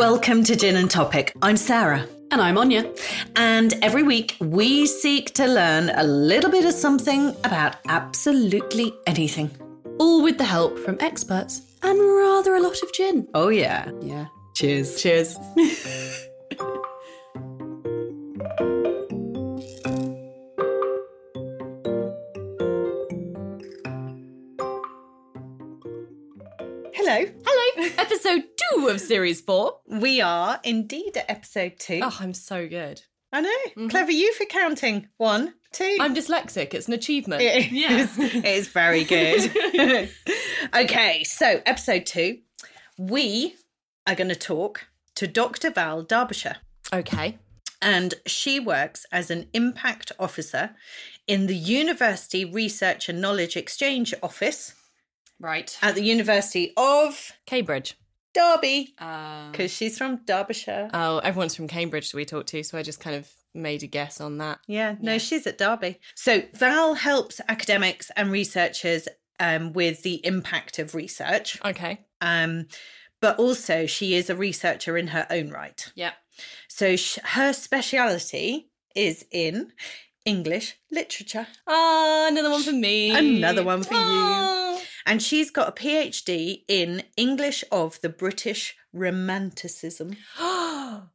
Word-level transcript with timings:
Welcome 0.00 0.44
to 0.44 0.56
Gin 0.56 0.76
and 0.76 0.90
Topic. 0.90 1.34
I'm 1.42 1.58
Sarah. 1.58 2.08
And 2.30 2.40
I'm 2.40 2.56
Anya. 2.56 2.90
And 3.36 3.74
every 3.82 4.02
week 4.02 4.34
we 4.40 4.86
seek 4.86 5.34
to 5.34 5.46
learn 5.46 5.90
a 5.90 6.02
little 6.02 6.50
bit 6.50 6.64
of 6.64 6.72
something 6.72 7.36
about 7.44 7.76
absolutely 7.86 8.94
anything. 9.06 9.50
All 9.98 10.22
with 10.22 10.38
the 10.38 10.44
help 10.44 10.78
from 10.78 10.96
experts 11.00 11.60
and 11.82 11.98
rather 12.00 12.54
a 12.54 12.60
lot 12.60 12.82
of 12.82 12.90
gin. 12.94 13.28
Oh, 13.34 13.50
yeah. 13.50 13.90
Yeah. 14.00 14.28
Cheers. 14.54 15.02
Cheers. 15.02 15.36
series 29.10 29.40
four. 29.40 29.80
We 29.88 30.20
are 30.20 30.60
indeed 30.62 31.16
at 31.16 31.28
episode 31.28 31.80
two. 31.80 31.98
Oh, 32.00 32.16
I'm 32.20 32.32
so 32.32 32.68
good. 32.68 33.02
I 33.32 33.40
know. 33.40 33.48
Mm-hmm. 33.70 33.88
Clever 33.88 34.12
you 34.12 34.32
for 34.34 34.44
counting. 34.44 35.08
One, 35.16 35.54
two. 35.72 35.96
I'm 36.00 36.14
dyslexic. 36.14 36.74
It's 36.74 36.86
an 36.86 36.92
achievement. 36.94 37.42
It 37.42 37.72
Yeah. 37.72 38.06
it 38.16 38.44
is 38.44 38.68
very 38.68 39.02
good. 39.02 39.50
okay, 40.76 41.24
so 41.24 41.60
episode 41.66 42.06
two, 42.06 42.38
we 42.98 43.56
are 44.06 44.14
going 44.14 44.28
to 44.28 44.36
talk 44.36 44.86
to 45.16 45.26
Dr. 45.26 45.70
Val 45.72 46.02
Derbyshire, 46.04 46.58
Okay. 46.92 47.36
and 47.82 48.14
she 48.26 48.60
works 48.60 49.06
as 49.10 49.28
an 49.28 49.48
impact 49.52 50.12
officer 50.20 50.70
in 51.26 51.48
the 51.48 51.56
University 51.56 52.44
Research 52.44 53.08
and 53.08 53.20
Knowledge 53.20 53.56
Exchange 53.56 54.14
Office 54.22 54.72
Right. 55.40 55.76
at 55.82 55.96
the 55.96 56.04
University 56.04 56.72
of 56.76 57.32
Cambridge. 57.44 57.96
Derby, 58.34 58.94
Uh, 58.98 59.50
because 59.50 59.70
she's 59.72 59.98
from 59.98 60.16
Derbyshire. 60.24 60.90
oh, 60.94 61.18
everyone's 61.18 61.54
from 61.54 61.68
Cambridge 61.68 62.10
that 62.10 62.16
we 62.16 62.24
talked 62.24 62.48
to, 62.50 62.62
so 62.62 62.78
I 62.78 62.82
just 62.82 63.00
kind 63.00 63.16
of 63.16 63.28
made 63.54 63.82
a 63.82 63.86
guess 63.88 64.20
on 64.20 64.38
that. 64.38 64.60
Yeah, 64.68 64.94
no, 65.00 65.18
she's 65.18 65.46
at 65.46 65.58
Derby. 65.58 65.98
So 66.14 66.42
Val 66.54 66.94
helps 66.94 67.40
academics 67.48 68.10
and 68.16 68.30
researchers 68.30 69.08
um, 69.40 69.72
with 69.72 70.02
the 70.02 70.24
impact 70.24 70.78
of 70.78 70.94
research. 70.94 71.58
Okay. 71.64 72.00
Um, 72.20 72.66
but 73.20 73.38
also, 73.38 73.86
she 73.86 74.14
is 74.14 74.30
a 74.30 74.36
researcher 74.36 74.96
in 74.96 75.08
her 75.08 75.26
own 75.30 75.50
right. 75.50 75.90
Yeah. 75.94 76.12
So, 76.68 76.96
sh- 76.96 77.18
her 77.24 77.52
speciality 77.52 78.70
is 78.94 79.26
in 79.30 79.72
English 80.24 80.76
literature. 80.90 81.46
Ah, 81.66 82.28
another 82.28 82.50
one 82.50 82.62
for 82.62 82.72
me. 82.72 83.10
Another 83.10 83.62
one 83.64 83.82
for 83.82 83.94
you. 83.94 84.00
you. 84.00 84.69
And 85.06 85.22
she's 85.22 85.50
got 85.50 85.68
a 85.68 85.72
PhD 85.72 86.64
in 86.68 87.02
English 87.16 87.64
of 87.70 88.00
the 88.00 88.08
British 88.08 88.76
Romanticism. 88.92 90.16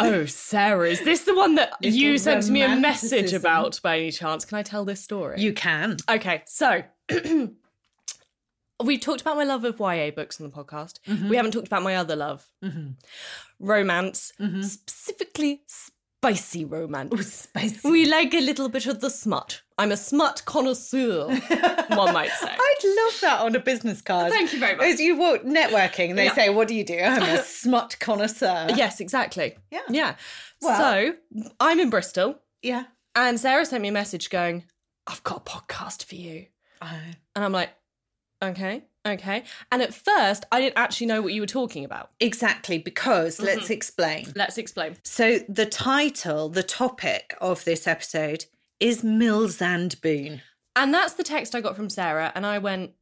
Oh, 0.00 0.26
Sarah, 0.26 0.88
is 0.88 1.02
this 1.02 1.24
the 1.24 1.34
one 1.34 1.56
that 1.56 1.72
Little 1.82 1.98
you 1.98 2.18
sent 2.18 2.48
me 2.48 2.62
a 2.62 2.76
message 2.76 3.32
about 3.32 3.80
by 3.82 3.98
any 3.98 4.12
chance? 4.12 4.44
Can 4.44 4.56
I 4.56 4.62
tell 4.62 4.84
this 4.84 5.02
story? 5.02 5.40
You 5.40 5.52
can. 5.52 5.96
Okay, 6.08 6.44
so 6.46 6.84
we 8.84 8.98
talked 8.98 9.20
about 9.20 9.36
my 9.36 9.42
love 9.42 9.64
of 9.64 9.80
YA 9.80 10.12
books 10.12 10.40
on 10.40 10.48
the 10.48 10.54
podcast. 10.54 11.00
Mm-hmm. 11.08 11.28
We 11.28 11.36
haven't 11.36 11.50
talked 11.50 11.66
about 11.66 11.82
my 11.82 11.96
other 11.96 12.14
love, 12.14 12.46
mm-hmm. 12.64 12.90
romance, 13.58 14.32
mm-hmm. 14.40 14.62
specifically 14.62 15.62
spicy 15.66 16.64
romance. 16.64 17.10
Oh, 17.12 17.20
spicy. 17.20 17.90
We 17.90 18.06
like 18.06 18.34
a 18.34 18.40
little 18.40 18.68
bit 18.68 18.86
of 18.86 19.00
the 19.00 19.10
smut. 19.10 19.62
I'm 19.78 19.92
a 19.92 19.96
smut 19.96 20.42
connoisseur, 20.44 21.28
one 21.88 22.12
might 22.12 22.30
say. 22.32 22.48
I'd 22.50 22.84
love 22.84 23.20
that 23.20 23.40
on 23.42 23.54
a 23.54 23.60
business 23.60 24.02
card. 24.02 24.32
Thank 24.32 24.52
you 24.52 24.58
very 24.58 24.74
much. 24.76 24.86
As 24.86 25.00
you 25.00 25.16
walk 25.16 25.42
networking, 25.44 26.16
they 26.16 26.24
Yeah. 26.26 26.34
say, 26.34 26.50
What 26.50 26.66
do 26.68 26.74
you 26.74 26.84
do? 26.84 26.98
I'm 26.98 27.22
a 27.22 27.42
smut 27.44 27.96
connoisseur. 28.00 28.68
Yes, 28.74 28.98
exactly. 29.00 29.56
Yeah. 29.70 29.80
Yeah. 29.88 30.14
Well- 30.60 30.78
so 30.80 31.14
I'm 31.60 31.78
in 31.78 31.90
Bristol, 31.90 32.40
Yeah. 32.62 32.84
and 33.14 33.38
Sarah 33.38 33.64
sent 33.64 33.82
me 33.82 33.88
a 33.88 33.92
message 33.92 34.30
going, 34.30 34.64
I've 35.06 35.22
got 35.22 35.38
a 35.46 35.50
podcast 35.50 36.04
for 36.04 36.16
you. 36.16 36.46
Oh. 36.82 36.86
And 37.36 37.44
I'm 37.44 37.52
like, 37.52 37.70
okay, 38.42 38.82
okay. 39.06 39.44
And 39.72 39.80
at 39.82 39.94
first, 39.94 40.44
I 40.52 40.60
didn't 40.60 40.76
actually 40.76 41.06
know 41.06 41.22
what 41.22 41.32
you 41.32 41.40
were 41.40 41.46
talking 41.46 41.84
about. 41.84 42.10
Exactly, 42.20 42.78
because 42.78 43.36
Mm-hmm. 43.36 43.46
let's 43.46 43.70
explain. 43.70 44.32
Let's 44.34 44.58
explain. 44.58 44.96
So, 45.04 45.38
the 45.48 45.66
title, 45.66 46.48
the 46.48 46.62
topic 46.62 47.36
of 47.40 47.64
this 47.64 47.86
episode 47.86 48.46
is 48.80 49.02
Mills 49.04 49.60
and 49.62 50.00
Boon. 50.00 50.42
And 50.76 50.94
that's 50.94 51.14
the 51.14 51.24
text 51.24 51.54
I 51.54 51.60
got 51.60 51.76
from 51.76 51.90
Sarah. 51.90 52.30
And 52.34 52.46
I 52.46 52.58
went, 52.58 52.92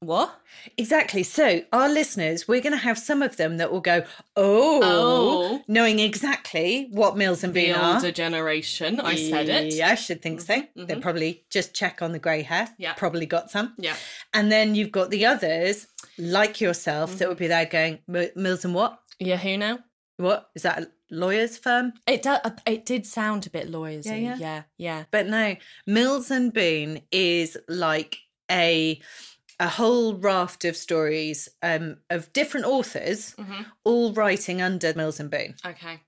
what? 0.00 0.38
Exactly. 0.76 1.22
So, 1.22 1.62
our 1.72 1.88
listeners, 1.88 2.46
we're 2.46 2.60
going 2.60 2.72
to 2.74 2.78
have 2.78 2.98
some 2.98 3.22
of 3.22 3.36
them 3.38 3.56
that 3.56 3.72
will 3.72 3.80
go, 3.80 4.04
Oh, 4.36 4.80
Oh. 4.84 5.62
knowing 5.66 5.98
exactly 5.98 6.88
what 6.92 7.16
Mills 7.16 7.42
and 7.42 7.54
Boon 7.54 7.74
are. 7.74 7.94
older 7.94 8.12
generation. 8.12 9.00
I 9.00 9.16
said 9.16 9.48
it. 9.48 9.68
Mm-hmm. 9.72 9.78
Yeah, 9.78 9.88
I 9.88 9.94
should 9.94 10.20
think 10.22 10.42
so. 10.42 10.62
They 10.76 10.96
probably 10.96 11.44
just 11.50 11.74
check 11.74 12.02
on 12.02 12.12
the 12.12 12.18
grey 12.18 12.42
hair. 12.42 12.68
Yeah. 12.78 12.92
Probably 12.92 13.24
got 13.26 13.50
some. 13.50 13.74
Yeah. 13.78 13.96
And 14.34 14.52
then 14.52 14.74
you've 14.74 14.92
got 14.92 15.10
the 15.10 15.24
others, 15.26 15.86
like 16.18 16.60
yourself, 16.60 17.16
that 17.18 17.28
would 17.28 17.38
be 17.38 17.46
there 17.48 17.64
going, 17.66 17.98
Mills 18.06 18.64
and 18.66 18.74
what? 18.74 19.00
Yeah, 19.18 19.38
who 19.38 19.56
now? 19.56 19.78
What? 20.18 20.48
Is 20.54 20.62
that 20.62 20.82
a 20.82 20.90
lawyer's 21.10 21.58
firm? 21.58 21.92
It, 22.06 22.22
do, 22.22 22.36
it 22.66 22.86
did 22.86 23.06
sound 23.06 23.46
a 23.46 23.50
bit 23.50 23.70
lawyers 23.70 24.06
Yeah, 24.06 24.14
yeah. 24.16 24.36
yeah, 24.38 24.62
yeah. 24.78 25.04
But 25.10 25.26
no, 25.26 25.56
Mills 25.86 26.30
and 26.30 26.52
Boon 26.52 27.00
is 27.12 27.56
like 27.68 28.18
a 28.50 29.00
a 29.58 29.68
whole 29.68 30.14
raft 30.16 30.66
of 30.66 30.76
stories 30.76 31.48
um, 31.62 31.96
of 32.10 32.30
different 32.34 32.66
authors, 32.66 33.34
Mm-hmm. 33.38 33.62
all 33.84 34.12
writing 34.12 34.60
under 34.60 34.92
Mills 34.94 35.18
and 35.18 35.30
Boon. 35.30 35.54
Okay. 35.64 36.00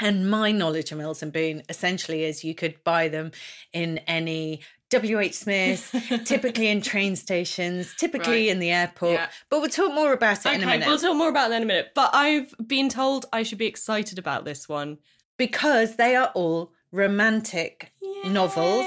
And 0.00 0.28
my 0.30 0.50
knowledge 0.52 0.90
of 0.90 0.98
Mills 0.98 1.22
and 1.22 1.32
Boon 1.32 1.62
essentially 1.68 2.24
is 2.24 2.42
you 2.44 2.54
could 2.54 2.82
buy 2.82 3.08
them 3.08 3.30
in 3.72 3.98
any 4.06 4.60
WH 5.00 5.32
Smiths, 5.34 5.90
typically 6.24 6.68
in 6.68 6.80
train 6.82 7.16
stations, 7.16 7.94
typically 7.96 8.32
Right. 8.46 8.48
in 8.48 8.58
the 8.58 8.70
airport. 8.70 9.12
Yeah. 9.14 9.28
But 9.50 9.60
we'll 9.60 9.70
talk 9.70 9.92
more 9.94 10.12
about 10.12 10.44
it 10.46 10.52
in 10.54 10.62
a 10.62 10.66
minute 10.66 10.86
we'll 10.86 10.98
talk 10.98 11.16
more 11.16 11.28
about 11.28 11.50
that 11.50 11.56
in 11.56 11.62
a 11.64 11.66
minute. 11.66 11.92
But 11.94 12.10
I've 12.14 12.54
been 12.66 12.88
told 12.88 13.26
I 13.32 13.42
should 13.42 13.58
be 13.58 13.66
excited 13.66 14.18
about 14.18 14.44
this 14.44 14.68
one. 14.68 14.98
because 15.36 15.96
they 15.96 16.14
are 16.14 16.30
all 16.34 16.72
romantic 16.92 17.92
novels, 18.24 18.86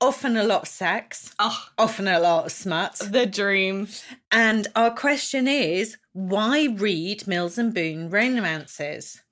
often 0.00 0.36
a 0.36 0.44
lot 0.44 0.62
of 0.62 0.68
sex, 0.68 1.34
Oh, 1.38 1.66
often 1.76 2.06
a 2.08 2.20
lot 2.20 2.46
of 2.46 2.52
smut. 2.52 2.94
the 3.10 3.26
dream. 3.26 3.88
And 4.30 4.68
our 4.76 4.92
question 4.92 5.48
is 5.48 5.96
why 6.12 6.68
read 6.72 7.26
Mills 7.26 7.58
and 7.58 7.74
Boon 7.74 8.08
romances? 8.08 9.22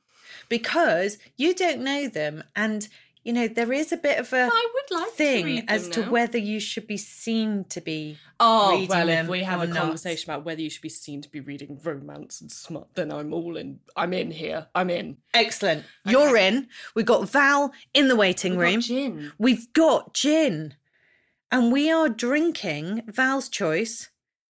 Because 0.48 1.18
you 1.36 1.54
don't 1.54 1.80
know 1.82 2.08
them. 2.08 2.42
And, 2.56 2.88
you 3.28 3.34
know, 3.34 3.46
there 3.46 3.74
is 3.74 3.92
a 3.92 3.98
bit 3.98 4.18
of 4.18 4.32
a 4.32 4.48
I 4.50 4.72
would 4.74 4.98
like 5.00 5.10
to 5.10 5.14
thing 5.14 5.44
read 5.44 5.64
as 5.68 5.82
them 5.82 6.04
to 6.04 6.10
whether 6.10 6.38
you 6.38 6.58
should 6.58 6.86
be 6.86 6.96
seen 6.96 7.64
to 7.64 7.82
be. 7.82 8.16
Oh, 8.40 8.70
reading 8.70 8.88
well, 8.88 9.08
if 9.10 9.28
we 9.28 9.42
have 9.42 9.60
a 9.60 9.66
not. 9.66 9.76
conversation 9.76 10.30
about 10.30 10.46
whether 10.46 10.62
you 10.62 10.70
should 10.70 10.80
be 10.80 10.88
seen 10.88 11.20
to 11.20 11.28
be 11.28 11.40
reading 11.40 11.78
romance 11.84 12.40
and 12.40 12.50
smut, 12.50 12.94
then 12.94 13.12
I'm 13.12 13.34
all 13.34 13.58
in. 13.58 13.80
I'm 13.94 14.14
in 14.14 14.30
here. 14.30 14.68
I'm 14.74 14.88
in. 14.88 15.18
Excellent. 15.34 15.84
You're 16.06 16.38
in. 16.38 16.68
We've 16.94 17.04
got 17.04 17.28
Val 17.28 17.70
in 17.92 18.08
the 18.08 18.16
waiting 18.16 18.56
room. 18.56 18.80
gin. 18.80 19.30
We've 19.38 19.70
got 19.74 20.14
gin. 20.14 20.76
And 21.52 21.70
we 21.70 21.90
are 21.90 22.08
drinking 22.08 23.02
Val's 23.08 23.50
choice. 23.50 24.08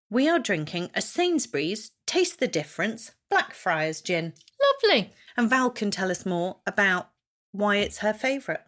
We 0.09 0.29
are 0.29 0.39
drinking 0.39 0.91
a 0.95 1.03
Sainsbury's 1.03 1.91
Taste 2.07 2.39
the 2.39 2.47
Difference 2.47 3.11
Blackfriars 3.29 4.03
gin. 4.03 4.35
Lovely. 4.85 5.13
And 5.37 5.51
Val 5.51 5.71
can 5.71 5.91
tell 5.91 6.13
us 6.13 6.25
more 6.25 6.59
about 6.65 7.09
why 7.53 7.77
it's 7.77 7.99
her 7.99 8.13
favourite. 8.15 8.63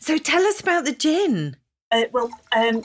So 0.00 0.18
tell 0.18 0.44
us 0.46 0.60
about 0.60 0.84
the 0.84 0.92
gin. 0.92 1.56
Uh, 1.92 2.04
well, 2.12 2.30
um, 2.56 2.84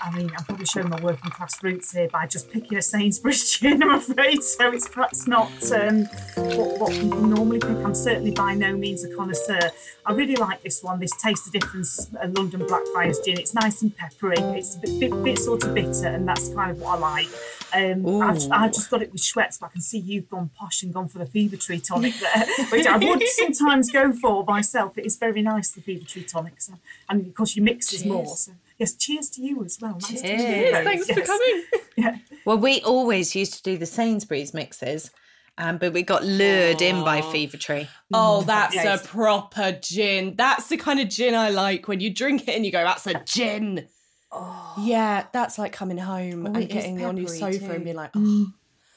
I 0.00 0.16
mean, 0.16 0.30
I'm 0.30 0.44
probably 0.44 0.66
showing 0.66 0.88
my 0.88 1.00
working 1.00 1.30
class 1.32 1.60
roots 1.60 1.90
here 1.90 2.08
by 2.08 2.28
just 2.28 2.52
picking 2.52 2.78
a 2.78 2.82
Sainsbury's 2.82 3.50
gin, 3.58 3.82
I'm 3.82 3.96
afraid. 3.96 4.44
So 4.44 4.70
it's 4.70 4.88
perhaps 4.88 5.26
not 5.26 5.50
um, 5.72 6.04
what, 6.36 6.78
what 6.78 6.92
people 6.92 7.20
normally 7.20 7.58
pick. 7.58 7.76
I'm 7.78 7.96
certainly 7.96 8.30
by 8.30 8.54
no 8.54 8.76
means 8.76 9.02
a 9.02 9.12
connoisseur. 9.16 9.72
I 10.06 10.12
really 10.12 10.36
like 10.36 10.62
this 10.62 10.84
one, 10.84 11.00
this 11.00 11.10
Taste 11.16 11.50
the 11.50 11.58
Difference 11.58 12.08
uh, 12.14 12.28
London 12.28 12.64
Blackfriars 12.66 13.18
gin. 13.24 13.40
It's 13.40 13.54
nice 13.54 13.82
and 13.82 13.96
peppery. 13.96 14.36
It's 14.38 14.76
a 14.76 14.80
bit, 14.80 15.00
bit, 15.00 15.24
bit 15.24 15.38
sort 15.40 15.64
of 15.64 15.74
bitter, 15.74 16.06
and 16.06 16.28
that's 16.28 16.48
kind 16.50 16.70
of 16.70 16.80
what 16.80 16.98
I 16.98 17.00
like. 17.00 17.28
Um, 17.74 18.22
I've, 18.22 18.40
I've 18.52 18.72
just 18.72 18.88
got 18.88 19.02
it 19.02 19.10
with 19.10 19.20
Schweppes, 19.20 19.58
but 19.58 19.66
I 19.66 19.68
can 19.70 19.80
see 19.80 19.98
you've 19.98 20.30
gone 20.30 20.50
posh 20.56 20.84
and 20.84 20.94
gone 20.94 21.08
for 21.08 21.18
the 21.18 21.26
Fever 21.26 21.56
Tree 21.56 21.80
tonic 21.80 22.14
there, 22.20 22.46
which 22.70 22.86
I 22.86 22.98
would 22.98 23.22
sometimes 23.26 23.90
go 23.90 24.12
for 24.12 24.44
myself. 24.44 24.96
It 24.96 25.06
is 25.06 25.16
very 25.16 25.42
nice, 25.42 25.72
the 25.72 25.80
Fever 25.80 26.04
Tree 26.04 26.22
tonic. 26.22 26.60
So, 26.60 26.74
and 27.08 27.26
of 27.26 27.34
course, 27.34 27.56
you 27.56 27.64
your 27.64 27.74
mixes 27.74 28.04
more. 28.04 28.36
Cheers. 28.78 28.90
So, 28.90 28.94
yes, 28.94 28.94
cheers 28.94 29.30
to 29.30 29.42
you 29.42 29.64
as 29.64 29.78
well. 29.80 29.98
Nice 30.00 30.22
Cheers. 30.22 30.42
meet 30.42 30.66
you 30.66 30.72
both. 30.72 30.84
Thanks 30.84 31.10
for 31.10 31.20
coming. 31.20 31.64
Yeah. 31.96 32.16
Well, 32.44 32.58
we 32.58 32.80
always 32.80 33.36
used 33.36 33.54
to 33.54 33.62
do 33.62 33.78
the 33.78 33.86
Sainsbury's 33.86 34.52
mixes, 34.52 35.12
Um, 35.56 35.78
but 35.78 35.92
we 35.92 36.02
got 36.02 36.24
lured 36.24 36.82
in 36.82 37.04
by 37.04 37.22
Fever 37.22 37.56
Tree. 37.56 37.88
Oh, 38.12 38.40
mm, 38.42 38.46
that's 38.46 38.74
Yes. 38.74 39.04
a 39.04 39.06
proper 39.06 39.70
gin. 39.80 40.34
That's 40.34 40.66
the 40.66 40.76
kind 40.76 40.98
of 40.98 41.08
gin 41.08 41.36
I 41.36 41.50
like. 41.50 41.86
When 41.86 42.00
you 42.00 42.10
drink 42.10 42.48
it 42.48 42.56
and 42.56 42.66
you 42.66 42.72
go, 42.72 42.82
that's 42.82 43.06
a 43.06 43.22
gin. 43.24 43.86
Oh. 44.32 44.74
Yeah, 44.80 45.26
that's 45.32 45.56
like 45.56 45.72
coming 45.72 45.98
home 45.98 46.48
oh, 46.48 46.52
and 46.52 46.68
getting 46.68 47.04
on 47.04 47.16
your 47.16 47.26
peppery 47.26 47.38
sofa 47.38 47.64
and 47.66 47.78
too. 47.78 47.84
being 47.84 47.96
like, 47.96 48.12
mm. 48.14 48.46
oh, 48.48 48.52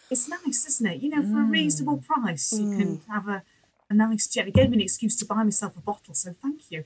It's 0.09 0.27
nice, 0.27 0.67
isn't 0.67 0.87
it? 0.87 1.01
You 1.03 1.11
know, 1.11 1.21
for 1.21 1.41
a 1.41 1.45
mm. 1.45 1.51
reasonable 1.51 1.97
price, 1.97 2.51
you 2.51 2.75
can 2.75 3.01
have 3.07 3.27
a, 3.27 3.43
a 3.89 3.93
nice 3.93 4.27
gin. 4.27 4.47
It 4.47 4.53
gave 4.53 4.69
me 4.69 4.77
an 4.77 4.81
excuse 4.81 5.15
to 5.17 5.25
buy 5.25 5.43
myself 5.43 5.77
a 5.77 5.81
bottle, 5.81 6.13
so 6.13 6.33
thank 6.41 6.69
you. 6.69 6.83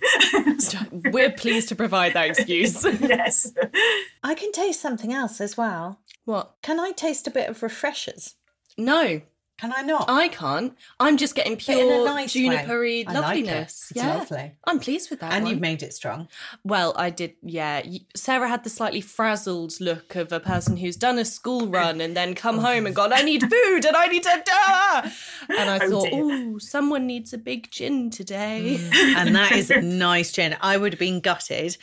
we're 1.11 1.31
pleased 1.31 1.69
to 1.69 1.75
provide 1.75 2.13
that 2.13 2.29
excuse. 2.29 2.83
yes. 3.01 3.51
I 4.23 4.35
can 4.35 4.51
taste 4.51 4.81
something 4.81 5.13
else 5.13 5.41
as 5.41 5.57
well. 5.57 5.99
what? 6.25 6.55
Can 6.61 6.79
I 6.79 6.91
taste 6.91 7.27
a 7.27 7.31
bit 7.31 7.49
of 7.49 7.63
refreshers? 7.63 8.35
No, 8.77 9.21
Can 9.61 9.71
I 9.77 9.83
not? 9.83 10.05
I 10.09 10.27
can't. 10.27 10.75
I'm 10.99 11.17
just 11.17 11.35
getting 11.35 11.53
But 11.53 11.69
in 11.69 11.77
a 11.77 11.81
pure 11.87 12.05
nice 12.05 12.33
junipery 12.33 13.05
I 13.07 13.11
like 13.19 13.37
it. 13.37 13.45
loveliness. 13.45 13.87
It's 13.91 13.95
yeah, 13.95 14.15
lovely. 14.17 14.53
I'm 14.65 14.79
pleased 14.79 15.11
with 15.11 15.19
that. 15.19 15.33
and 15.33 15.43
one. 15.43 15.51
you've 15.51 15.61
made 15.61 15.83
it 15.83 15.93
strong. 15.93 16.27
Well, 16.63 16.93
I 16.97 17.11
did, 17.11 17.35
yeah. 17.43 17.83
Sarah 18.15 18.49
had 18.49 18.63
the 18.63 18.71
slightly 18.71 19.01
frazzled 19.01 19.79
look 19.79 20.15
of 20.15 20.31
a 20.31 20.39
person 20.39 20.77
who's 20.77 20.95
done 20.97 21.19
a 21.19 21.25
school 21.25 21.67
run 21.67 22.01
and 22.01 22.17
then 22.17 22.33
come 22.33 22.57
home 22.57 22.87
and 22.87 22.95
gone, 22.95 23.13
I 23.13 23.21
need 23.21 23.41
food 23.43 23.85
and 23.85 23.95
I 23.95 24.07
need 24.07 24.23
to. 24.23 24.43
Ah! 24.49 25.13
And 25.49 25.69
I 25.69 25.79
Oh, 25.83 25.89
thought, 25.91 26.09
oh, 26.11 26.57
someone 26.57 27.05
needs 27.05 27.31
a 27.31 27.37
big 27.37 27.69
gin 27.69 28.09
today. 28.09 28.79
and 29.15 29.35
that 29.35 29.51
is 29.51 29.69
a 29.69 29.79
nice 29.79 30.31
gin. 30.31 30.57
I 30.61 30.77
would 30.77 30.93
have 30.93 30.99
been 30.99 31.19
gutted 31.19 31.77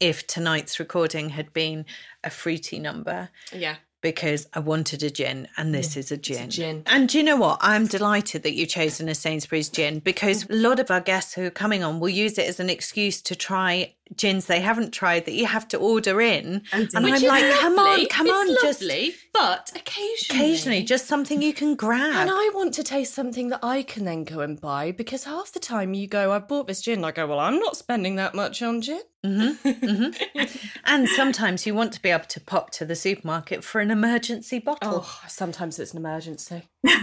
if 0.00 0.26
tonight's 0.26 0.80
recording 0.80 1.28
had 1.30 1.52
been 1.52 1.84
a 2.24 2.30
fruity 2.30 2.78
number 2.78 3.28
Yeah. 3.52 3.76
Because 4.00 4.46
I 4.54 4.60
wanted 4.60 5.02
a 5.02 5.10
gin 5.10 5.48
and 5.56 5.74
this 5.74 5.96
is 5.96 6.12
a 6.12 6.16
gin. 6.16 6.50
gin. 6.50 6.82
And 6.86 7.08
do 7.08 7.18
you 7.18 7.24
know 7.24 7.36
what? 7.36 7.58
I'm 7.60 7.86
delighted 7.86 8.42
that 8.44 8.54
you've 8.54 8.68
chosen 8.68 9.08
a 9.08 9.14
Sainsbury's 9.14 9.68
gin 9.68 9.98
because 9.98 10.48
a 10.48 10.54
lot 10.54 10.78
of 10.78 10.90
our 10.90 11.00
guests 11.00 11.34
who 11.34 11.44
are 11.44 11.50
coming 11.50 11.82
on 11.82 12.00
will 12.00 12.08
use 12.08 12.38
it 12.38 12.46
as 12.46 12.60
an 12.60 12.70
excuse 12.70 13.20
to 13.22 13.34
try 13.34 13.94
gins 14.16 14.46
they 14.46 14.60
haven't 14.60 14.92
tried 14.92 15.24
that 15.26 15.32
you 15.32 15.46
have 15.46 15.68
to 15.68 15.76
order 15.76 16.20
in. 16.20 16.62
Oh, 16.72 16.76
and 16.76 16.86
Which 16.86 16.94
I'm 16.94 17.14
is 17.14 17.22
like, 17.22 17.44
come 17.60 17.78
on, 17.78 18.06
come 18.06 18.26
It's 18.26 18.34
on, 18.34 18.56
just 18.62 18.82
lovely, 18.82 19.14
but 19.32 19.70
occasionally. 19.74 20.44
occasionally, 20.44 20.82
just 20.82 21.06
something 21.06 21.42
you 21.42 21.52
can 21.52 21.74
grab. 21.74 22.16
And 22.16 22.30
I 22.30 22.50
want 22.54 22.74
to 22.74 22.82
taste 22.82 23.14
something 23.14 23.48
that 23.48 23.60
I 23.62 23.82
can 23.82 24.04
then 24.04 24.24
go 24.24 24.40
and 24.40 24.60
buy 24.60 24.92
because 24.92 25.24
half 25.24 25.52
the 25.52 25.60
time 25.60 25.94
you 25.94 26.06
go, 26.06 26.32
I 26.32 26.38
bought 26.38 26.66
this 26.66 26.80
gin. 26.80 27.04
I 27.04 27.12
go, 27.12 27.26
well, 27.26 27.40
I'm 27.40 27.58
not 27.58 27.76
spending 27.76 28.16
that 28.16 28.34
much 28.34 28.62
on 28.62 28.80
gin. 28.80 29.02
Mm-hmm, 29.24 29.68
mm-hmm. 29.68 30.68
And 30.84 31.08
sometimes 31.08 31.66
you 31.66 31.74
want 31.74 31.92
to 31.92 32.02
be 32.02 32.08
able 32.10 32.24
to 32.26 32.40
pop 32.40 32.70
to 32.72 32.84
the 32.84 32.94
supermarket 32.94 33.64
for 33.64 33.80
an 33.80 33.90
emergency 33.90 34.58
bottle. 34.58 35.04
Oh, 35.04 35.20
sometimes 35.26 35.78
it's 35.78 35.92
an 35.92 35.98
emergency. 35.98 36.68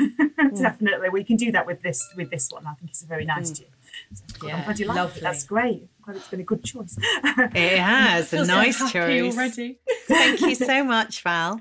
Mm. 0.45 0.61
Definitely, 0.61 1.09
we 1.09 1.23
can 1.23 1.37
do 1.37 1.51
that 1.51 1.65
with 1.65 1.81
this 1.81 2.07
with 2.15 2.29
this 2.29 2.51
one. 2.51 2.67
I 2.67 2.73
think 2.75 2.91
it's 2.91 3.01
a 3.01 3.07
very 3.07 3.25
nice 3.25 3.51
mm. 3.51 3.57
gin. 3.57 3.67
So 4.13 4.23
good. 4.39 4.51
I'm 4.51 4.63
glad 4.63 4.79
you 4.79 4.85
like 4.87 4.95
lovely. 4.97 5.19
it. 5.19 5.23
That's 5.23 5.43
great. 5.43 5.87
I'm 6.07 6.15
it's 6.15 6.27
been 6.27 6.39
a 6.39 6.43
good 6.43 6.63
choice. 6.63 6.97
It 6.99 7.79
has 7.79 8.31
a 8.33 8.45
nice 8.45 8.77
choice. 8.91 9.33
already. 9.35 9.79
Thank 10.07 10.41
you 10.41 10.55
so 10.55 10.83
much, 10.95 11.21
Val. 11.23 11.59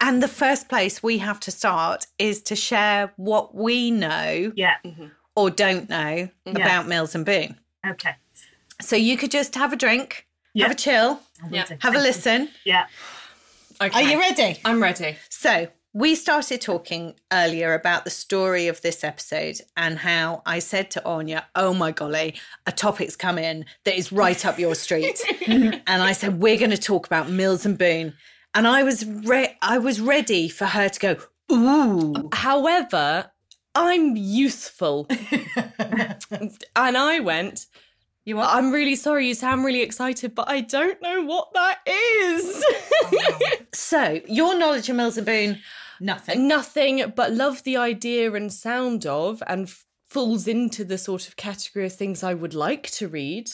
And 0.00 0.22
the 0.22 0.28
first 0.28 0.68
place 0.68 1.02
we 1.02 1.18
have 1.18 1.40
to 1.40 1.50
start 1.50 2.06
is 2.18 2.42
to 2.42 2.56
share 2.56 3.12
what 3.16 3.54
we 3.54 3.90
know 3.90 4.52
yeah. 4.54 4.74
Mm-hmm. 4.84 5.06
or 5.34 5.50
don't 5.50 5.88
know 5.88 5.96
mm-hmm. 6.46 6.56
about 6.56 6.86
Mills 6.86 7.14
and 7.14 7.24
Boon. 7.24 7.56
Okay. 7.86 8.16
So 8.80 8.96
you 8.96 9.16
could 9.16 9.30
just 9.30 9.54
have 9.54 9.72
a 9.72 9.76
drink, 9.76 10.26
Yeah. 10.52 10.64
have 10.64 10.72
a 10.72 10.78
chill, 10.78 11.20
Yeah. 11.50 11.66
have 11.80 11.94
a 11.94 11.98
listen. 11.98 12.50
Yeah. 12.64 12.86
Okay. 13.80 13.98
Are 13.98 14.02
you 14.10 14.18
ready? 14.18 14.58
I'm 14.64 14.82
ready. 14.82 15.16
So 15.30 15.68
we 15.96 16.14
started 16.14 16.60
talking 16.60 17.14
earlier 17.32 17.72
about 17.72 18.04
the 18.04 18.10
story 18.10 18.68
of 18.68 18.82
this 18.82 19.02
episode 19.02 19.62
and 19.78 19.98
how 19.98 20.42
I 20.44 20.58
said 20.58 20.90
to 20.90 21.04
Anya, 21.06 21.46
"Oh 21.54 21.72
my 21.72 21.90
golly, 21.90 22.34
a 22.66 22.72
topic's 22.72 23.16
come 23.16 23.38
in 23.38 23.64
that 23.84 23.96
is 23.96 24.12
right 24.12 24.44
up 24.44 24.58
your 24.58 24.74
street," 24.74 25.18
and 25.46 25.82
I 25.86 26.12
said, 26.12 26.38
"We're 26.38 26.58
going 26.58 26.70
to 26.70 26.76
talk 26.76 27.06
about 27.06 27.30
Mills 27.30 27.64
and 27.64 27.78
Boon," 27.78 28.12
and 28.54 28.66
I 28.66 28.82
was 28.82 29.06
re- 29.06 29.56
I 29.62 29.78
was 29.78 29.98
ready 29.98 30.50
for 30.50 30.66
her 30.66 30.90
to 30.90 31.00
go, 31.00 31.16
"Ooh." 31.50 32.28
However, 32.30 33.30
I'm 33.74 34.18
youthful. 34.18 35.06
and 35.78 36.58
I 36.76 37.20
went, 37.20 37.66
You 38.26 38.38
are. 38.40 38.48
I'm 38.54 38.70
really 38.70 38.96
sorry, 38.96 39.28
you 39.28 39.34
sound 39.34 39.64
really 39.64 39.80
excited, 39.80 40.34
but 40.34 40.50
I 40.50 40.60
don't 40.60 41.00
know 41.00 41.22
what 41.22 41.54
that 41.54 41.78
is. 41.86 42.64
Oh, 43.04 43.38
so 43.74 44.20
your 44.26 44.58
knowledge 44.58 44.90
of 44.90 44.96
Mills 44.96 45.16
and 45.16 45.24
Boon, 45.24 45.58
nothing. 46.00 46.48
Nothing, 46.48 47.12
but 47.14 47.32
love 47.32 47.62
the 47.62 47.76
idea 47.76 48.32
and 48.32 48.52
sound 48.52 49.06
of, 49.06 49.42
and 49.46 49.68
f- 49.68 49.84
falls 50.08 50.46
into 50.46 50.84
the 50.84 50.98
sort 50.98 51.28
of 51.28 51.36
category 51.36 51.86
of 51.86 51.92
things 51.92 52.22
I 52.22 52.34
would 52.34 52.54
like 52.54 52.90
to 52.92 53.08
read. 53.08 53.50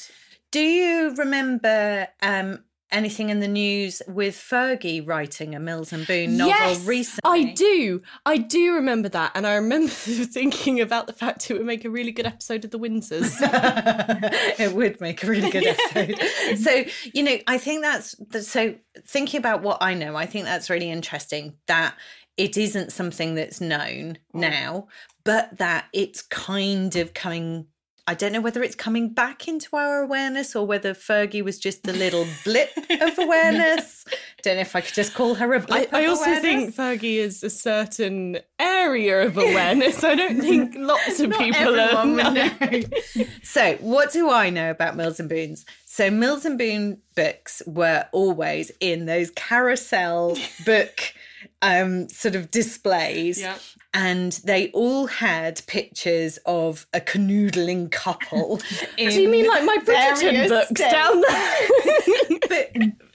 Do 0.51 0.61
you 0.61 1.15
remember 1.15 2.09
um, 2.21 2.65
anything 2.93 3.31
in 3.31 3.41
the 3.41 3.49
news 3.49 4.03
with 4.07 4.37
Fergie 4.37 5.07
writing 5.07 5.55
a 5.55 5.61
Mills 5.61 5.93
and 5.93 6.07
Boon 6.07 6.37
novel 6.37 6.77
recently? 6.85 7.21
I 7.25 7.53
do. 7.55 8.03
I 8.27 8.37
do 8.37 8.75
remember 8.75 9.09
that. 9.09 9.33
And 9.35 9.47
I 9.47 9.55
remember 9.55 9.89
thinking 9.93 10.81
about 10.81 11.07
the 11.07 11.13
fact 11.13 11.51
it 11.51 11.55
would 11.55 11.67
make 11.67 11.85
a 11.85 11.91
really 11.91 12.13
good 12.13 12.27
episode 12.27 12.65
of 12.65 12.71
The 12.71 12.79
Windsors. 12.79 13.37
it 14.61 14.75
would 14.75 15.01
make 15.01 15.25
a 15.25 15.27
really 15.27 15.51
good 15.51 15.67
episode. 15.67 16.59
So, 16.59 16.85
you 17.13 17.23
know, 17.23 17.39
I 17.47 17.59
think 17.59 17.83
that's 17.83 18.15
so 18.47 18.75
thinking 19.07 19.39
about 19.39 19.63
what 19.63 19.79
I 19.81 19.95
know, 19.95 20.15
I 20.15 20.27
think 20.27 20.45
that's 20.45 20.71
really 20.71 20.91
interesting 20.91 21.55
that 21.67 21.97
it 22.43 22.57
isn't 22.57 22.91
something 22.91 23.37
that's 23.37 23.61
known 23.61 24.19
mm. 24.35 24.41
now, 24.41 24.89
but 25.23 25.59
that 25.59 25.85
it's 25.93 26.23
kind 26.23 26.97
of 26.97 27.15
coming. 27.15 27.69
I 28.09 28.15
don't 28.15 28.33
know 28.33 28.41
whether 28.41 28.65
it's 28.65 28.75
coming 28.75 29.15
back 29.15 29.47
into 29.47 29.77
our 29.77 30.03
awareness 30.03 30.57
or 30.57 30.67
whether 30.67 30.93
Fergie 30.93 31.45
was 31.45 31.61
just 31.61 31.87
a 31.87 31.93
little 31.93 32.27
blip 32.43 32.71
of 33.01 33.17
awareness. 33.17 34.05
Don't 34.43 34.57
know 34.57 34.63
if 34.63 34.75
I 34.75 34.81
could 34.81 34.93
just 34.93 35.15
call 35.15 35.37
her 35.37 35.55
a 35.55 35.63
I, 35.63 35.65
blip. 35.65 35.95
I 35.95 36.01
of 36.01 36.11
also 36.11 36.25
awareness. 36.25 36.43
think 36.43 36.75
Fergie 36.75 37.19
is 37.19 37.45
a 37.45 37.51
certain 37.51 38.39
area 38.59 39.25
of 39.25 39.37
awareness. 39.37 40.03
I 40.03 40.17
don't 40.17 40.41
think 40.41 40.75
lots 40.77 41.21
of 41.21 41.31
people 41.31 41.79
are. 41.79 42.05
no. 42.05 42.51
So, 43.45 43.77
what 43.77 44.11
do 44.11 44.31
I 44.31 44.51
know 44.51 44.73
about 44.73 44.97
Mills 44.97 45.21
and 45.21 45.29
Boons? 45.29 45.65
So, 45.87 46.11
Mills 46.11 46.45
and 46.45 46.59
Boon 46.59 47.01
books 47.15 47.63
were 47.67 48.07
always 48.11 48.73
in 48.81 49.07
those 49.07 49.31
carousel 49.31 50.37
book 50.67 51.15
um, 51.63 52.09
sort 52.09 52.35
of 52.35 52.51
displays. 52.51 53.41
Yeah. 53.41 53.57
And 53.95 54.33
they 54.45 54.71
all 54.73 55.07
had 55.07 55.63
pictures 55.67 56.39
of 56.47 56.87
a 56.93 57.01
canoodling 57.01 57.91
couple. 57.91 58.61
Do 58.97 59.23
you 59.23 59.29
mean 59.29 59.47
like 59.47 59.65
my 59.65 59.77
Bridgerton 59.79 60.49
books 60.49 60.69
states. 60.69 60.93
down 60.93 61.21
there? 61.21 62.39
but 62.49 62.73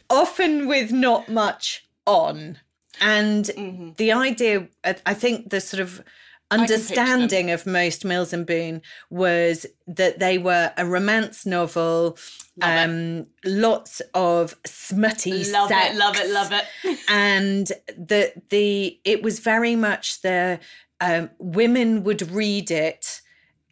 often 0.09 0.67
with 0.67 0.91
not 0.91 1.29
much 1.29 1.85
on. 2.05 2.59
And 2.99 3.45
Mm-hmm. 3.45 3.89
the 3.97 4.11
idea, 4.11 4.67
I 4.83 5.13
think 5.13 5.49
the 5.51 5.61
sort 5.61 5.81
of 5.81 6.03
understanding 6.51 7.51
of 7.51 7.65
most 7.65 8.05
Mills 8.05 8.33
and 8.33 8.45
Boon 8.45 8.81
was 9.09 9.65
that 9.87 10.19
they 10.19 10.37
were 10.37 10.71
a 10.77 10.85
romance 10.85 11.45
novel, 11.45 12.17
um, 12.61 13.27
lots 13.45 14.01
of 14.13 14.55
smutty 14.65 15.43
love 15.51 15.69
sex, 15.69 15.95
it, 15.95 15.97
love 15.97 16.15
it, 16.17 16.29
love 16.31 16.51
it. 16.51 16.99
and 17.09 17.67
the 17.97 18.33
the 18.49 18.99
it 19.03 19.21
was 19.21 19.39
very 19.39 19.75
much 19.75 20.21
the 20.21 20.59
um, 20.99 21.29
women 21.37 22.03
would 22.03 22.31
read 22.31 22.71
it 22.71 23.21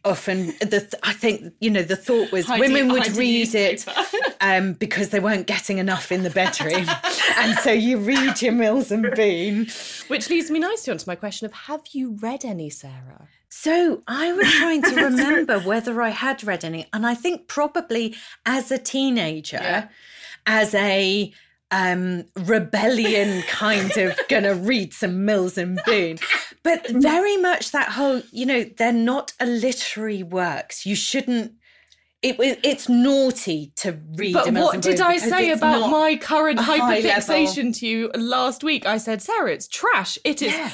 often 0.06 0.46
the 0.60 0.80
th- 0.80 0.94
i 1.02 1.12
think 1.12 1.52
you 1.60 1.68
know 1.70 1.82
the 1.82 1.96
thought 1.96 2.30
was 2.32 2.46
Hide 2.46 2.60
women 2.60 2.88
it- 2.90 2.92
would 2.92 3.16
read 3.16 3.54
it 3.54 3.84
um, 4.40 4.72
because 4.74 5.08
they 5.10 5.20
weren't 5.20 5.46
getting 5.46 5.78
enough 5.78 6.10
in 6.12 6.22
the 6.22 6.30
bedroom. 6.30 6.86
And 7.38 7.58
so 7.58 7.72
you 7.72 7.98
read 7.98 8.40
your 8.42 8.52
mills 8.52 8.90
and 8.90 9.02
boon. 9.14 9.66
Which 10.08 10.28
leads 10.30 10.50
me 10.50 10.58
nicely 10.58 10.90
onto 10.92 11.04
my 11.06 11.14
question 11.16 11.46
of 11.46 11.52
have 11.52 11.82
you 11.92 12.16
read 12.20 12.44
any, 12.44 12.70
Sarah? 12.70 13.28
so 13.48 14.02
i 14.08 14.32
was 14.32 14.50
trying 14.52 14.82
to 14.82 14.94
remember 14.96 15.58
whether 15.60 16.02
i 16.02 16.08
had 16.10 16.42
read 16.44 16.64
any. 16.64 16.86
And 16.92 17.06
i 17.06 17.14
think 17.14 17.46
probably 17.48 18.14
as 18.44 18.70
a 18.70 18.78
teenager 18.78 19.58
Yeah. 19.62 19.88
as 20.46 20.74
a 20.74 21.32
um 21.70 22.24
rebellion 22.36 23.42
kind 23.42 23.96
of 23.96 24.16
gonna 24.28 24.54
read 24.54 24.92
some 24.92 25.24
mills 25.24 25.56
and 25.58 25.80
boon 25.86 26.18
but 26.66 26.82
mm-hmm. 26.82 27.00
very 27.00 27.36
much 27.36 27.70
that 27.70 27.90
whole 27.90 28.20
you 28.32 28.44
know 28.44 28.64
they're 28.76 28.92
not 28.92 29.32
a 29.38 29.46
literary 29.46 30.24
works 30.24 30.84
you 30.84 30.96
shouldn't 30.96 31.52
it, 32.22 32.40
it- 32.40 32.60
it's 32.64 32.88
naughty 32.88 33.72
to 33.76 33.98
read 34.14 34.34
But 34.34 34.52
what 34.52 34.82
did 34.82 35.00
I 35.00 35.18
say 35.18 35.50
about 35.50 35.90
my 35.90 36.16
current 36.16 36.58
hyperfixation 36.58 37.78
to 37.78 37.86
you 37.86 38.10
last 38.14 38.64
week? 38.64 38.84
I 38.86 38.96
said, 38.96 39.22
Sarah, 39.22 39.52
it's 39.52 39.68
trash. 39.68 40.18
It 40.24 40.42
is 40.42 40.52
Yeah. 40.52 40.70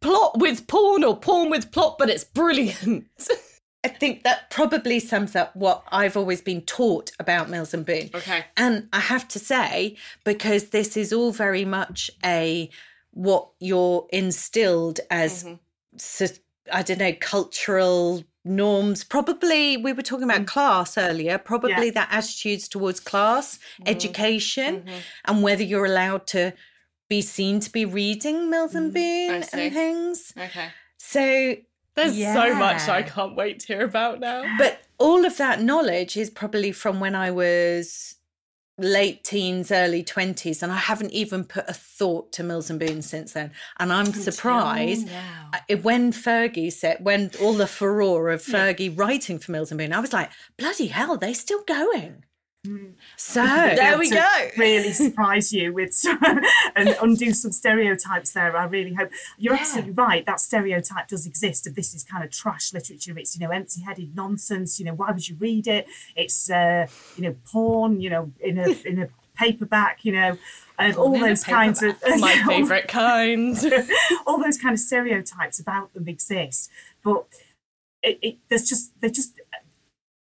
plot 0.00 0.38
with 0.38 0.66
porn 0.68 1.02
or 1.02 1.16
porn 1.16 1.50
with 1.50 1.72
plot, 1.72 1.96
but 1.98 2.08
it's 2.08 2.24
brilliant. 2.24 3.06
I 3.84 3.88
think 3.88 4.22
that 4.24 4.50
probably 4.50 5.00
sums 5.00 5.34
up 5.34 5.56
what 5.56 5.82
I've 5.90 6.16
always 6.16 6.40
been 6.40 6.62
taught 6.62 7.10
about 7.18 7.48
Mills 7.48 7.72
and 7.72 7.86
Boon. 7.86 8.10
Okay. 8.14 8.44
And 8.56 8.88
I 8.92 9.00
have 9.00 9.26
to 9.28 9.38
say, 9.38 9.96
because 10.24 10.70
this 10.70 10.96
is 10.96 11.12
all 11.12 11.32
very 11.32 11.64
much 11.64 12.10
a 12.24 12.68
what 13.16 13.48
you're 13.60 14.06
instilled 14.12 15.00
as 15.10 15.46
so, 15.96 16.26
I 16.70 16.82
don't 16.82 16.98
know, 16.98 17.14
cultural 17.18 18.24
norms. 18.44 19.04
Probably 19.04 19.78
we 19.78 19.94
were 19.94 20.02
talking 20.02 20.24
about 20.30 20.46
class 20.46 20.98
earlier, 20.98 21.38
probably. 21.38 21.86
Yeah. 21.86 21.90
that 21.92 22.08
attitudes 22.12 22.68
towards 22.68 23.00
class, 23.00 23.58
Mm-hmm. 23.80 23.88
education, 23.88 24.84
and 25.24 25.42
whether 25.42 25.62
you're 25.62 25.86
allowed 25.86 26.26
to 26.28 26.52
be 27.08 27.22
seen 27.22 27.60
to 27.60 27.70
be 27.72 27.84
reading 27.86 28.50
Mills 28.50 28.74
and 28.74 28.92
Mm, 28.92 29.30
I 29.30 29.58
and 29.58 29.72
things. 29.72 30.32
Okay. 30.36 30.68
So 30.98 31.54
There's 31.94 32.16
so 32.16 32.54
much 32.54 32.88
I 32.90 33.02
can't 33.02 33.34
wait 33.34 33.60
to 33.60 33.66
hear 33.68 33.84
about 33.84 34.20
now. 34.20 34.44
but 34.58 34.80
all 34.98 35.24
of 35.24 35.38
that 35.38 35.62
knowledge 35.62 36.18
is 36.18 36.28
probably 36.28 36.70
from 36.72 37.00
when 37.00 37.14
I 37.14 37.30
was 37.30 38.15
late 38.78 39.24
teens, 39.24 39.72
early 39.72 40.04
20s, 40.04 40.62
and 40.62 40.70
I 40.70 40.76
haven't 40.76 41.12
even 41.12 41.44
put 41.44 41.68
a 41.68 41.72
thought 41.72 42.32
to 42.32 42.42
Mills 42.42 42.68
and 42.70 42.78
Boon 42.78 43.02
since 43.02 43.32
then. 43.32 43.52
And 43.78 43.92
I'm 43.92 44.12
surprised. 44.12 45.06
now. 45.06 45.50
When 45.82 46.12
Fergie 46.12 46.72
said, 46.72 46.98
when 47.00 47.30
all 47.40 47.54
the 47.54 47.66
furore 47.66 48.30
of 48.30 48.42
Fergie 48.42 48.96
writing 48.96 49.38
for 49.38 49.52
Mills 49.52 49.70
and 49.70 49.78
Boon, 49.78 49.92
I 49.92 50.00
was 50.00 50.12
like, 50.12 50.30
bloody 50.56 50.88
hell, 50.88 51.16
they're 51.16 51.34
still 51.34 51.62
going. 51.64 52.24
So 53.16 53.42
There 53.46 53.98
we 53.98 54.08
to 54.08 54.14
go. 54.14 54.48
Really 54.56 54.92
surprise 55.06 55.52
you 55.52 55.72
with 55.72 55.92
some, 55.94 56.18
and 56.76 56.96
undo 57.02 57.32
some 57.32 57.52
stereotypes 57.52 58.32
there. 58.32 58.56
I 58.56 58.64
really 58.64 58.94
hope 58.94 59.10
you're 59.38 59.54
Yeah. 59.54 59.60
absolutely 59.60 59.92
right. 59.92 60.24
That 60.26 60.40
stereotype 60.40 61.08
does 61.08 61.26
exist. 61.26 61.66
Of 61.66 61.74
this 61.74 61.94
is 61.94 62.04
kind 62.04 62.24
of 62.24 62.30
trash 62.30 62.72
literature. 62.72 63.16
It's 63.18 63.36
you 63.38 63.46
know 63.46 63.52
empty-headed 63.52 64.14
nonsense. 64.16 64.78
You 64.78 64.86
know 64.86 64.94
why 64.94 65.10
would 65.10 65.28
you 65.28 65.36
read 65.38 65.66
it? 65.66 65.86
It's 66.14 66.50
uh, 66.50 66.86
you 67.16 67.22
know 67.24 67.36
porn. 67.50 68.00
You 68.00 68.10
know 68.10 68.32
in 68.40 68.58
a 68.58 68.68
in 68.84 69.00
a 69.02 69.08
paperback. 69.34 70.04
You 70.04 70.12
know. 70.12 70.38
And 70.78 70.94
all 70.94 71.18
those 71.18 71.42
kinds 71.42 71.82
of 71.82 71.94
My 72.18 72.34
favourite 72.46 72.86
kind. 72.86 73.56
all 74.26 74.38
those 74.38 74.58
kind 74.58 74.74
of 74.74 74.78
stereotypes 74.78 75.58
about 75.58 75.94
them 75.94 76.06
exist, 76.06 76.70
but 77.02 77.24
it, 78.02 78.18
it, 78.20 78.36
there's 78.50 78.68
just 78.68 78.92
they 79.00 79.08
just 79.08 79.40
uh, 79.54 79.56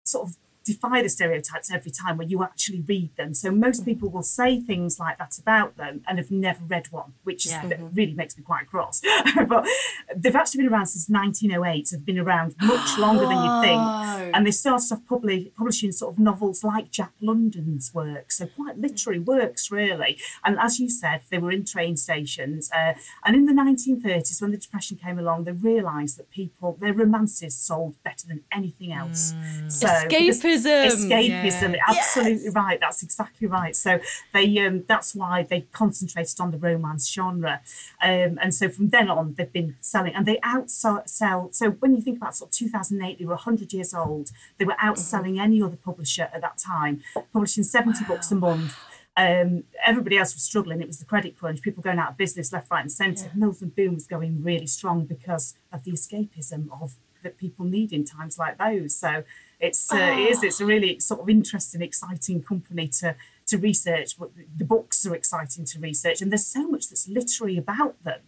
sort 0.05 0.29
of 0.29 0.37
defy 0.65 1.03
the 1.03 1.09
stereotypes 1.09 1.71
every 1.71 1.91
time 1.91 2.17
when 2.17 2.29
you 2.29 2.43
actually 2.43 2.81
read 2.81 3.15
them. 3.17 3.35
So 3.35 3.51
most 3.51 3.83
mm. 3.83 3.87
people 3.87 4.11
will 4.11 4.23
say 4.23 4.61
things 4.61 4.99
like 4.99 5.19
that 5.19 5.39
about 5.39 5.77
them 5.77 6.03
and 6.07 6.19
have 6.19 6.31
never 6.31 6.65
read 6.65 6.91
one, 6.91 7.15
which 7.25 7.47
is, 7.47 7.53
Yeah. 7.53 7.67
that 7.67 7.81
really 7.95 8.15
makes 8.15 8.37
me 8.37 8.43
quite 8.45 8.67
cross. 8.69 9.01
but 9.49 9.67
they've 10.15 10.37
actually 10.37 10.65
been 10.65 10.73
around 10.73 10.87
since 10.87 11.09
1908. 11.09 11.89
They've 11.91 12.05
been 12.05 12.19
around 12.19 12.55
much 12.61 12.99
longer 12.99 13.27
than 13.27 13.43
you'd 13.45 13.63
think. 13.63 14.35
And 14.35 14.47
they 14.47 14.51
started 14.51 14.93
off 14.93 15.01
publi- 15.09 15.55
publishing 15.55 15.93
sort 15.93 16.15
of 16.15 16.19
novels 16.19 16.65
like 16.65 16.91
Jack 16.91 17.13
London's 17.21 17.93
work, 17.93 18.31
so 18.31 18.47
quite 18.47 18.79
mm. 18.79 18.83
literary 18.83 19.19
works, 19.19 19.71
really. 19.71 20.19
And 20.45 20.59
as 20.59 20.79
you 20.79 20.89
said, 20.89 21.23
they 21.31 21.39
were 21.39 21.51
in 21.51 21.65
train 21.65 21.97
stations. 21.97 22.71
Uh, 22.73 22.95
and 23.25 23.37
in 23.37 23.47
the 23.47 23.53
1930s, 23.53 24.41
when 24.41 24.53
the 24.53 24.57
Depression 24.57 24.99
came 25.03 25.19
along, 25.19 25.45
they 25.45 25.53
realised 25.53 26.19
that 26.19 26.31
people, 26.31 26.77
their 26.81 26.93
romances 26.93 27.57
sold 27.57 27.97
better 28.03 28.27
than 28.27 28.43
anything 28.53 28.93
else. 28.93 29.33
Mm. 29.33 29.73
So, 29.73 29.87
Escapism. 29.87 30.52
Escapism, 30.61 31.75
Yeah. 31.75 31.81
absolutely 31.89 32.51
right. 32.51 32.79
That's 32.81 33.03
exactly 33.03 33.47
right. 33.49 33.75
So 33.75 34.01
they, 34.33 34.59
um, 34.59 34.85
that's 34.87 35.15
why 35.15 35.43
they 35.43 35.63
concentrated 35.73 36.41
on 36.41 36.51
the 36.51 36.59
romance 36.59 37.11
genre, 37.13 37.61
um, 38.03 38.39
and 38.43 38.55
so 38.55 38.69
from 38.69 38.89
then 38.89 39.09
on 39.11 39.35
they've 39.35 39.53
been 39.53 39.77
selling, 39.81 40.15
and 40.15 40.27
they 40.27 40.37
outsell. 40.39 41.53
So 41.55 41.71
when 41.71 41.95
you 41.95 42.01
think 42.01 42.19
about 42.19 42.37
sort 42.37 42.51
of 42.51 42.57
2008, 42.57 43.19
they 43.19 43.25
were 43.25 43.35
100 43.35 43.73
years 43.73 43.95
old. 43.95 44.31
They 44.59 44.65
were 44.65 44.77
outselling 44.83 45.41
any 45.41 45.63
other 45.63 45.77
publisher 45.77 46.29
at 46.33 46.41
that 46.41 46.59
time, 46.59 47.03
publishing 47.33 47.65
70 47.65 48.05
books 48.05 48.31
a 48.31 48.35
month. 48.35 48.77
Um, 49.15 49.65
everybody 49.85 50.17
else 50.17 50.35
was 50.35 50.43
struggling. 50.43 50.81
It 50.81 50.87
was 50.87 50.99
the 50.99 51.05
credit 51.05 51.39
crunch. 51.39 51.61
People 51.61 51.83
going 51.83 51.99
out 51.99 52.13
of 52.13 52.17
business 52.17 52.51
left, 52.53 52.71
right, 52.71 52.81
and 52.81 52.91
centre. 52.91 53.31
Mills 53.35 53.61
and 53.61 53.75
Boon 53.77 53.95
was 53.95 54.07
going 54.07 54.43
really 54.43 54.67
strong 54.67 55.05
because 55.05 55.55
of 55.71 55.85
the 55.85 55.93
escapism 55.93 56.69
of 56.81 56.95
that 57.23 57.37
people 57.37 57.65
need 57.65 57.93
in 57.93 58.05
times 58.05 58.39
like 58.39 58.59
those. 58.59 58.95
So 58.97 59.23
it's 59.63 59.93
uh, 59.93 59.97
it 59.97 60.31
is 60.31 60.43
it's 60.43 60.61
a 60.61 60.67
really 60.67 60.99
sort 61.01 61.21
of 61.21 61.29
interesting, 61.31 61.81
exciting 61.83 62.43
company 62.43 62.89
to 63.01 63.15
to 63.47 63.59
research. 63.59 64.17
The 64.57 64.65
books 64.65 65.05
are 65.07 65.15
exciting 65.15 65.65
to 65.67 65.79
research, 65.79 66.21
and 66.21 66.31
there's 66.33 66.47
so 66.47 66.67
much 66.67 66.89
that's 66.89 67.09
literary 67.09 67.57
about 67.59 67.95
them, 68.05 68.21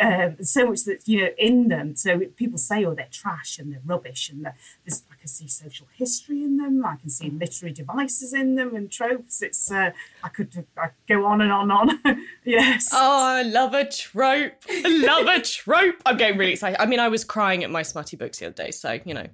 um, 0.00 0.36
so 0.44 0.66
much 0.68 0.84
that's 0.84 1.06
you 1.08 1.22
know 1.22 1.30
in 1.38 1.68
them. 1.68 1.94
So 1.96 2.18
people 2.42 2.58
say, 2.58 2.84
oh, 2.84 2.94
they're 2.94 3.08
trash 3.10 3.58
and 3.58 3.72
they're 3.72 3.82
rubbish, 3.84 4.28
and 4.30 4.44
they're- 4.44 4.56
there's 4.84 5.02
I 5.12 5.16
can 5.16 5.28
see 5.28 5.48
social 5.48 5.86
history 5.94 6.42
in 6.42 6.56
them. 6.56 6.84
I 6.84 6.96
can 6.96 7.10
see 7.10 7.30
literary 7.30 7.72
devices 7.72 8.32
in 8.34 8.56
them 8.56 8.74
and 8.74 8.90
tropes. 8.90 9.42
It's 9.42 9.70
uh, 9.70 9.90
I 10.24 10.28
could 10.28 10.66
I 10.76 10.86
could 10.88 11.06
go 11.08 11.24
on 11.24 11.40
and 11.40 11.52
on 11.52 11.70
and 11.70 12.00
on. 12.04 12.26
yes. 12.44 12.90
Oh, 12.92 13.24
I 13.38 13.42
love 13.42 13.74
a 13.74 13.84
trope. 13.88 14.54
I 14.68 14.88
love 15.06 15.26
a 15.28 15.40
trope. 15.40 15.96
I'm 16.04 16.16
getting 16.16 16.36
really 16.38 16.52
excited. 16.52 16.80
I 16.82 16.86
mean, 16.86 17.00
I 17.00 17.08
was 17.08 17.22
crying 17.24 17.62
at 17.64 17.70
my 17.70 17.82
smutty 17.82 18.16
books 18.16 18.38
the 18.40 18.46
other 18.46 18.64
day, 18.64 18.70
so 18.72 18.98
you 19.04 19.14
know. 19.14 19.26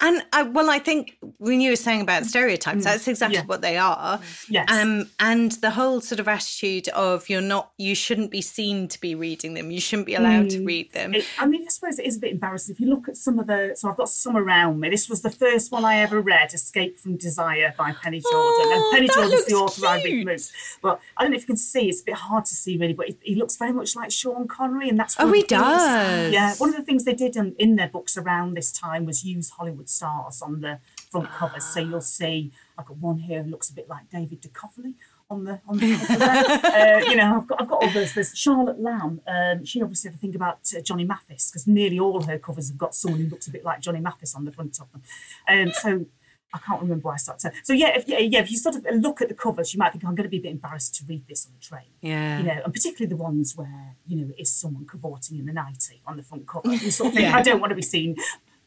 And 0.00 0.22
I, 0.32 0.42
well, 0.44 0.70
I 0.70 0.78
think 0.78 1.16
when 1.38 1.60
you 1.60 1.70
were 1.70 1.76
saying 1.76 2.00
about 2.00 2.24
stereotypes, 2.26 2.84
that's 2.84 3.08
exactly 3.08 3.38
Mm. 3.38 3.40
yeah. 3.40 3.46
what 3.46 3.60
they 3.60 3.76
are. 3.76 4.20
Yes. 4.48 4.70
Um, 4.70 5.10
and 5.20 5.52
the 5.52 5.70
whole 5.70 6.00
sort 6.00 6.20
of 6.20 6.28
attitude 6.28 6.88
of 6.88 7.28
you're 7.28 7.40
not, 7.40 7.72
you 7.76 7.94
shouldn't 7.94 8.30
be 8.30 8.40
seen 8.40 8.88
to 8.88 9.00
be 9.00 9.14
reading 9.14 9.54
them. 9.54 9.70
You 9.70 9.80
shouldn't 9.80 10.06
be 10.06 10.14
allowed 10.14 10.50
to 10.50 10.64
read 10.64 10.92
them. 10.92 11.14
It, 11.14 11.24
I 11.38 11.46
mean, 11.46 11.62
I 11.66 11.68
suppose 11.70 11.98
it 11.98 12.06
is 12.06 12.16
a 12.16 12.20
bit 12.20 12.32
embarrassing. 12.32 12.74
If 12.74 12.80
you 12.80 12.88
look 12.88 13.08
at 13.08 13.16
some 13.16 13.38
of 13.38 13.46
the, 13.48 13.72
so 13.76 13.88
I've 13.90 13.96
got 13.96 14.08
some 14.08 14.36
around 14.36 14.80
me. 14.80 14.90
This 14.90 15.08
was 15.08 15.22
the 15.22 15.30
first 15.30 15.72
one 15.72 15.84
I 15.84 15.98
ever 16.00 16.20
read, 16.20 16.54
Escape 16.54 16.98
from 16.98 17.16
Desire 17.16 17.74
by 17.76 17.92
Penny 17.92 18.20
Jordan. 18.20 18.32
Oh, 18.32 18.90
and 18.90 18.96
Penny 18.96 19.08
Jordan's 19.14 19.44
the 19.46 19.54
author 19.54 19.86
I 19.86 19.96
Big 20.02 20.12
cute. 20.12 20.26
Moose. 20.26 20.52
But 20.82 21.00
I 21.16 21.22
don't 21.22 21.32
know 21.32 21.36
if 21.36 21.42
you 21.42 21.46
can 21.48 21.56
see, 21.56 21.88
it's 21.88 22.00
a 22.00 22.04
bit 22.04 22.14
hard 22.14 22.44
to 22.46 22.54
see 22.54 22.76
really, 22.78 22.92
but 22.94 23.06
he, 23.08 23.16
he 23.22 23.34
looks 23.34 23.56
very 23.56 23.72
much 23.72 23.96
like 23.96 24.10
Sean 24.12 24.46
Connery. 24.48 24.88
And 24.88 24.98
that's 24.98 25.16
Oh, 25.18 25.26
he 25.32 25.40
things- 25.40 25.48
does. 25.48 26.32
Yeah, 26.32 26.54
one 26.58 26.70
of 26.70 26.76
the 26.76 26.82
things 26.84 27.04
they 27.04 27.14
did 27.14 27.36
in, 27.36 27.54
in 27.58 27.76
their 27.76 27.88
books 27.88 28.16
around 28.16 28.54
this 28.54 28.70
time 28.72 29.04
was 29.04 29.24
use 29.24 29.47
Hollywood 29.50 29.88
stars 29.88 30.42
on 30.42 30.60
the 30.60 30.78
front 31.10 31.30
covers. 31.30 31.64
So 31.64 31.80
you'll 31.80 32.00
see, 32.00 32.52
I've 32.76 32.86
got 32.86 32.96
one 32.98 33.18
here 33.18 33.42
who 33.42 33.50
looks 33.50 33.70
a 33.70 33.74
bit 33.74 33.88
like 33.88 34.10
David 34.10 34.42
Duchovny 34.42 34.94
on 35.30 35.44
the 35.44 35.60
on 35.68 35.78
the 35.78 35.96
cover 35.96 36.18
there. 36.18 36.98
uh, 37.04 37.10
you 37.10 37.16
know, 37.16 37.36
I've 37.36 37.46
got 37.46 37.60
I've 37.62 37.68
got 37.68 37.84
others. 37.84 38.14
There's 38.14 38.36
Charlotte 38.36 38.80
Lamb. 38.80 39.20
Um, 39.26 39.64
she 39.64 39.82
obviously 39.82 40.10
had 40.10 40.16
to 40.16 40.20
think 40.20 40.34
about 40.34 40.60
uh, 40.76 40.80
Johnny 40.80 41.04
Mathis 41.04 41.50
because 41.50 41.66
nearly 41.66 41.98
all 41.98 42.22
her 42.22 42.38
covers 42.38 42.68
have 42.68 42.78
got 42.78 42.94
someone 42.94 43.20
who 43.20 43.28
looks 43.28 43.46
a 43.46 43.50
bit 43.50 43.64
like 43.64 43.80
Johnny 43.80 44.00
Mathis 44.00 44.34
on 44.34 44.44
the 44.44 44.52
front 44.52 44.78
of 44.80 44.90
them. 44.92 45.02
Um, 45.48 45.72
so. 45.72 46.06
I 46.50 46.56
can't 46.60 46.80
remember 46.80 47.08
why 47.08 47.12
I 47.12 47.16
started. 47.18 47.42
So, 47.42 47.50
so 47.62 47.72
yeah, 47.74 47.88
if, 47.88 48.08
yeah, 48.08 48.20
yeah, 48.20 48.38
if 48.38 48.50
you 48.50 48.56
sort 48.56 48.74
of 48.76 48.86
look 48.94 49.20
at 49.20 49.28
the 49.28 49.34
covers, 49.34 49.74
you 49.74 49.78
might 49.78 49.92
think 49.92 50.02
I'm 50.06 50.14
going 50.14 50.24
to 50.24 50.30
be 50.30 50.38
a 50.38 50.40
bit 50.40 50.52
embarrassed 50.52 50.94
to 50.94 51.04
read 51.06 51.26
this 51.28 51.44
on 51.44 51.52
the 51.52 51.60
train 51.60 51.90
Yeah. 52.00 52.38
you 52.38 52.44
know, 52.46 52.62
and 52.64 52.72
particularly 52.72 53.10
the 53.14 53.22
ones 53.22 53.54
where 53.54 53.96
you 54.06 54.16
know 54.16 54.32
it 54.34 54.40
is 54.40 54.50
someone 54.50 54.86
cavorting 54.86 55.38
in 55.38 55.44
the 55.44 55.52
nightie 55.52 56.00
on 56.06 56.16
the 56.16 56.22
front 56.22 56.46
cover. 56.48 56.72
You 56.72 56.90
sort 56.90 57.08
of 57.08 57.14
think, 57.16 57.28
Yeah. 57.28 57.36
I 57.36 57.42
don't 57.42 57.60
want 57.60 57.72
to 57.72 57.74
be 57.74 57.82
seen. 57.82 58.16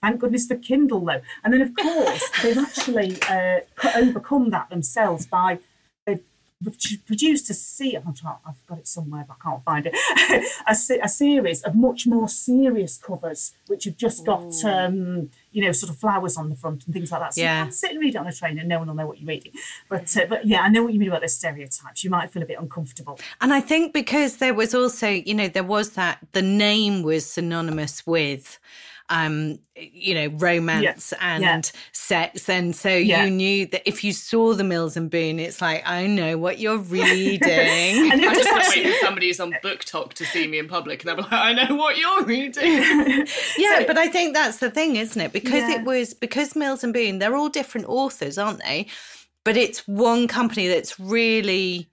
Thank 0.02 0.20
goodness 0.20 0.48
for 0.48 0.56
Kindle 0.56 1.02
though. 1.06 1.22
And 1.44 1.54
then 1.54 1.62
of 1.62 1.76
course 1.76 2.30
they've 2.42 2.58
actually 2.58 3.18
uh, 3.30 3.60
overcome 3.96 4.50
that 4.50 4.70
themselves 4.70 5.26
by 5.28 5.60
they've 6.06 6.22
produced 7.08 7.50
a 7.50 7.56
se- 7.56 7.96
I'm 8.06 8.14
trying, 8.14 8.36
I've 8.48 8.66
got 8.68 8.78
it 8.80 8.88
somewhere 8.88 9.26
but 9.28 9.38
I 9.40 9.44
can't 9.50 9.64
find 9.64 9.86
it. 9.88 9.96
a, 10.68 10.76
se- 10.76 11.00
a 11.02 11.10
series 11.10 11.64
of 11.64 11.76
much 11.76 12.06
more 12.06 12.28
serious 12.30 12.98
covers 12.98 13.54
which 13.68 13.86
have 13.86 13.98
just 13.98 14.26
got 14.26 14.54
um, 14.64 15.30
you 15.52 15.64
know 15.66 15.72
sort 15.72 15.92
of 15.92 15.98
flowers 15.98 16.38
on 16.38 16.50
the 16.50 16.56
front 16.56 16.86
and 16.86 16.94
things 16.94 17.12
like 17.12 17.22
that. 17.22 17.34
So 17.34 17.42
Yeah. 17.42 17.60
you 17.60 17.66
can 17.66 17.72
sit 17.72 17.92
and 17.92 18.00
read 18.00 18.16
it 18.16 18.18
on 18.20 18.28
a 18.28 18.32
train 18.34 18.60
and 18.60 18.70
no 18.70 18.80
one 18.80 18.88
will 18.88 18.96
know 18.96 19.08
what 19.08 19.20
you're 19.20 19.28
reading. 19.28 19.54
But 19.90 20.16
uh, 20.18 20.26
but 20.30 20.46
yeah, 20.46 20.62
I 20.62 20.70
know 20.70 20.84
what 20.84 20.94
you 20.94 21.00
mean 21.00 21.10
about 21.10 21.22
the 21.22 21.30
stereotypes. 21.30 22.04
You 22.04 22.10
might 22.10 22.30
feel 22.32 22.44
a 22.44 22.46
bit 22.46 22.60
uncomfortable. 22.60 23.20
And 23.40 23.52
I 23.54 23.60
think 23.62 23.94
because 23.94 24.38
there 24.38 24.54
was 24.54 24.74
also, 24.76 25.10
you 25.10 25.34
know, 25.34 25.48
there 25.48 25.64
was 25.64 25.92
that 25.92 26.20
the 26.34 26.42
name 26.44 27.02
was 27.04 27.26
synonymous 27.26 28.06
with 28.06 28.60
um 29.12 29.60
you 29.76 30.16
know 30.16 30.28
romance 30.38 31.14
and 31.20 31.44
yeah. 31.44 31.62
sex 31.92 32.50
and 32.50 32.76
so 32.76 32.90
Yeah. 32.90 33.26
you 33.26 33.30
knew 33.32 33.66
that 33.68 33.82
if 33.88 34.04
you 34.04 34.14
saw 34.14 34.54
the 34.54 34.64
mills 34.64 34.96
and 34.98 35.10
boon 35.12 35.38
it's 35.40 35.62
like 35.62 35.84
i 35.86 36.08
know 36.08 36.38
what 36.38 36.60
you're 36.60 36.78
reading 36.98 37.42
And 38.12 38.26
I 38.26 38.34
just 38.34 38.44
just 38.44 38.50
can't 38.50 38.76
wait 38.86 38.94
for 39.00 39.06
somebody 39.06 39.28
who's 39.28 39.40
on 39.40 39.54
BookTok 39.64 40.14
to 40.14 40.26
see 40.26 40.48
me 40.48 40.58
in 40.60 40.68
public 40.68 41.02
and 41.04 41.10
they're 41.10 41.18
like, 41.18 41.32
I 41.32 41.54
know 41.54 41.76
what 41.76 41.98
you're 41.98 42.24
reading. 42.24 42.64
yeah 43.58 43.84
but 43.86 43.98
i 43.98 44.08
think 44.08 44.34
that's 44.34 44.58
the 44.58 44.72
thing 44.72 44.96
isn't 44.96 45.22
it 45.22 45.34
because 45.34 45.62
Yeah. 45.70 45.80
it 45.80 45.84
was 45.86 46.14
because 46.14 46.56
mills 46.56 46.84
and 46.84 46.94
boon 46.94 47.20
they're 47.20 47.36
all 47.36 47.50
different 47.50 47.88
authors 47.88 48.38
aren't 48.38 48.60
they 48.60 48.88
but 49.44 49.58
it's 49.58 49.88
one 49.88 50.28
company 50.28 50.68
that's 50.68 51.00
really 51.00 51.90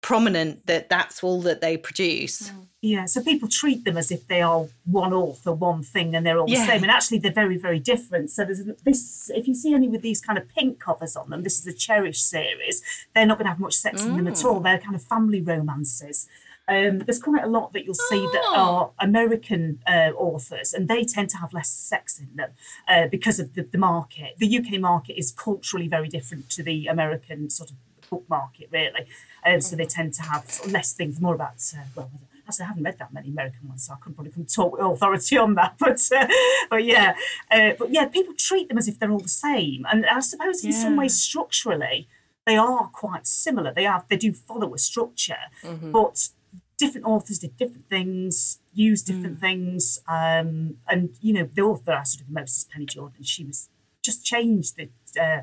prominent 0.00 0.66
that 0.66 0.88
that's 0.88 1.22
all 1.24 1.40
that 1.42 1.60
they 1.60 1.76
produce 1.76 2.52
Yeah, 2.80 3.06
so 3.06 3.20
people 3.20 3.48
treat 3.48 3.84
them 3.84 3.96
as 3.96 4.12
if 4.12 4.28
they 4.28 4.40
are 4.40 4.66
one 4.84 5.12
author, 5.12 5.52
one 5.52 5.82
thing, 5.82 6.14
and 6.14 6.24
they're 6.24 6.38
all 6.38 6.48
Yeah. 6.48 6.60
the 6.60 6.66
same. 6.72 6.82
And 6.84 6.92
actually, 6.92 7.18
they're 7.18 7.32
very, 7.32 7.56
very 7.58 7.80
different. 7.80 8.30
So 8.30 8.44
there's 8.44 8.62
this. 8.84 9.30
If 9.34 9.48
you 9.48 9.54
see 9.56 9.74
any 9.74 9.88
with 9.88 10.02
these 10.02 10.20
kind 10.20 10.38
of 10.38 10.48
pink 10.48 10.78
covers 10.78 11.16
on 11.16 11.28
them, 11.30 11.42
this 11.42 11.58
is 11.58 11.64
the 11.64 11.72
Cherish 11.72 12.20
series. 12.22 12.80
They're 13.14 13.26
not 13.26 13.36
going 13.38 13.46
to 13.46 13.50
have 13.50 13.58
much 13.58 13.74
sex 13.74 14.04
in 14.04 14.16
them 14.16 14.28
at 14.28 14.44
all. 14.44 14.60
They're 14.60 14.78
kind 14.78 14.94
of 14.94 15.02
family 15.02 15.40
romances. 15.40 16.28
Um, 16.68 17.00
there's 17.00 17.18
quite 17.18 17.42
a 17.42 17.48
lot 17.48 17.72
that 17.72 17.84
you'll 17.84 17.94
see 18.12 18.20
that 18.34 18.44
are 18.54 18.92
American 19.00 19.80
uh, 19.84 20.12
authors, 20.16 20.72
and 20.72 20.86
they 20.86 21.02
tend 21.02 21.30
to 21.30 21.38
have 21.38 21.52
less 21.52 21.70
sex 21.70 22.20
in 22.20 22.28
them 22.36 22.50
uh, 22.86 23.08
because 23.08 23.40
of 23.40 23.54
the, 23.54 23.62
the 23.62 23.78
market. 23.78 24.34
The 24.38 24.56
UK 24.58 24.78
market 24.78 25.18
is 25.18 25.32
culturally 25.32 25.88
very 25.88 26.08
different 26.08 26.48
to 26.50 26.62
the 26.62 26.86
American 26.86 27.50
sort 27.50 27.70
of 27.70 27.76
book 28.10 28.24
market, 28.28 28.68
really. 28.70 29.06
Um, 29.44 29.60
so 29.60 29.76
they 29.76 29.86
tend 29.86 30.14
to 30.14 30.22
have 30.22 30.50
sort 30.50 30.68
of 30.68 30.72
less 30.72 30.92
things, 30.92 31.20
more 31.20 31.34
about, 31.34 31.60
uh, 31.76 31.82
well, 31.94 32.10
Actually, 32.48 32.64
I 32.64 32.68
haven't 32.68 32.84
read 32.84 32.98
that 32.98 33.12
many 33.12 33.28
American 33.28 33.68
ones, 33.68 33.86
so 33.86 33.92
I 33.92 33.96
couldn't 33.96 34.14
probably 34.14 34.32
come 34.32 34.46
talk 34.46 34.72
with 34.72 34.80
authority 34.80 35.36
on 35.36 35.54
that. 35.56 35.74
But, 35.78 36.00
uh, 36.16 36.26
but 36.70 36.82
yeah, 36.82 37.14
uh, 37.50 37.72
but 37.78 37.90
yeah, 37.90 38.06
people 38.06 38.32
treat 38.32 38.68
them 38.68 38.78
as 38.78 38.88
if 38.88 38.98
they're 38.98 39.10
all 39.10 39.20
the 39.20 39.28
same, 39.28 39.84
and 39.92 40.06
I 40.06 40.20
suppose 40.20 40.64
in 40.64 40.70
yeah. 40.70 40.82
some 40.82 40.96
ways 40.96 41.20
structurally 41.20 42.08
they 42.46 42.56
are 42.56 42.88
quite 42.88 43.26
similar. 43.26 43.72
They 43.74 43.84
are 43.84 44.02
they 44.08 44.16
do 44.16 44.32
follow 44.32 44.72
a 44.72 44.78
structure, 44.78 45.44
mm-hmm. 45.62 45.92
but 45.92 46.30
different 46.78 47.06
authors 47.06 47.38
did 47.38 47.56
different 47.58 47.88
things, 47.90 48.60
used 48.72 49.06
different 49.06 49.36
mm. 49.36 49.40
things, 49.40 50.00
um, 50.08 50.78
and 50.88 51.10
you 51.20 51.34
know 51.34 51.48
the 51.52 51.60
author 51.60 51.92
I 51.92 52.04
sort 52.04 52.22
of 52.22 52.28
the 52.28 52.40
most 52.40 52.56
is 52.56 52.64
Penny 52.64 52.86
Jordan. 52.86 53.22
She 53.24 53.44
was 53.44 53.68
just 54.02 54.24
changed 54.24 54.76
the. 54.76 54.88
Uh, 55.22 55.42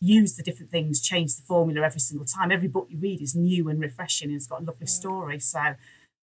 use 0.00 0.36
the 0.36 0.42
different 0.42 0.70
things, 0.70 1.00
change 1.00 1.36
the 1.36 1.42
formula 1.42 1.84
every 1.84 2.00
single 2.00 2.26
time. 2.26 2.52
Every 2.52 2.68
book 2.68 2.86
you 2.90 2.98
read 2.98 3.20
is 3.20 3.34
new 3.34 3.68
and 3.68 3.80
refreshing 3.80 4.28
and 4.28 4.36
it's 4.36 4.46
got 4.46 4.62
a 4.62 4.64
lovely 4.64 4.86
story. 4.86 5.38
So 5.40 5.74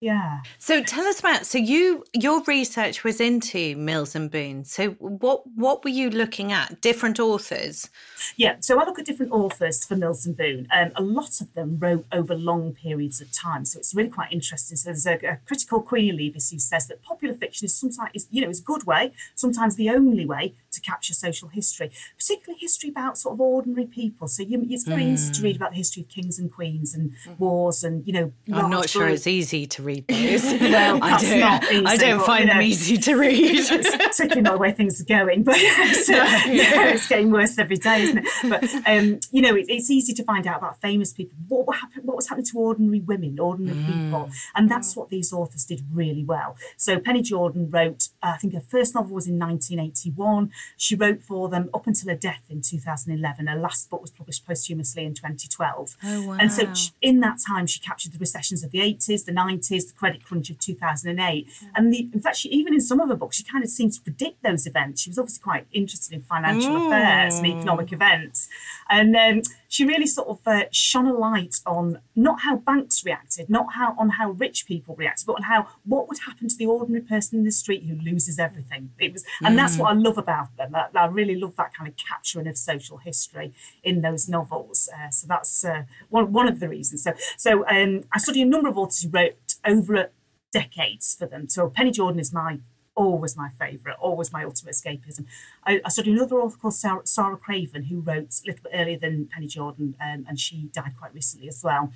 yeah. 0.01 0.39
So 0.59 0.81
tell 0.81 1.05
us 1.07 1.19
about 1.19 1.45
so 1.45 1.57
you 1.57 2.05
your 2.13 2.41
research 2.43 3.03
was 3.03 3.19
into 3.19 3.75
Mills 3.75 4.15
and 4.15 4.31
Boon. 4.31 4.63
So 4.63 4.91
what 4.91 5.45
what 5.55 5.83
were 5.83 5.89
you 5.89 6.09
looking 6.09 6.53
at? 6.53 6.79
Different 6.79 7.19
authors? 7.19 7.89
Yeah, 8.37 8.55
so 8.61 8.79
I 8.79 8.85
look 8.85 8.97
at 8.97 9.05
different 9.05 9.33
authors 9.33 9.83
for 9.83 9.97
Mills 9.97 10.25
and 10.25 10.37
Boon. 10.37 10.69
Um, 10.71 10.91
a 10.95 11.01
lot 11.01 11.41
of 11.41 11.53
them 11.53 11.79
wrote 11.79 12.05
over 12.13 12.33
long 12.33 12.73
periods 12.73 13.19
of 13.19 13.29
time, 13.33 13.65
so 13.65 13.77
it's 13.77 13.93
really 13.93 14.09
quite 14.09 14.31
interesting. 14.31 14.77
So 14.77 14.89
there's 14.89 15.05
a, 15.05 15.15
a 15.15 15.39
critical 15.45 15.81
Queenie 15.81 16.17
Leavis 16.17 16.49
who 16.49 16.59
says 16.59 16.87
that 16.87 17.03
popular 17.03 17.35
fiction 17.35 17.65
is 17.65 17.75
sometimes 17.75 18.11
is, 18.13 18.27
you 18.31 18.41
know 18.41 18.49
is 18.49 18.61
a 18.61 18.63
good 18.63 18.85
way, 18.85 19.11
sometimes 19.35 19.75
the 19.75 19.89
only 19.89 20.25
way 20.25 20.53
to 20.71 20.81
capture 20.81 21.13
social 21.13 21.49
history, 21.49 21.91
particularly 22.17 22.59
history 22.59 22.89
about 22.89 23.17
sort 23.17 23.33
of 23.33 23.41
ordinary 23.41 23.85
people. 23.85 24.27
So 24.27 24.43
you, 24.43 24.65
it's 24.69 24.83
very 24.83 25.03
mm. 25.03 25.13
easy 25.13 25.33
to 25.33 25.41
read 25.41 25.55
about 25.55 25.71
the 25.71 25.77
history 25.77 26.03
of 26.03 26.09
kings 26.09 26.39
and 26.39 26.51
queens 26.51 26.93
and 26.93 27.11
mm. 27.27 27.39
wars 27.39 27.83
and 27.83 28.05
you 28.05 28.13
know. 28.13 28.31
I'm 28.53 28.69
not 28.69 28.89
sure 28.89 29.07
it's 29.07 29.27
easy 29.27 29.65
to 29.67 29.83
read 29.83 30.07
those. 30.09 30.43
well, 30.43 30.99
I 31.03 31.21
don't, 31.21 31.63
easy, 31.73 31.85
I 31.85 31.97
don't 31.97 32.25
find 32.25 32.41
you 32.41 32.47
know, 32.47 32.53
them 32.53 32.61
easy 32.61 32.97
to 32.97 33.15
read. 33.15 33.39
it's 33.39 33.95
particularly 33.95 34.41
not 34.41 34.53
the 34.53 34.59
way 34.59 34.71
things 34.71 35.01
are 35.01 35.05
going, 35.05 35.43
but 35.43 35.55
so, 35.55 36.13
yeah. 36.13 36.45
yeah, 36.47 36.89
it's 36.89 37.07
getting 37.07 37.31
worse 37.31 37.57
every 37.57 37.77
day, 37.77 38.03
isn't 38.03 38.25
it? 38.25 38.27
But 38.49 38.63
um, 38.87 39.19
you 39.31 39.41
know, 39.41 39.55
it, 39.55 39.65
it's 39.69 39.89
easy 39.89 40.13
to 40.13 40.23
find 40.23 40.47
out 40.47 40.57
about 40.57 40.81
famous 40.81 41.13
people. 41.13 41.37
What, 41.47 41.67
what 41.67 41.77
happened? 41.77 42.05
What 42.05 42.15
was 42.15 42.29
happening 42.29 42.45
to 42.47 42.59
ordinary 42.59 42.99
women, 42.99 43.39
ordinary 43.39 43.77
mm. 43.77 43.85
people, 43.85 44.29
and 44.55 44.69
that's 44.69 44.95
what 44.95 45.09
these 45.09 45.33
authors 45.33 45.65
did 45.65 45.83
really 45.91 46.23
well. 46.23 46.55
So 46.77 46.99
Penny 46.99 47.21
Jordan 47.21 47.69
wrote, 47.69 48.09
uh, 48.23 48.33
I 48.35 48.37
think 48.37 48.53
her 48.53 48.59
first 48.59 48.95
novel 48.95 49.15
was 49.15 49.27
in 49.27 49.39
1981. 49.39 50.51
She 50.77 50.95
wrote 50.95 51.21
for 51.21 51.49
them 51.49 51.69
up 51.73 51.87
until 51.87 52.09
her 52.09 52.15
death 52.15 52.43
in 52.49 52.61
2011. 52.61 53.47
Her 53.47 53.57
last 53.57 53.89
book 53.89 54.01
was 54.01 54.11
published 54.11 54.45
posthumously 54.45 55.05
in 55.05 55.13
2012. 55.13 55.97
Oh, 56.03 56.27
wow. 56.27 56.37
And 56.39 56.51
so 56.51 56.71
in 57.01 57.19
that 57.21 57.37
time, 57.45 57.67
she 57.67 57.79
captured 57.79 58.13
the 58.13 58.19
recessions 58.19 58.63
of 58.63 58.71
the 58.71 58.79
80s, 58.79 59.25
the 59.25 59.31
90s, 59.31 59.87
the 59.87 59.93
credit 59.93 60.23
crunch 60.23 60.49
of 60.49 60.59
2008. 60.59 61.47
Mm. 61.47 61.67
And 61.75 61.93
the, 61.93 62.09
in 62.13 62.21
fact, 62.21 62.37
she, 62.37 62.49
even 62.49 62.73
in 62.73 62.81
some 62.81 62.99
of 62.99 63.09
her 63.09 63.15
books, 63.15 63.37
she 63.37 63.43
kind 63.43 63.63
of 63.63 63.69
seemed 63.69 63.93
to 63.93 64.01
predict 64.01 64.43
those 64.43 64.65
events. 64.65 65.01
She 65.01 65.09
was 65.09 65.17
obviously 65.17 65.41
quite 65.43 65.67
interested 65.71 66.13
in 66.13 66.21
financial 66.21 66.71
mm. 66.71 66.87
affairs 66.87 67.37
and 67.37 67.47
economic 67.47 67.91
events. 67.91 68.47
And 68.89 69.15
um, 69.15 69.41
she 69.69 69.85
really 69.85 70.07
sort 70.07 70.27
of 70.27 70.39
uh, 70.47 70.63
shone 70.71 71.05
a 71.05 71.13
light 71.13 71.57
on 71.65 71.99
not 72.15 72.41
how 72.41 72.57
banks 72.57 73.05
reacted, 73.05 73.49
not 73.49 73.73
how 73.75 73.95
on 73.97 74.09
how 74.09 74.31
rich 74.31 74.65
people 74.65 74.95
reacted, 74.95 75.27
but 75.27 75.33
on 75.33 75.43
how 75.43 75.67
what 75.85 76.09
would 76.09 76.17
happen 76.25 76.49
to 76.49 76.57
the 76.57 76.65
ordinary 76.65 77.03
person 77.03 77.39
in 77.39 77.45
the 77.45 77.51
street 77.51 77.83
who 77.83 77.95
loses 77.95 78.39
everything. 78.39 78.89
It 78.99 79.13
was, 79.13 79.23
and 79.41 79.53
mm. 79.53 79.57
that's 79.57 79.77
what 79.77 79.91
I 79.91 79.93
love 79.93 80.17
about 80.17 80.57
them. 80.57 80.75
I, 80.75 80.87
I, 80.97 81.05
really 81.05 81.35
love 81.35 81.55
that 81.57 81.73
kind 81.73 81.87
of 81.87 81.95
capturing 81.95 82.47
of 82.47 82.57
social 82.57 82.97
history 82.97 83.53
in 83.83 84.01
those 84.01 84.27
novels. 84.27 84.89
Uh, 84.91 85.11
so 85.11 85.27
that's 85.27 85.63
uh, 85.63 85.83
one 86.09 86.33
one 86.33 86.47
of 86.47 86.59
the 86.59 86.67
reasons. 86.67 87.03
So 87.03 87.13
so 87.37 87.67
um, 87.67 88.05
I 88.11 88.17
studied 88.17 88.41
a 88.41 88.49
number 88.49 88.69
of 88.69 88.77
authors 88.77 89.03
who 89.03 89.09
wrote 89.09 89.35
over 89.63 90.09
decades 90.51 91.15
for 91.17 91.27
them. 91.27 91.47
So 91.47 91.69
Penny 91.69 91.91
Jordan 91.91 92.19
is 92.19 92.33
my 92.33 92.59
always 92.99 93.37
my 93.37 93.49
favourite, 93.57 93.97
always 93.99 94.33
my 94.33 94.43
ultimate 94.43 94.75
escapism. 94.75 95.25
I, 95.65 95.79
I 95.85 95.89
studied 95.89 96.15
another 96.15 96.35
author 96.35 96.57
called 96.57 96.73
Sara, 96.73 96.99
Sara, 97.05 97.37
Craven, 97.37 97.83
who 97.83 98.01
wrote 98.01 98.41
a 98.43 98.47
little 98.47 98.63
bit 98.63 98.73
earlier 98.73 98.99
than 98.99 99.29
Penny 99.33 99.47
Jordan, 99.47 99.95
um, 100.01 100.25
and 100.27 100.37
she 100.37 100.69
died 100.73 100.93
quite 100.99 101.13
recently 101.13 101.47
as 101.47 101.63
well. 101.63 101.93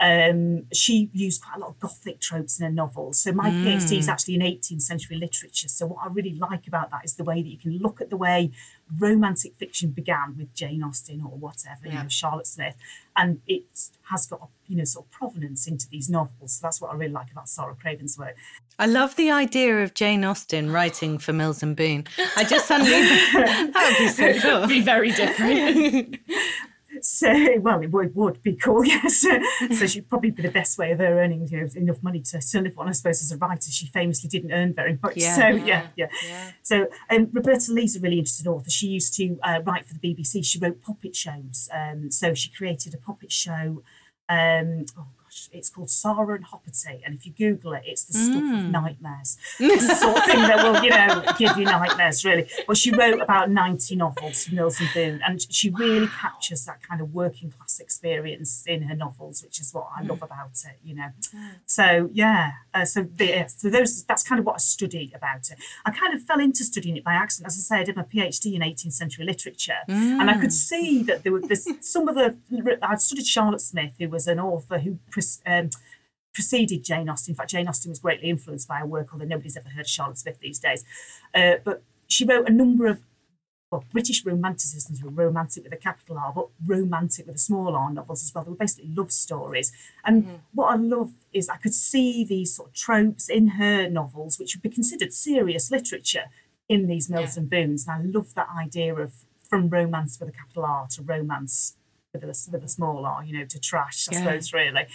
Um, 0.00 0.64
she 0.72 1.10
used 1.12 1.42
quite 1.42 1.56
a 1.56 1.60
lot 1.60 1.70
of 1.70 1.80
Gothic 1.80 2.20
tropes 2.20 2.58
in 2.58 2.64
her 2.64 2.72
novels. 2.72 3.20
So 3.20 3.32
my 3.32 3.50
mm. 3.50 3.64
PhD 3.64 3.98
is 3.98 4.08
actually 4.08 4.34
in 4.34 4.40
18th 4.40 4.80
century 4.80 5.18
literature. 5.18 5.68
So 5.68 5.86
what 5.88 5.98
I 6.04 6.08
really 6.08 6.34
like 6.34 6.66
about 6.66 6.90
that 6.90 7.04
is 7.04 7.14
the 7.14 7.24
way 7.24 7.42
that 7.42 7.48
you 7.48 7.58
can 7.58 7.78
look 7.78 8.00
at 8.00 8.08
the 8.08 8.16
way 8.16 8.50
romantic 8.98 9.54
fiction 9.56 9.90
began 9.90 10.36
with 10.36 10.54
Jane 10.54 10.82
Austen 10.82 11.20
or 11.20 11.36
whatever, 11.36 11.80
yeah. 11.84 11.92
you 11.92 12.02
know, 12.04 12.08
Charlotte 12.08 12.46
Smith, 12.46 12.76
and 13.16 13.40
it 13.46 13.64
has 14.10 14.26
got 14.26 14.48
you 14.66 14.76
know 14.76 14.84
sort 14.84 15.06
of 15.06 15.10
provenance 15.10 15.66
into 15.66 15.88
these 15.88 16.08
novels. 16.08 16.52
So 16.52 16.60
that's 16.62 16.80
what 16.80 16.92
I 16.92 16.94
really 16.94 17.12
like 17.12 17.30
about 17.30 17.48
Sara 17.48 17.74
Craven's 17.74 18.18
work. 18.18 18.36
I 18.78 18.86
love 18.86 19.16
the 19.16 19.30
idea 19.30 19.82
of 19.82 19.94
Jane 19.94 20.24
Austen 20.24 20.72
writing 20.72 21.18
for 21.18 21.32
Mills 21.32 21.62
and 21.62 21.76
Boon. 21.76 22.06
I 22.36 22.44
just 22.44 22.66
suddenly 22.66 22.90
that 22.92 23.96
would 23.98 23.98
be 23.98 24.08
so 24.08 24.40
cool. 24.40 24.58
It'd 24.58 24.68
be 24.70 24.80
very 24.80 25.10
different. 25.10 26.16
So, 27.02 27.32
well, 27.60 27.80
it 27.82 27.90
would, 27.90 28.14
would 28.14 28.42
be 28.42 28.54
cool, 28.54 28.84
yes. 28.86 29.20
so 29.20 29.86
she'd 29.86 30.08
probably 30.08 30.30
be 30.30 30.42
the 30.42 30.50
best 30.50 30.78
way 30.78 30.92
of 30.92 30.98
her 30.98 31.20
earning 31.20 31.46
you 31.48 31.60
know, 31.60 31.68
enough 31.76 32.02
money 32.02 32.20
to, 32.20 32.40
to 32.40 32.60
live 32.60 32.78
on. 32.78 32.88
I 32.88 32.92
suppose 32.92 33.22
as 33.22 33.32
a 33.32 33.36
writer, 33.38 33.70
she 33.70 33.86
famously 33.86 34.28
didn't 34.28 34.52
earn 34.52 34.74
very 34.74 34.98
much. 35.02 35.16
Yeah, 35.16 35.36
so, 35.36 35.48
yeah, 35.48 35.64
yeah. 35.64 35.86
yeah. 35.96 36.08
yeah. 36.26 36.50
So, 36.62 36.86
um, 37.10 37.28
Roberta 37.32 37.72
Leigh's 37.72 37.96
a 37.96 38.00
really 38.00 38.18
interesting 38.18 38.48
author. 38.48 38.70
She 38.70 38.88
used 38.88 39.14
to 39.16 39.38
uh, 39.42 39.60
write 39.64 39.86
for 39.86 39.94
the 39.94 40.00
BBC. 40.00 40.44
She 40.44 40.58
wrote 40.58 40.82
puppet 40.82 41.16
shows. 41.16 41.68
Um, 41.72 42.10
so 42.10 42.34
she 42.34 42.50
created 42.50 42.94
a 42.94 42.98
puppet 42.98 43.32
show. 43.32 43.82
Um, 44.28 44.86
oh, 44.96 45.06
it's 45.52 45.68
called 45.68 45.90
Sara 45.90 46.34
and 46.34 46.44
Hoppity, 46.44 47.02
and 47.04 47.14
if 47.14 47.26
you 47.26 47.32
Google 47.32 47.72
it, 47.74 47.82
it's 47.86 48.04
the 48.04 48.18
mm. 48.18 48.24
stuff 48.24 48.60
of 48.60 48.70
nightmares. 48.70 49.38
it's 49.60 49.86
the 49.86 49.94
sort 49.94 50.18
of 50.18 50.24
thing 50.24 50.38
that 50.38 50.62
will, 50.62 50.82
you 50.82 50.90
know, 50.90 51.24
give 51.38 51.56
you 51.56 51.64
nightmares, 51.64 52.24
really. 52.24 52.48
But 52.66 52.76
she 52.76 52.90
wrote 52.90 53.20
about 53.20 53.50
90 53.50 53.96
novels 53.96 54.44
for 54.44 54.54
Mills 54.54 54.80
and 54.80 54.88
Boon, 54.92 55.20
and 55.26 55.40
she 55.52 55.70
really 55.70 56.08
captures 56.08 56.64
that 56.64 56.82
kind 56.82 57.00
of 57.00 57.14
working 57.14 57.50
class 57.50 57.78
experience 57.80 58.64
in 58.66 58.82
her 58.82 58.94
novels, 58.94 59.42
which 59.42 59.60
is 59.60 59.72
what 59.72 59.88
I 59.96 60.02
love 60.02 60.22
about 60.22 60.52
it, 60.66 60.78
you 60.84 60.94
know. 60.94 61.10
So 61.66 62.10
yeah, 62.12 62.52
uh, 62.74 62.84
so 62.84 63.06
the, 63.14 63.44
so 63.48 63.70
those 63.70 64.04
that's 64.04 64.22
kind 64.22 64.38
of 64.38 64.46
what 64.46 64.56
I 64.56 64.58
studied 64.58 65.12
about 65.14 65.50
it. 65.50 65.58
I 65.84 65.90
kind 65.90 66.14
of 66.14 66.22
fell 66.22 66.40
into 66.40 66.64
studying 66.64 66.96
it 66.96 67.04
by 67.04 67.12
accident. 67.12 67.48
As 67.48 67.56
I 67.56 67.76
say, 67.76 67.80
I 67.80 67.84
did 67.84 67.96
my 67.96 68.02
PhD 68.02 68.54
in 68.54 68.62
18th 68.62 68.92
century 68.92 69.24
literature, 69.24 69.80
mm. 69.88 70.20
and 70.20 70.30
I 70.30 70.38
could 70.38 70.52
see 70.52 71.02
that 71.04 71.22
there 71.22 71.32
were 71.32 71.42
some 71.80 72.08
of 72.08 72.14
the 72.14 72.36
I 72.82 72.96
studied 72.96 73.26
Charlotte 73.26 73.60
Smith, 73.60 73.92
who 73.98 74.08
was 74.08 74.26
an 74.26 74.40
author 74.40 74.78
who 74.78 74.98
um, 75.46 75.70
preceded 76.34 76.84
Jane 76.84 77.08
Austen. 77.08 77.32
In 77.32 77.36
fact, 77.36 77.50
Jane 77.50 77.68
Austen 77.68 77.90
was 77.90 77.98
greatly 77.98 78.30
influenced 78.30 78.68
by 78.68 78.78
her 78.78 78.86
work, 78.86 79.08
although 79.12 79.24
nobody's 79.24 79.56
ever 79.56 79.68
heard 79.68 79.82
of 79.82 79.88
Charlotte 79.88 80.18
Smith 80.18 80.38
these 80.40 80.58
days. 80.58 80.84
Uh, 81.34 81.54
but 81.64 81.82
she 82.08 82.24
wrote 82.24 82.48
a 82.48 82.52
number 82.52 82.86
of 82.86 83.00
well, 83.70 83.84
British 83.92 84.24
romanticisms 84.24 85.02
were 85.02 85.10
romantic 85.10 85.62
with 85.62 85.72
a 85.72 85.76
capital 85.76 86.18
R, 86.18 86.32
but 86.34 86.48
romantic 86.66 87.26
with 87.26 87.36
a 87.36 87.38
small 87.38 87.76
R 87.76 87.92
novels 87.92 88.24
as 88.24 88.34
well. 88.34 88.42
They 88.42 88.50
were 88.50 88.56
basically 88.56 88.90
love 88.92 89.12
stories. 89.12 89.72
And 90.04 90.24
mm-hmm. 90.24 90.34
what 90.54 90.72
I 90.72 90.76
love 90.76 91.12
is 91.32 91.48
I 91.48 91.56
could 91.56 91.74
see 91.74 92.24
these 92.24 92.54
sort 92.54 92.70
of 92.70 92.74
tropes 92.74 93.28
in 93.28 93.48
her 93.48 93.88
novels, 93.88 94.38
which 94.38 94.56
would 94.56 94.62
be 94.62 94.70
considered 94.70 95.12
serious 95.12 95.70
literature 95.70 96.24
in 96.68 96.88
these 96.88 97.08
Mills 97.08 97.36
yeah. 97.36 97.42
and 97.42 97.50
Boons. 97.50 97.86
And 97.86 97.96
I 97.96 98.18
love 98.18 98.34
that 98.34 98.48
idea 98.58 98.94
of 98.94 99.12
from 99.48 99.68
romance 99.68 100.18
with 100.18 100.30
a 100.30 100.32
capital 100.32 100.64
R 100.64 100.88
to 100.90 101.02
romance 101.02 101.76
with 102.12 102.24
a, 102.24 102.50
with 102.50 102.64
a 102.64 102.68
small 102.68 103.04
r, 103.04 103.24
you 103.24 103.38
know, 103.38 103.44
to 103.44 103.58
trash, 103.58 104.08
I 104.10 104.14
yeah. 104.14 104.22
suppose, 104.24 104.52
really. 104.52 104.86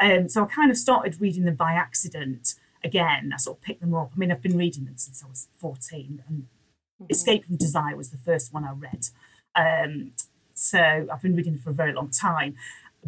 Um, 0.00 0.28
so 0.28 0.42
I 0.42 0.46
kind 0.46 0.70
of 0.70 0.76
started 0.76 1.20
reading 1.20 1.44
them 1.44 1.54
by 1.54 1.72
accident 1.72 2.54
again. 2.82 3.32
I 3.32 3.38
sort 3.38 3.58
of 3.58 3.62
picked 3.62 3.80
them 3.80 3.94
up. 3.94 4.12
I 4.14 4.18
mean, 4.18 4.32
I've 4.32 4.42
been 4.42 4.56
reading 4.56 4.84
them 4.84 4.96
since 4.96 5.22
I 5.24 5.28
was 5.28 5.48
14, 5.58 6.22
and 6.28 6.38
mm-hmm. 6.38 7.06
Escape 7.10 7.46
from 7.46 7.56
Desire 7.56 7.96
was 7.96 8.10
the 8.10 8.18
first 8.18 8.52
one 8.52 8.64
I 8.64 8.72
read. 8.72 9.08
Um, 9.54 10.12
so 10.54 10.78
I've 11.12 11.22
been 11.22 11.36
reading 11.36 11.54
them 11.54 11.62
for 11.62 11.70
a 11.70 11.74
very 11.74 11.92
long 11.92 12.10
time, 12.10 12.56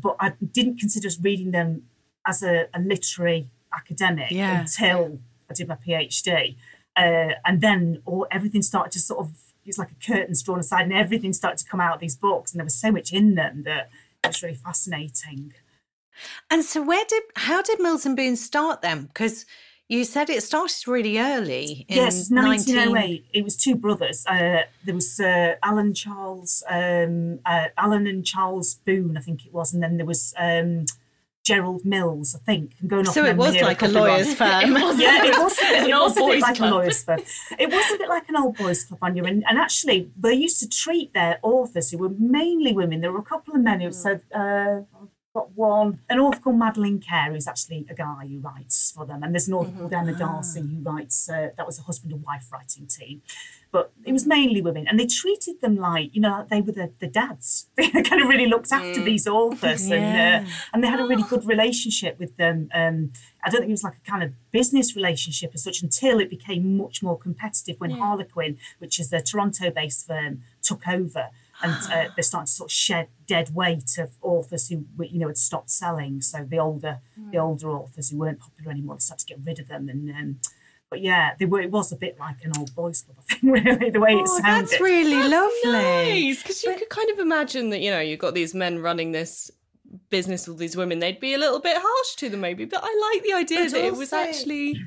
but 0.00 0.16
I 0.20 0.32
didn't 0.52 0.78
consider 0.78 1.08
reading 1.20 1.50
them 1.50 1.86
as 2.26 2.42
a, 2.42 2.68
a 2.74 2.80
literary 2.80 3.48
academic 3.72 4.30
yeah. 4.30 4.60
until 4.60 5.18
I 5.50 5.54
did 5.54 5.68
my 5.68 5.76
PhD. 5.76 6.56
Uh, 6.96 7.34
and 7.44 7.60
then 7.60 8.02
all 8.06 8.26
everything 8.30 8.62
started 8.62 8.90
to 8.92 8.98
sort 8.98 9.20
of 9.20 9.45
it's 9.66 9.78
like 9.78 9.90
a 9.90 10.06
curtain's 10.06 10.42
drawn 10.42 10.60
aside 10.60 10.82
and 10.82 10.92
everything 10.92 11.32
started 11.32 11.58
to 11.58 11.70
come 11.70 11.80
out 11.80 11.94
of 11.94 12.00
these 12.00 12.16
books 12.16 12.52
and 12.52 12.58
there 12.60 12.64
was 12.64 12.74
so 12.74 12.90
much 12.90 13.12
in 13.12 13.34
them 13.34 13.62
that 13.64 13.88
it 14.24 14.28
was 14.28 14.42
really 14.42 14.54
fascinating. 14.54 15.52
And 16.50 16.64
so 16.64 16.82
where 16.82 17.04
did 17.08 17.22
how 17.36 17.62
did 17.62 17.80
mills 17.80 18.06
and 18.06 18.16
boon 18.16 18.36
start 18.36 18.82
them 18.82 19.04
because 19.04 19.44
you 19.88 20.04
said 20.04 20.28
it 20.28 20.42
started 20.42 20.88
really 20.88 21.18
early 21.18 21.86
yes 21.88 22.30
1908 22.30 22.92
19... 22.92 23.24
it 23.32 23.44
was 23.44 23.56
two 23.56 23.76
brothers. 23.76 24.26
Uh, 24.26 24.62
there 24.84 24.94
was 24.94 25.20
uh, 25.20 25.54
alan 25.62 25.94
charles 25.94 26.62
um, 26.68 27.38
uh, 27.44 27.66
alan 27.76 28.06
and 28.06 28.24
charles 28.24 28.76
boon 28.86 29.16
i 29.16 29.20
think 29.20 29.44
it 29.46 29.52
was 29.52 29.74
and 29.74 29.82
then 29.82 29.96
there 29.98 30.06
was 30.06 30.34
um, 30.38 30.86
Gerald 31.46 31.84
Mills, 31.84 32.34
I 32.34 32.38
think. 32.40 32.72
I'm 32.82 32.88
going 32.88 33.06
off 33.06 33.14
so 33.14 33.24
it 33.24 33.36
was 33.36 33.54
like 33.60 33.80
a, 33.80 33.86
a 33.86 33.88
lawyer's 33.88 34.34
firm. 34.40 34.72
yeah, 34.98 35.24
it 35.24 35.38
was, 35.38 35.56
it 35.60 35.94
was 35.94 36.16
a 36.16 36.20
bit 36.20 36.40
like 36.40 36.56
club. 36.56 36.72
a 36.72 36.74
lawyer's 36.74 37.04
firm. 37.04 37.20
It 37.56 37.70
was 37.70 37.94
a 37.94 37.98
bit 37.98 38.08
like 38.08 38.28
an 38.28 38.36
old 38.36 38.56
boys 38.56 38.82
club 38.82 38.98
on 39.00 39.14
you. 39.14 39.24
And, 39.24 39.44
and 39.48 39.56
actually, 39.56 40.10
they 40.18 40.34
used 40.34 40.58
to 40.58 40.68
treat 40.68 41.14
their 41.14 41.38
authors, 41.44 41.92
who 41.92 41.98
were 41.98 42.08
mainly 42.08 42.72
women, 42.72 43.00
there 43.00 43.12
were 43.12 43.20
a 43.20 43.30
couple 43.34 43.54
of 43.54 43.60
men 43.60 43.80
who 43.80 43.92
said, 43.92 44.22
uh, 44.34 44.80
got 45.36 45.54
one, 45.54 46.00
an 46.08 46.18
author 46.18 46.40
called 46.40 46.58
Madeleine 46.58 47.00
Ker, 47.00 47.30
who's 47.30 47.46
actually 47.46 47.86
a 47.90 47.94
guy 47.94 48.26
who 48.26 48.38
writes 48.38 48.92
for 48.96 49.04
them. 49.04 49.22
And 49.22 49.34
there's 49.34 49.48
an 49.48 49.54
author 49.54 49.70
called 49.70 49.92
Emma 49.92 50.14
Darcy 50.14 50.62
who 50.62 50.80
writes, 50.82 51.28
uh, 51.28 51.50
that 51.56 51.66
was 51.66 51.78
a 51.78 51.82
husband 51.82 52.12
and 52.12 52.22
wife 52.24 52.48
writing 52.50 52.86
team. 52.86 53.20
But 53.70 53.92
it 54.06 54.12
was 54.12 54.26
mainly 54.26 54.62
women. 54.62 54.88
And 54.88 54.98
they 54.98 55.06
treated 55.06 55.60
them 55.60 55.76
like, 55.76 56.14
you 56.14 56.22
know, 56.22 56.46
they 56.48 56.62
were 56.62 56.72
the, 56.72 56.90
the 56.98 57.06
dads. 57.06 57.66
They 57.76 57.90
kind 58.02 58.22
of 58.22 58.28
really 58.28 58.46
looked 58.46 58.72
after 58.72 59.02
these 59.02 59.26
authors. 59.28 59.90
And, 59.90 60.46
uh, 60.46 60.50
and 60.72 60.82
they 60.82 60.88
had 60.88 61.00
a 61.00 61.06
really 61.06 61.24
good 61.24 61.44
relationship 61.44 62.18
with 62.18 62.36
them. 62.38 62.70
Um, 62.72 63.12
I 63.44 63.50
don't 63.50 63.60
think 63.60 63.68
it 63.68 63.72
was 63.72 63.84
like 63.84 63.98
a 64.04 64.10
kind 64.10 64.22
of 64.22 64.32
business 64.52 64.96
relationship 64.96 65.50
as 65.54 65.62
such 65.62 65.82
until 65.82 66.18
it 66.18 66.30
became 66.30 66.78
much 66.78 67.02
more 67.02 67.18
competitive 67.18 67.76
when 67.78 67.90
Harlequin, 67.90 68.56
which 68.78 68.98
is 68.98 69.12
a 69.12 69.20
Toronto 69.20 69.70
based 69.70 70.06
firm, 70.06 70.42
took 70.62 70.88
over 70.88 71.28
and 71.62 71.74
uh, 71.92 72.08
they're 72.16 72.22
starting 72.22 72.46
to 72.46 72.52
sort 72.52 72.68
of 72.70 72.72
shed 72.72 73.08
dead 73.26 73.54
weight 73.54 73.98
of 73.98 74.10
authors 74.22 74.68
who 74.68 74.84
you 75.04 75.18
know 75.18 75.28
had 75.28 75.38
stopped 75.38 75.70
selling. 75.70 76.20
So 76.20 76.44
the 76.48 76.58
older 76.58 77.00
the 77.32 77.38
older 77.38 77.70
authors 77.70 78.10
who 78.10 78.18
weren't 78.18 78.40
popular 78.40 78.70
anymore 78.70 79.00
started 79.00 79.26
to 79.26 79.34
get 79.34 79.44
rid 79.44 79.58
of 79.58 79.68
them. 79.68 79.88
And 79.88 80.10
um, 80.10 80.38
but 80.88 81.00
yeah, 81.02 81.32
they 81.38 81.46
were. 81.46 81.60
It 81.60 81.70
was 81.72 81.90
a 81.90 81.96
bit 81.96 82.16
like 82.20 82.36
an 82.44 82.52
old 82.56 82.74
boys 82.74 83.02
club, 83.02 83.16
I 83.18 83.34
think. 83.34 83.42
Really, 83.66 83.90
the 83.90 84.00
way 84.00 84.12
it 84.14 84.26
Oh, 84.28 84.38
sounded. 84.40 84.68
that's 84.70 84.80
really 84.80 85.28
lovely. 85.28 85.72
Nice, 85.72 86.42
because 86.42 86.62
you 86.62 86.74
could 86.76 86.88
kind 86.90 87.10
of 87.10 87.18
imagine 87.18 87.70
that 87.70 87.80
you 87.80 87.90
know 87.90 88.00
you've 88.00 88.20
got 88.20 88.34
these 88.34 88.54
men 88.54 88.80
running 88.80 89.10
this 89.12 89.50
business 90.10 90.46
with 90.46 90.58
these 90.58 90.76
women. 90.76 90.98
They'd 91.00 91.18
be 91.20 91.34
a 91.34 91.38
little 91.38 91.60
bit 91.60 91.76
harsh 91.80 92.14
to 92.16 92.28
them, 92.28 92.40
maybe. 92.40 92.64
But 92.66 92.80
I 92.84 93.10
like 93.12 93.22
the 93.24 93.32
idea 93.32 93.64
But 93.64 93.72
that 93.72 93.84
it 93.84 93.94
was 93.96 94.12
actually 94.12 94.80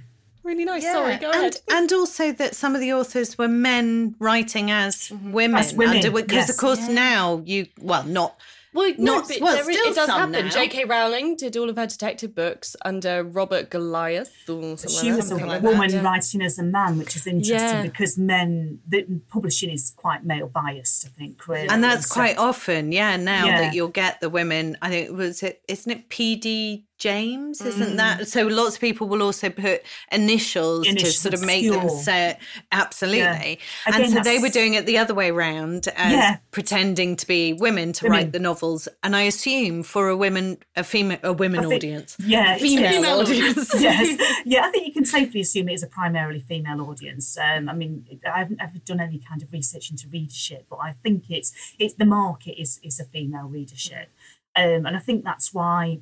really 0.44 0.66
nice. 0.66 0.84
Yeah, 0.84 0.94
Sorry, 0.94 1.18
go 1.18 1.28
and, 1.32 1.40
ahead. 1.40 1.56
And 1.72 1.92
also 1.94 2.32
that 2.34 2.56
some 2.56 2.76
of 2.76 2.82
the 2.82 2.94
authors 2.94 3.38
were 3.38 3.48
men 3.48 4.16
writing 4.20 4.72
as 4.72 5.12
women. 5.12 5.60
As 5.60 5.74
women, 5.74 6.02
because 6.02 6.32
yes. 6.34 6.50
of 6.50 6.58
course 6.58 6.88
now 6.88 7.42
you 7.46 7.68
well 7.80 8.04
not 8.04 8.36
Well, 8.72 8.94
Not- 9.00 9.28
but 9.28 9.42
well, 9.42 9.56
there 9.56 9.68
is- 9.70 9.78
still 9.78 9.92
it 9.92 9.96
does 9.96 10.10
happen. 10.10 10.32
now. 10.32 10.48
J.K. 10.48 10.86
Rowling 10.86 11.36
did 11.36 11.58
all 11.58 11.72
of 11.72 11.76
her 11.78 11.88
detective 11.88 12.36
books 12.36 12.76
under 12.86 13.24
Robert 13.24 13.72
Goliath 13.72 14.48
or 14.48 14.78
something 14.78 14.90
she 15.02 15.12
was 15.12 15.32
a 15.32 15.38
like 15.38 15.64
woman 15.64 15.90
that, 15.90 16.04
writing 16.04 16.44
as 16.44 16.60
a 16.60 16.64
man, 16.64 17.00
which 17.00 17.16
is 17.16 17.26
interesting 17.26 17.58
Yeah. 17.58 17.82
because 17.82 18.16
men, 18.20 18.78
the 18.88 19.06
publishing 19.28 19.72
is 19.72 19.92
quite 19.96 20.24
male 20.24 20.48
biased, 20.48 21.08
I 21.08 21.10
think. 21.10 21.48
Really. 21.48 21.68
and 21.68 21.84
that's 21.84 22.10
So- 22.10 22.14
quite 22.14 22.38
often 22.38 22.92
yeah 22.92 23.18
now 23.18 23.48
Yeah. 23.48 23.62
that 23.62 23.74
you'll 23.74 23.88
get 23.88 24.22
the 24.22 24.30
women 24.30 24.78
i 24.84 24.90
think 24.90 25.18
was 25.18 25.42
it 25.42 25.62
isn't 25.68 25.92
it 25.92 26.10
pd 26.10 26.84
james 27.00 27.62
isn't 27.62 27.94
Mm. 27.94 27.98
that 27.98 28.28
so 28.28 28.46
lots 28.46 28.76
of 28.76 28.82
people 28.82 29.08
will 29.08 29.24
also 29.24 29.50
put 29.50 29.82
initials, 30.12 30.86
to 30.86 31.06
sort 31.12 31.34
of 31.34 31.42
make 31.42 31.70
them 31.70 31.90
say 31.90 32.38
absolutely 32.72 33.60
Yeah. 33.88 33.96
and 33.96 34.12
so 34.12 34.20
they 34.22 34.40
were 34.40 34.50
doing 34.50 34.74
it 34.76 34.86
the 34.86 34.98
other 34.98 35.14
way 35.14 35.32
round 35.32 35.88
as 35.96 36.12
Yeah. 36.12 36.38
pretending 36.52 37.16
to 37.16 37.26
be 37.28 37.54
women 37.54 37.94
to 37.94 38.06
Women. 38.06 38.18
write 38.18 38.32
the 38.34 38.40
novels 38.40 38.88
and 39.04 39.16
i 39.16 39.22
assume 39.24 39.84
for 39.84 40.10
a 40.10 40.18
women 40.18 40.58
a 40.76 40.84
female 40.84 41.20
a 41.24 41.34
women 41.34 41.62
think- 41.62 41.74
audience 41.74 42.18
Yeah, 42.20 42.58
female, 42.58 42.92
Female 42.92 43.20
audience 43.22 43.70
yes, 43.82 44.42
yeah, 44.46 44.66
I 44.66 44.72
think 44.72 44.88
you 44.88 44.94
can 44.94 45.06
safely 45.06 45.42
assume 45.42 45.70
it 45.70 45.74
is 45.74 45.84
a 45.84 45.88
primarily 45.88 46.42
female 46.42 46.82
audience. 46.82 47.38
Um, 47.38 47.70
I 47.70 47.74
mean, 47.74 48.06
I 48.26 48.40
haven't 48.40 48.62
ever 48.62 48.78
done 48.86 49.00
any 49.00 49.20
kind 49.20 49.42
of 49.42 49.52
research 49.54 49.90
into 49.92 50.08
readership, 50.10 50.66
but 50.70 50.78
I 50.78 50.96
think 51.04 51.24
it's 51.30 51.52
it's 51.78 51.94
the 51.96 52.06
market 52.06 52.60
is 52.62 52.80
is 52.84 53.00
a 53.00 53.06
female 53.06 53.48
readership, 53.48 54.10
um, 54.56 54.86
and 54.86 54.96
I 54.96 55.00
think 55.00 55.24
that's 55.24 55.54
why 55.54 56.00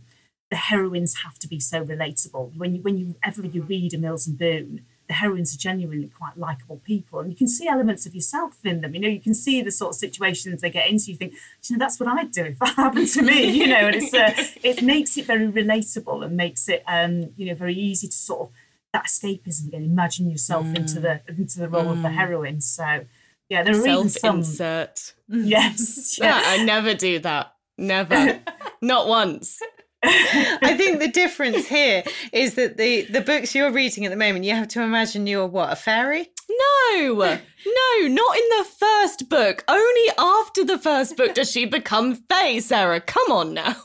the 0.49 0.55
heroines 0.55 1.23
have 1.23 1.37
to 1.39 1.47
be 1.47 1.59
so 1.59 1.83
relatable. 1.83 2.55
When 2.55 2.75
you 2.75 2.81
when 2.81 2.97
you 2.97 3.15
ever 3.23 3.45
you 3.45 3.63
read 3.63 3.93
a 3.93 3.97
Mills 3.97 4.27
and 4.27 4.37
Boon. 4.37 4.85
The 5.07 5.13
heroines 5.13 5.55
are 5.55 5.57
genuinely 5.57 6.09
quite 6.09 6.37
likable 6.37 6.81
people, 6.83 7.21
and 7.21 7.31
you 7.31 7.37
can 7.37 7.47
see 7.47 7.65
elements 7.65 8.05
of 8.05 8.13
yourself 8.13 8.57
in 8.65 8.81
them. 8.81 8.93
You 8.93 8.99
know, 8.99 9.07
you 9.07 9.21
can 9.21 9.33
see 9.33 9.61
the 9.61 9.71
sort 9.71 9.91
of 9.91 9.95
situations 9.95 10.59
they 10.59 10.69
get 10.69 10.89
into. 10.89 11.11
You 11.11 11.17
think, 11.17 11.33
you 11.63 11.77
know, 11.77 11.79
that's 11.79 11.97
what 11.97 12.09
I'd 12.09 12.31
do 12.31 12.43
if 12.43 12.59
that 12.59 12.75
happened 12.75 13.07
to 13.07 13.21
me. 13.21 13.51
You 13.51 13.67
know, 13.67 13.87
and 13.87 13.95
it's 13.95 14.13
uh, 14.13 14.33
it 14.63 14.81
makes 14.83 15.15
it 15.17 15.23
very 15.23 15.47
relatable 15.47 16.25
and 16.25 16.35
makes 16.35 16.67
it 16.67 16.83
um, 16.87 17.31
you 17.37 17.45
know 17.45 17.55
very 17.55 17.73
easy 17.73 18.07
to 18.07 18.13
sort 18.17 18.41
of 18.41 18.49
that 18.91 19.05
escapism 19.05 19.67
again. 19.67 19.85
Imagine 19.85 20.29
yourself 20.29 20.65
into 20.75 20.99
the 20.99 21.21
into 21.29 21.59
the 21.59 21.69
role 21.69 21.89
of 21.89 22.01
the 22.01 22.09
heroine. 22.09 22.59
So 22.59 23.05
yeah, 23.49 23.63
there 23.63 23.75
are 23.75 23.87
even 23.87 24.09
some. 24.09 24.43
Self-insert. 24.43 25.13
Yes, 25.29 26.17
Yeah, 26.19 26.39
yeah. 26.39 26.41
I 26.45 26.63
never 26.63 26.93
do 26.93 27.19
that. 27.19 27.53
Never. 27.77 28.39
Not 28.81 29.07
once. 29.07 29.59
I 30.03 30.75
think 30.77 30.99
the 30.99 31.07
difference 31.07 31.67
here 31.67 32.03
is 32.31 32.53
that 32.55 32.77
the 32.77 33.03
the 33.05 33.21
books 33.21 33.55
you're 33.55 33.71
reading 33.71 34.05
at 34.05 34.09
the 34.09 34.17
moment, 34.17 34.45
you 34.45 34.53
have 34.53 34.67
to 34.69 34.81
imagine 34.81 35.27
you're 35.27 35.47
what 35.47 35.71
a 35.71 35.75
fairy. 35.75 36.29
No, 36.49 37.13
no, 37.23 38.07
not 38.07 38.37
in 38.37 38.43
the 38.57 38.65
first 38.79 39.27
book. 39.29 39.63
Only 39.67 40.11
after 40.17 40.63
the 40.63 40.77
first 40.77 41.17
book 41.17 41.33
does 41.33 41.51
she 41.51 41.65
become 41.65 42.15
Faye, 42.15 42.59
Sarah. 42.59 43.01
Come 43.01 43.31
on 43.31 43.53
now. 43.53 43.75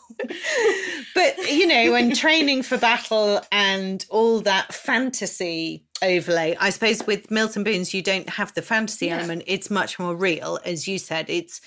But 1.14 1.50
you 1.50 1.66
know, 1.66 1.92
when 1.92 2.14
training 2.14 2.62
for 2.62 2.78
battle 2.78 3.40
and 3.50 4.04
all 4.10 4.40
that 4.40 4.72
fantasy 4.72 5.84
overlay, 6.02 6.56
I 6.60 6.70
suppose 6.70 7.06
with 7.06 7.30
Mills 7.30 7.56
and 7.56 7.64
Boon's, 7.64 7.92
you 7.94 8.02
don't 8.02 8.28
have 8.28 8.54
the 8.54 8.62
fantasy 8.62 9.10
element. 9.10 9.42
It's 9.46 9.70
much 9.70 9.98
more 9.98 10.14
real, 10.14 10.58
as 10.64 10.86
you 10.86 10.98
said. 10.98 11.28
It's 11.28 11.60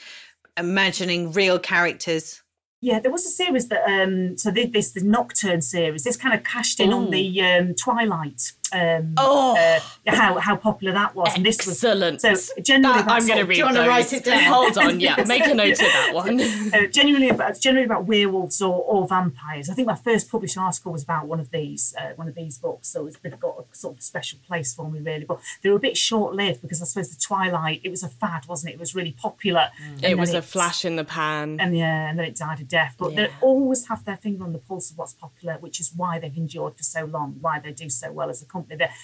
imagining 0.58 1.32
real 1.32 1.60
characters. 1.60 2.42
Yeah, 2.86 3.00
there 3.00 3.12
was 3.12 3.26
a 3.26 3.30
series 3.30 3.68
that 3.70 3.84
um 3.94 4.38
so 4.38 4.52
thi- 4.52 4.68
this 4.76 4.92
the 4.92 5.04
Nocturne 5.04 5.64
series. 5.64 6.04
This 6.04 6.18
kind 6.24 6.36
of 6.38 6.44
cashed 6.44 6.80
in 6.80 6.94
on 6.94 7.10
the 7.10 7.42
um 7.42 7.74
Twilight. 7.74 8.42
Um, 8.74 9.14
Oh. 9.18 9.56
uh, 9.58 9.80
how 10.08 10.38
how 10.40 10.56
popular 10.56 10.94
that 10.94 11.16
was, 11.16 11.32
and 11.36 11.46
this 11.46 11.66
was 11.66 11.84
Excellent. 11.84 12.22
so 12.22 12.36
generally. 12.62 13.02
That- 13.02 13.10
I'm 13.12 13.26
going 13.28 13.40
to 13.40 13.46
read 13.46 13.58
you 13.58 13.66
wanna 13.66 13.88
write 13.88 14.12
it 14.14 14.24
down? 14.26 14.44
Hold 14.44 14.78
on, 14.78 15.00
yeah. 15.00 15.24
Make 15.28 15.46
a 15.46 15.54
note 15.54 15.72
of 15.74 15.78
that 15.80 16.12
one. 16.14 16.42
uh, 16.74 16.88
generally 16.92 17.30
about 17.30 17.60
generally 17.60 17.86
about 17.86 18.06
werewolves 18.06 18.62
or, 18.62 18.76
or 18.84 19.08
vampires. 19.08 19.70
I 19.70 19.74
think 19.74 19.88
my 19.88 19.96
first 19.96 20.30
published 20.32 20.58
article 20.58 20.92
was 20.92 21.04
about 21.04 21.28
one 21.28 21.40
of 21.40 21.52
these 21.52 21.94
uh, 22.00 22.14
one 22.16 22.28
of 22.28 22.36
these 22.36 22.58
books, 22.58 22.88
so 22.90 23.06
it's 23.08 23.18
they've 23.24 23.40
got 23.40 23.56
a 23.60 23.76
sort 23.76 23.98
of 23.98 24.04
special 24.04 24.40
place 24.48 24.74
for 24.74 24.90
me 24.90 25.00
really. 25.00 25.26
But 25.26 25.40
they 25.62 25.70
were 25.70 25.78
a 25.78 25.80
bit 25.80 25.98
short 25.98 26.34
lived 26.36 26.62
because 26.62 26.82
I 26.82 26.86
suppose 26.86 27.10
the 27.10 27.22
Twilight 27.22 27.82
it 27.84 27.90
was 27.90 28.04
a 28.04 28.10
fad, 28.10 28.48
wasn't 28.48 28.72
it? 28.72 28.76
It 28.76 28.80
was 28.80 28.96
really 28.96 29.12
popular. 29.14 29.70
And 29.82 30.04
It 30.04 30.18
was 30.18 30.34
a 30.34 30.42
flash 30.42 30.84
in 30.86 30.96
the 30.96 31.04
pan. 31.06 31.60
and 31.60 31.78
yeah, 31.78 32.10
and 32.10 32.18
then 32.20 32.26
it 32.26 32.36
died 32.36 32.60
a 32.60 32.64
death. 32.64 32.96
But 32.98 33.16
they 33.16 33.30
always 33.42 33.88
have 33.88 34.06
their 34.06 34.18
finger 34.18 34.44
on 34.44 34.54
the 34.54 34.60
pulse 34.60 34.92
of 34.92 34.98
what's 34.98 35.14
popular, 35.14 35.58
which 35.60 35.80
is 35.80 35.92
why 35.96 36.20
they've 36.20 36.36
endured 36.36 36.76
for 36.76 36.84
so 36.84 37.06
long, 37.06 37.38
why 37.42 37.60
they 37.60 37.72
do 37.72 37.90
so 37.90 38.12
well 38.12 38.30
as 38.30 38.42
a 38.42 38.46
company. 38.56 38.78
They're 38.78 39.00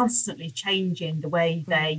constantly 0.00 0.50
changing 0.50 1.14
the 1.24 1.32
way 1.38 1.50
they, 1.74 1.92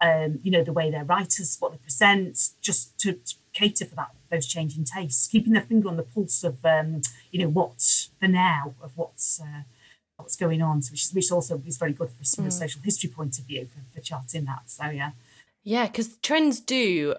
um, 0.00 0.30
you 0.44 0.50
know, 0.54 0.64
the 0.64 0.76
way 0.78 0.86
their 0.90 1.04
writers, 1.12 1.56
what 1.60 1.70
they 1.72 1.78
present, 1.78 2.34
just 2.60 2.82
to, 3.02 3.08
to 3.12 3.34
cater 3.52 3.86
for 3.90 3.96
that 3.96 4.10
those 4.30 4.46
changing 4.46 4.84
tastes, 4.84 5.28
keeping 5.32 5.52
their 5.52 5.66
finger 5.70 5.88
on 5.88 5.96
the 5.96 6.02
pulse 6.14 6.42
of, 6.50 6.56
um, 6.64 6.90
you 7.30 7.38
know, 7.40 7.50
what 7.58 7.78
the 8.20 8.28
now 8.28 8.74
of 8.82 8.90
what's. 8.96 9.40
Uh, 9.40 9.62
What's 10.16 10.36
going 10.36 10.62
on, 10.62 10.80
so 10.80 10.92
which, 10.92 11.02
is, 11.06 11.12
which 11.12 11.32
also 11.32 11.60
is 11.66 11.76
very 11.76 11.92
good 11.92 12.08
for, 12.08 12.24
from 12.36 12.46
a 12.46 12.50
social 12.52 12.80
history 12.88 13.10
point 13.10 13.36
of 13.40 13.46
view 13.46 13.66
for, 13.72 13.80
for 13.92 14.00
charting 14.00 14.44
that. 14.44 14.70
So 14.70 14.84
yeah, 14.86 15.10
Yeah, 15.64 15.86
because 15.86 16.16
trends 16.18 16.60
do 16.60 17.16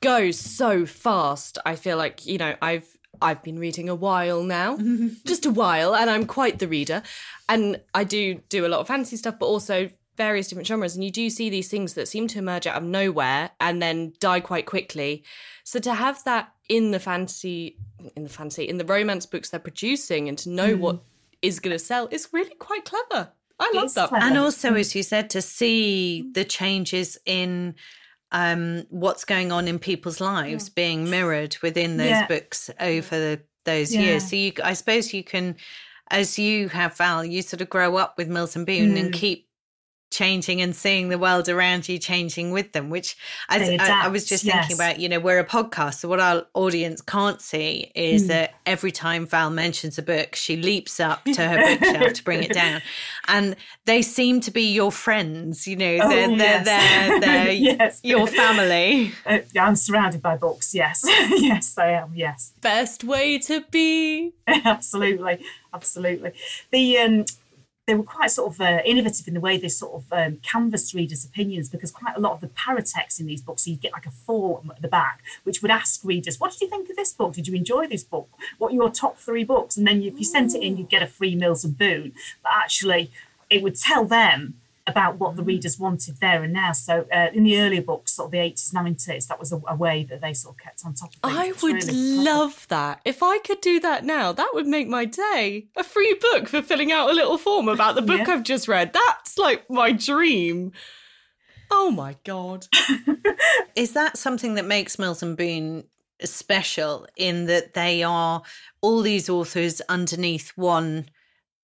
go 0.00 0.30
so 0.30 0.86
fast. 0.86 1.58
I 1.66 1.74
feel 1.74 1.96
like 1.96 2.24
you 2.24 2.38
know 2.38 2.54
I've 2.62 2.95
I've 3.20 3.42
been 3.42 3.58
reading 3.58 3.88
a 3.88 3.94
while 3.94 4.42
now, 4.42 4.76
just 5.26 5.46
a 5.46 5.50
while, 5.50 5.94
and 5.94 6.10
I'm 6.10 6.26
quite 6.26 6.58
the 6.58 6.68
reader, 6.68 7.02
and 7.48 7.80
I 7.94 8.04
do 8.04 8.36
do 8.48 8.66
a 8.66 8.68
lot 8.68 8.80
of 8.80 8.88
fantasy 8.88 9.16
stuff, 9.16 9.38
but 9.38 9.46
also 9.46 9.90
various 10.16 10.48
different 10.48 10.66
genres, 10.66 10.94
and 10.94 11.04
you 11.04 11.10
do 11.10 11.28
see 11.30 11.50
these 11.50 11.68
things 11.68 11.94
that 11.94 12.08
seem 12.08 12.26
to 12.28 12.38
emerge 12.38 12.66
out 12.66 12.76
of 12.76 12.82
nowhere 12.82 13.50
and 13.60 13.82
then 13.82 14.12
die 14.18 14.40
quite 14.40 14.66
quickly. 14.66 15.22
So 15.64 15.78
to 15.80 15.94
have 15.94 16.24
that 16.24 16.52
in 16.68 16.90
the 16.90 16.98
fantasy, 16.98 17.76
in 18.16 18.24
the 18.24 18.28
fantasy, 18.28 18.64
in 18.64 18.78
the 18.78 18.84
romance 18.84 19.26
books 19.26 19.50
they're 19.50 19.60
producing, 19.60 20.28
and 20.28 20.38
to 20.38 20.50
know 20.50 20.74
mm. 20.74 20.80
what 20.80 21.02
is 21.42 21.60
going 21.60 21.74
to 21.74 21.78
sell 21.78 22.08
is 22.10 22.28
really 22.32 22.54
quite 22.54 22.84
clever. 22.84 23.30
I 23.58 23.72
love 23.74 23.84
It's 23.84 23.94
that. 23.94 24.08
clever. 24.08 24.24
And 24.24 24.38
also, 24.38 24.74
as 24.74 24.94
you 24.94 25.02
said, 25.02 25.30
to 25.30 25.42
see 25.42 26.30
the 26.32 26.44
changes 26.44 27.18
in 27.24 27.74
um, 28.32 28.84
what's 28.90 29.24
going 29.24 29.52
on 29.52 29.68
in 29.68 29.78
people's 29.78 30.20
lives 30.20 30.68
being 30.68 31.08
mirrored 31.08 31.56
within 31.62 31.96
those 31.96 32.08
Yeah. 32.08 32.26
books 32.26 32.70
over 32.80 33.16
the, 33.18 33.40
those 33.64 33.92
Yeah. 33.94 34.00
years. 34.00 34.28
So 34.30 34.36
you, 34.36 34.52
I 34.62 34.72
suppose 34.74 35.12
you 35.14 35.22
can, 35.24 35.56
as 36.10 36.38
you 36.38 36.68
have 36.68 36.96
Val, 36.96 37.24
you 37.24 37.42
sort 37.42 37.60
of 37.60 37.68
grow 37.68 37.96
up 37.96 38.16
with 38.18 38.28
Mills 38.28 38.56
and 38.56 38.66
Boon 38.66 38.96
and 38.96 39.10
Mm. 39.10 39.12
keep 39.12 39.48
changing 40.10 40.60
and 40.62 40.74
seeing 40.74 41.08
the 41.08 41.18
world 41.18 41.48
around 41.48 41.88
you 41.88 41.98
changing 41.98 42.50
with 42.52 42.72
them 42.72 42.90
which 42.90 43.16
I, 43.48 43.76
I, 43.80 44.04
I 44.04 44.08
was 44.08 44.24
just 44.24 44.44
yes. 44.44 44.68
thinking 44.68 44.76
about 44.76 45.00
you 45.00 45.08
know 45.08 45.18
we're 45.20 45.40
a 45.40 45.44
podcast 45.44 45.94
so 45.96 46.08
what 46.08 46.20
our 46.20 46.46
audience 46.54 47.00
can't 47.02 47.40
see 47.40 47.90
is 47.94 48.24
Mm. 48.24 48.28
that 48.28 48.54
every 48.64 48.92
time 48.92 49.26
val 49.26 49.50
mentions 49.50 49.98
a 49.98 50.02
book 50.02 50.34
she 50.36 50.56
leaps 50.56 51.00
up 51.00 51.24
to 51.24 51.42
her 51.46 51.56
bookshelf 51.78 52.12
to 52.14 52.24
bring 52.24 52.42
it 52.44 52.52
down 52.52 52.80
and 53.28 53.56
they 53.84 54.00
seem 54.00 54.40
to 54.42 54.50
be 54.50 54.72
your 54.72 54.92
friends 54.92 55.66
you 55.66 55.76
know 55.76 55.98
Oh, 56.02 56.08
they're, 56.08 56.28
they're, 56.36 56.36
yes. 56.36 56.64
they're, 56.64 57.20
they're 57.20 57.52
Yes. 57.52 58.00
your 58.04 58.26
family 58.28 59.12
uh, 59.26 59.38
I'm 59.60 59.76
surrounded 59.76 60.22
by 60.22 60.36
books. 60.36 60.74
Yes, 60.74 61.02
yes, 61.04 61.76
I 61.78 61.90
am. 61.92 62.12
Yes. 62.14 62.52
Best 62.60 63.02
way 63.04 63.38
to 63.40 63.62
be. 63.70 64.32
absolutely, 64.46 65.44
absolutely. 65.74 66.32
The 66.70 66.98
um, 66.98 67.24
they 67.86 67.94
were 67.94 68.02
quite 68.02 68.30
sort 68.30 68.52
of 68.52 68.60
uh, 68.60 68.80
innovative 68.84 69.28
in 69.28 69.34
the 69.34 69.40
way 69.40 69.56
they 69.56 69.68
sort 69.68 69.94
of 69.94 70.12
um, 70.12 70.38
canvassed 70.42 70.92
readers' 70.92 71.24
opinions 71.24 71.68
because 71.68 71.92
quite 71.92 72.16
a 72.16 72.20
lot 72.20 72.32
of 72.32 72.40
the 72.40 72.48
paratext 72.48 73.20
in 73.20 73.26
these 73.26 73.40
books, 73.40 73.62
so 73.64 73.70
you 73.70 73.76
get 73.76 73.92
like 73.92 74.06
a 74.06 74.10
form 74.10 74.72
at 74.74 74.82
the 74.82 74.88
back, 74.88 75.22
which 75.44 75.62
would 75.62 75.70
ask 75.70 76.04
readers, 76.04 76.40
"What 76.40 76.52
did 76.52 76.60
you 76.60 76.68
think 76.68 76.90
of 76.90 76.96
this 76.96 77.12
book? 77.12 77.34
Did 77.34 77.46
you 77.46 77.54
enjoy 77.54 77.86
this 77.86 78.02
book? 78.02 78.28
What 78.58 78.72
are 78.72 78.74
your 78.74 78.90
top 78.90 79.18
three 79.18 79.44
books?" 79.44 79.76
And 79.76 79.86
then 79.86 80.02
if 80.02 80.18
you 80.18 80.24
sent 80.24 80.54
it 80.54 80.62
in, 80.62 80.76
you'd 80.76 80.88
get 80.88 81.02
a 81.02 81.06
free 81.06 81.36
Mills 81.36 81.64
and 81.64 81.78
Boon. 81.78 82.12
But 82.42 82.52
actually, 82.54 83.10
it 83.48 83.62
would 83.62 83.76
tell 83.76 84.04
them 84.04 84.54
about 84.86 85.18
what 85.18 85.34
the 85.36 85.42
readers 85.42 85.78
wanted 85.78 86.16
there 86.20 86.44
and 86.44 86.52
now. 86.52 86.72
So 86.72 87.06
uh, 87.12 87.28
in 87.32 87.42
the 87.42 87.60
earlier 87.60 87.82
books, 87.82 88.12
sort 88.12 88.26
of 88.26 88.32
the 88.32 88.38
80s, 88.38 88.72
90s, 88.72 89.26
that 89.26 89.38
was 89.38 89.52
a, 89.52 89.60
a 89.68 89.74
way 89.74 90.04
that 90.04 90.20
they 90.20 90.32
sort 90.32 90.54
of 90.54 90.60
kept 90.60 90.82
on 90.84 90.94
top 90.94 91.08
of 91.08 91.30
things. 91.30 91.38
I 91.38 91.52
would 91.62 91.74
really 91.74 92.14
clever. 92.14 92.22
love 92.22 92.66
that. 92.68 93.00
If 93.04 93.22
I 93.22 93.38
could 93.38 93.60
do 93.60 93.80
that 93.80 94.04
now, 94.04 94.32
that 94.32 94.50
would 94.54 94.66
make 94.66 94.86
my 94.88 95.04
day. 95.04 95.66
A 95.76 95.82
free 95.82 96.16
book 96.20 96.48
for 96.48 96.62
filling 96.62 96.92
out 96.92 97.10
a 97.10 97.14
little 97.14 97.38
form 97.38 97.68
about 97.68 97.96
the 97.96 98.02
book 98.02 98.26
Yeah. 98.26 98.34
I've 98.34 98.44
just 98.44 98.68
read. 98.68 98.92
That's 98.92 99.38
like 99.38 99.68
my 99.68 99.90
dream. 99.90 100.72
Oh 101.70 101.90
my 101.90 102.16
god. 102.24 102.66
Is 103.74 103.92
that 103.92 104.16
something 104.16 104.54
that 104.54 104.66
makes 104.66 104.98
Mills 105.00 105.22
and 105.22 105.36
Boon 105.36 105.84
special 106.22 107.06
in 107.16 107.46
that 107.46 107.74
they 107.74 108.02
are 108.02 108.42
all 108.80 109.02
these 109.02 109.28
authors 109.28 109.80
underneath 109.88 110.52
one 110.54 111.06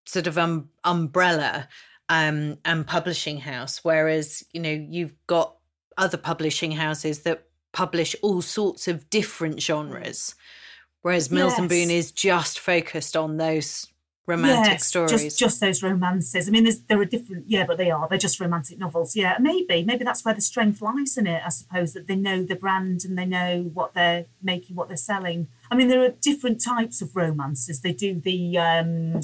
sort 0.04 0.26
of 0.26 0.36
um, 0.36 0.68
umbrella 0.84 1.68
um, 2.12 2.58
and 2.66 2.86
publishing 2.86 3.38
house, 3.38 3.80
whereas 3.82 4.44
you 4.52 4.60
know 4.60 4.70
you've 4.70 5.14
got 5.26 5.56
other 5.96 6.18
publishing 6.18 6.72
houses 6.72 7.20
that 7.20 7.46
publish 7.72 8.14
all 8.22 8.42
sorts 8.42 8.86
of 8.86 9.08
different 9.08 9.62
genres, 9.62 10.34
whereas 11.00 11.30
Mills 11.30 11.54
and 11.56 11.70
Yes. 11.70 11.80
Boon 11.80 11.90
is 11.90 12.12
just 12.12 12.58
focused 12.58 13.16
on 13.16 13.38
those 13.38 13.86
romantic 14.26 14.74
yes, 14.74 14.86
stories. 14.86 15.10
Just, 15.10 15.38
just 15.38 15.60
those 15.60 15.82
romances. 15.82 16.48
I 16.48 16.50
mean, 16.50 16.64
there's, 16.64 16.82
there 16.82 17.00
are 17.00 17.06
different, 17.06 17.44
yeah, 17.48 17.64
but 17.66 17.78
they 17.78 17.90
are. 17.90 18.06
They're 18.08 18.18
just 18.18 18.38
romantic 18.40 18.78
novels. 18.78 19.16
Yeah, 19.16 19.36
maybe. 19.40 19.82
Maybe 19.82 20.04
that's 20.04 20.22
where 20.22 20.34
the 20.34 20.42
strength 20.42 20.82
lies 20.82 21.16
in 21.16 21.26
it, 21.26 21.42
I 21.44 21.48
suppose, 21.48 21.94
that 21.94 22.08
they 22.08 22.16
know 22.16 22.42
the 22.42 22.56
brand 22.56 23.06
and 23.06 23.18
they 23.18 23.26
know 23.26 23.70
what 23.72 23.94
they're 23.94 24.26
making, 24.42 24.76
what 24.76 24.88
they're 24.88 24.96
selling. 24.98 25.48
I 25.70 25.76
mean, 25.76 25.88
there 25.88 26.04
are 26.04 26.10
different 26.10 26.62
types 26.62 27.00
of 27.00 27.16
romances. 27.16 27.80
They 27.80 27.94
do 27.94 28.20
the. 28.20 28.58
Um, 28.58 29.20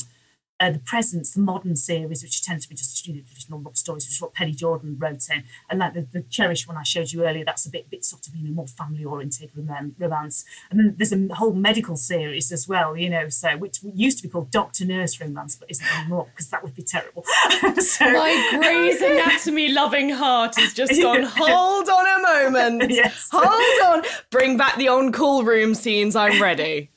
uh, 0.61 0.71
the 0.71 0.79
Presents, 0.81 1.35
the 1.35 1.41
modern 1.41 1.77
series, 1.77 2.23
which 2.23 2.43
tends 2.43 2.65
to 2.65 2.69
be 2.69 2.75
just 2.75 3.07
you 3.07 3.15
know, 3.15 3.21
traditional 3.27 3.61
love 3.61 3.77
stories, 3.77 4.05
which 4.07 4.15
is 4.15 4.23
what 4.23 4.35
Penny 4.35 4.53
Jordan 4.53 4.97
wrote 4.99 5.29
in, 5.31 5.45
and 5.71 5.79
like 5.79 5.95
the, 5.95 6.07
the 6.13 6.23
Cherish 6.23 6.67
one 6.67 6.77
I 6.77 6.83
showed 6.83 7.13
you 7.13 7.25
earlier, 7.25 7.45
that's 7.45 7.67
a 7.67 7.71
bit, 7.71 7.91
bit 7.91 8.05
sort 8.05 8.27
of 8.27 8.35
you 8.35 8.45
know 8.49 8.55
more 8.55 8.67
family 8.67 9.05
oriented 9.05 9.51
romance. 9.55 10.45
And 10.71 10.81
then 10.81 10.95
there's 10.97 11.13
a 11.13 11.35
whole 11.35 11.53
medical 11.53 11.97
series 11.97 12.51
as 12.51 12.67
well, 12.67 12.97
you 12.97 13.09
know, 13.09 13.29
so 13.29 13.57
which 13.57 13.79
used 13.83 14.19
to 14.19 14.23
be 14.25 14.29
called 14.29 14.51
Doctor 14.51 14.85
Nurse 14.85 15.21
romance, 15.21 15.57
but 15.57 15.71
isn't 15.71 15.99
anymore 15.99 16.27
because 16.31 16.49
that 16.49 16.63
would 16.63 16.75
be 16.75 16.83
terrible. 16.83 17.25
so, 17.79 18.11
My 18.11 18.59
Grey's 18.59 19.01
Anatomy 19.01 19.69
loving 19.69 20.11
heart 20.11 20.57
has 20.59 20.75
just 20.75 20.93
gone, 21.03 21.23
hold 21.23 21.89
on 21.89 22.07
a 22.07 22.51
moment. 22.51 22.93
Yes. 22.99 23.29
Hold 23.31 23.99
on. 23.99 24.11
Bring 24.31 24.57
back 24.57 24.77
the 24.77 24.89
on 24.89 25.13
call 25.13 25.45
room 25.45 25.75
scenes. 25.75 26.17
I'm 26.17 26.43
ready. 26.43 26.91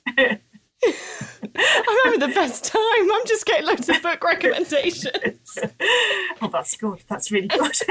I'm 0.84 1.98
having 2.06 2.20
the 2.20 2.32
best 2.34 2.66
time. 2.66 2.82
I'm 3.12 3.26
just 3.28 3.46
getting 3.46 3.68
loads 3.68 3.90
of 3.90 4.02
book 4.02 4.24
recommendations. 4.24 5.58
Oh, 6.42 6.48
that's 6.52 6.76
good. 6.76 7.04
That's 7.08 7.32
really 7.32 7.48
good. 7.48 7.76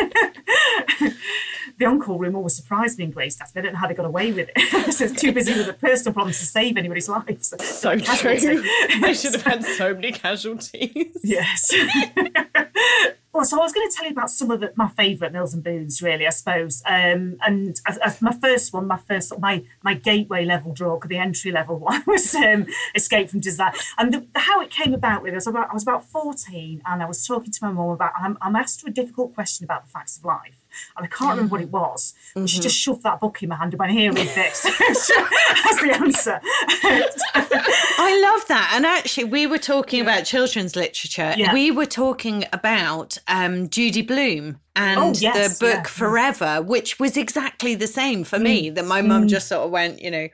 the 1.78 1.84
on-call 1.86 2.18
room 2.18 2.36
always 2.36 2.54
surprised 2.54 2.98
me 2.98 3.04
in 3.04 3.10
Grey's 3.10 3.36
Anatomy. 3.36 3.60
I 3.60 3.62
don't 3.62 3.72
know 3.74 3.78
how 3.78 3.88
they 3.88 3.94
got 3.94 4.06
away 4.06 4.32
with 4.32 4.50
it. 4.54 4.92
so 4.92 5.04
it's 5.04 5.20
too 5.20 5.32
busy 5.32 5.54
with 5.54 5.66
the 5.66 5.72
personal 5.74 6.12
problems 6.14 6.38
to 6.38 6.46
save 6.46 6.76
anybody's 6.76 7.08
lives. 7.08 7.54
So 7.64 7.96
true. 7.98 8.62
They 9.00 9.14
should 9.14 9.32
have 9.34 9.42
had 9.42 9.64
so 9.64 9.94
many 9.94 10.12
casualties. 10.12 11.18
Yes. 11.22 11.72
well, 13.32 13.44
so 13.44 13.58
I 13.60 13.62
was 13.62 13.72
going 13.72 13.88
to 13.88 13.96
tell 13.96 14.06
you 14.06 14.12
about 14.12 14.30
some 14.30 14.50
of 14.50 14.60
the, 14.60 14.72
my 14.74 14.88
favourite 14.88 15.32
Mills 15.32 15.54
and 15.54 15.62
Boons, 15.62 16.02
really, 16.02 16.26
I 16.26 16.30
suppose. 16.30 16.82
Um, 16.84 17.36
and 17.46 17.80
my 18.20 18.32
first 18.32 18.72
one, 18.72 18.88
my 18.88 18.96
first, 18.96 19.38
my 19.38 19.62
my 19.82 19.94
gateway 19.94 20.44
level 20.44 20.72
drug, 20.72 21.08
the 21.08 21.18
entry 21.18 21.52
level 21.52 21.78
one, 21.90 22.02
was 22.06 22.34
um, 22.34 22.66
Escape 22.94 23.30
from 23.30 23.40
Desire. 23.40 23.72
And 23.98 24.12
the, 24.12 24.26
how 24.34 24.60
it 24.60 24.70
came 24.70 24.94
about 24.94 25.22
with 25.22 25.34
us, 25.34 25.46
I 25.46 25.50
was 25.50 25.56
about, 25.56 25.70
I 25.70 25.74
was 25.74 25.82
about 25.84 26.04
14 26.04 26.82
and 26.84 27.02
I 27.02 27.06
was 27.06 27.24
talking 27.24 27.52
to 27.52 27.58
my 27.64 27.70
mum 27.70 27.90
about, 27.90 28.12
I'm, 28.18 28.36
I'm 28.40 28.56
asked 28.56 28.86
a 28.86 28.90
difficult 28.90 29.34
question 29.34 29.64
about 29.64 29.86
the 29.86 29.90
facts 29.92 30.16
of 30.18 30.24
life. 30.24 30.59
And 30.96 31.04
I 31.04 31.08
can't 31.08 31.30
remember 31.30 31.52
what 31.52 31.60
it 31.60 31.70
was. 31.70 32.14
But 32.34 32.48
she 32.48 32.60
just 32.60 32.76
shoved 32.76 33.02
that 33.02 33.20
book 33.20 33.42
in 33.42 33.48
my 33.48 33.56
hand 33.56 33.72
and 33.72 33.78
went, 33.78 33.92
here, 33.92 34.12
read 34.12 34.28
this. 34.28 34.62
That's 34.78 35.82
the 35.82 35.96
answer. 36.00 36.40
I 36.44 38.20
love 38.22 38.48
that. 38.48 38.72
And 38.74 38.86
actually, 38.86 39.24
we 39.24 39.46
were 39.46 39.58
talking 39.58 40.00
about 40.00 40.24
children's 40.24 40.76
literature. 40.76 41.34
Yeah. 41.36 41.52
We 41.52 41.70
were 41.70 41.86
talking 41.86 42.44
about 42.52 43.18
um, 43.28 43.68
Judy 43.68 44.02
Blume 44.02 44.60
and 44.76 44.98
Oh, 45.00 45.12
yes, 45.18 45.58
the 45.58 45.64
book 45.66 45.84
yeah. 45.84 45.90
Forever, 45.90 46.62
which 46.62 46.98
was 46.98 47.16
exactly 47.16 47.74
the 47.74 47.86
same 47.86 48.24
for 48.24 48.38
me. 48.38 48.70
That 48.70 48.86
my 48.86 49.02
mum 49.02 49.28
just 49.28 49.48
sort 49.48 49.64
of 49.64 49.70
went, 49.70 50.00
you 50.00 50.10
know, 50.10 50.28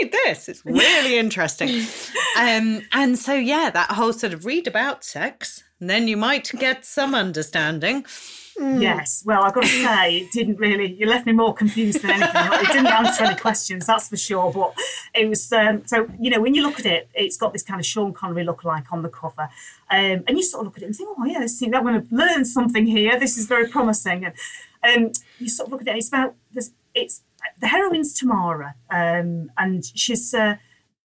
read 0.00 0.12
this. 0.12 0.48
It's 0.48 0.64
really 0.64 1.18
interesting. 1.18 1.84
um, 2.36 2.82
and 2.92 3.18
so, 3.18 3.34
yeah, 3.34 3.70
that 3.70 3.92
whole 3.92 4.12
sort 4.12 4.32
of 4.32 4.44
read 4.44 4.66
about 4.66 5.04
sex, 5.04 5.62
and 5.80 5.88
then 5.88 6.08
you 6.08 6.16
might 6.16 6.50
get 6.58 6.84
some 6.84 7.14
understanding. 7.14 8.04
Yes. 8.58 9.22
Well, 9.26 9.42
I've 9.42 9.52
got 9.52 9.64
to 9.64 9.68
say, 9.68 10.18
it 10.18 10.32
didn't 10.32 10.56
really. 10.56 10.92
You 10.94 11.06
left 11.06 11.26
me 11.26 11.32
more 11.32 11.52
confused 11.52 12.02
than 12.02 12.10
anything. 12.10 12.30
It 12.34 12.72
didn't 12.72 12.86
answer 12.86 13.24
any 13.24 13.36
questions, 13.36 13.86
that's 13.86 14.08
for 14.08 14.16
sure. 14.16 14.50
But 14.52 14.74
it 15.14 15.28
was 15.28 15.52
um, 15.52 15.86
so 15.86 16.08
you 16.18 16.30
know 16.30 16.40
when 16.40 16.54
you 16.54 16.62
look 16.62 16.78
at 16.78 16.86
it, 16.86 17.08
it's 17.14 17.36
got 17.36 17.52
this 17.52 17.62
kind 17.62 17.80
of 17.80 17.86
Sean 17.86 18.12
Connery 18.12 18.44
look-alike 18.44 18.92
on 18.92 19.02
the 19.02 19.08
cover, 19.08 19.48
um, 19.90 20.24
and 20.26 20.30
you 20.30 20.42
sort 20.42 20.62
of 20.62 20.66
look 20.66 20.76
at 20.78 20.82
it 20.82 20.86
and 20.86 20.96
think, 20.96 21.10
oh 21.18 21.24
yeah, 21.24 21.40
this, 21.40 21.60
I'm 21.62 21.70
going 21.70 22.06
to 22.06 22.14
learn 22.14 22.44
something 22.44 22.86
here. 22.86 23.18
This 23.18 23.36
is 23.36 23.46
very 23.46 23.68
promising. 23.68 24.24
And 24.82 25.06
um, 25.06 25.12
you 25.38 25.48
sort 25.48 25.68
of 25.68 25.72
look 25.72 25.82
at 25.82 25.88
it. 25.88 25.96
It's 25.96 26.08
about 26.08 26.34
this. 26.52 26.72
It's 26.94 27.22
the 27.60 27.68
heroine's 27.68 28.14
Tamara, 28.14 28.74
um, 28.90 29.50
and 29.58 29.84
she's. 29.94 30.32
Uh, 30.32 30.56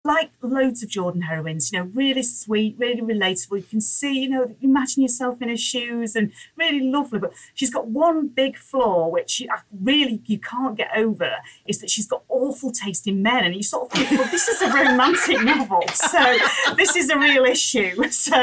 like 0.04 0.32
loads 0.42 0.82
of 0.82 0.90
Jordan 0.90 1.24
heroines, 1.24 1.72
you 1.72 1.80
know, 1.80 1.90
really 1.94 2.24
sweet, 2.24 2.76
really 2.80 3.02
relatable. 3.02 3.58
You 3.58 3.64
can 3.64 3.82
see, 3.82 4.22
you 4.22 4.30
know, 4.30 4.56
imagine 4.60 5.04
yourself 5.04 5.42
in 5.42 5.50
her 5.50 5.58
shoes 5.58 6.16
and 6.16 6.32
really 6.58 6.82
lovely. 6.82 7.20
But 7.20 7.34
she's 7.54 7.70
got 7.70 7.88
one 7.88 8.28
big 8.28 8.58
flaw, 8.58 9.08
which 9.08 9.40
you, 9.40 9.50
really 9.80 10.22
you 10.26 10.40
can't 10.40 10.76
get 10.76 10.90
over, 10.96 11.36
is 11.68 11.80
that 11.82 11.92
she's 11.92 12.08
got 12.08 12.24
awful 12.30 12.72
taste 12.72 13.08
in 13.08 13.22
men. 13.22 13.46
And 13.46 13.56
you 13.56 13.62
sort 13.62 13.92
of 13.92 13.92
think, 13.92 14.12
well, 14.20 14.30
this 14.32 14.48
is 14.48 14.62
a 14.64 14.70
romantic 14.70 15.44
novel, 15.44 15.84
so 15.94 16.38
this 16.76 16.96
is 16.96 17.10
a 17.10 17.18
real 17.18 17.46
issue. 17.46 17.92
So, 18.12 18.38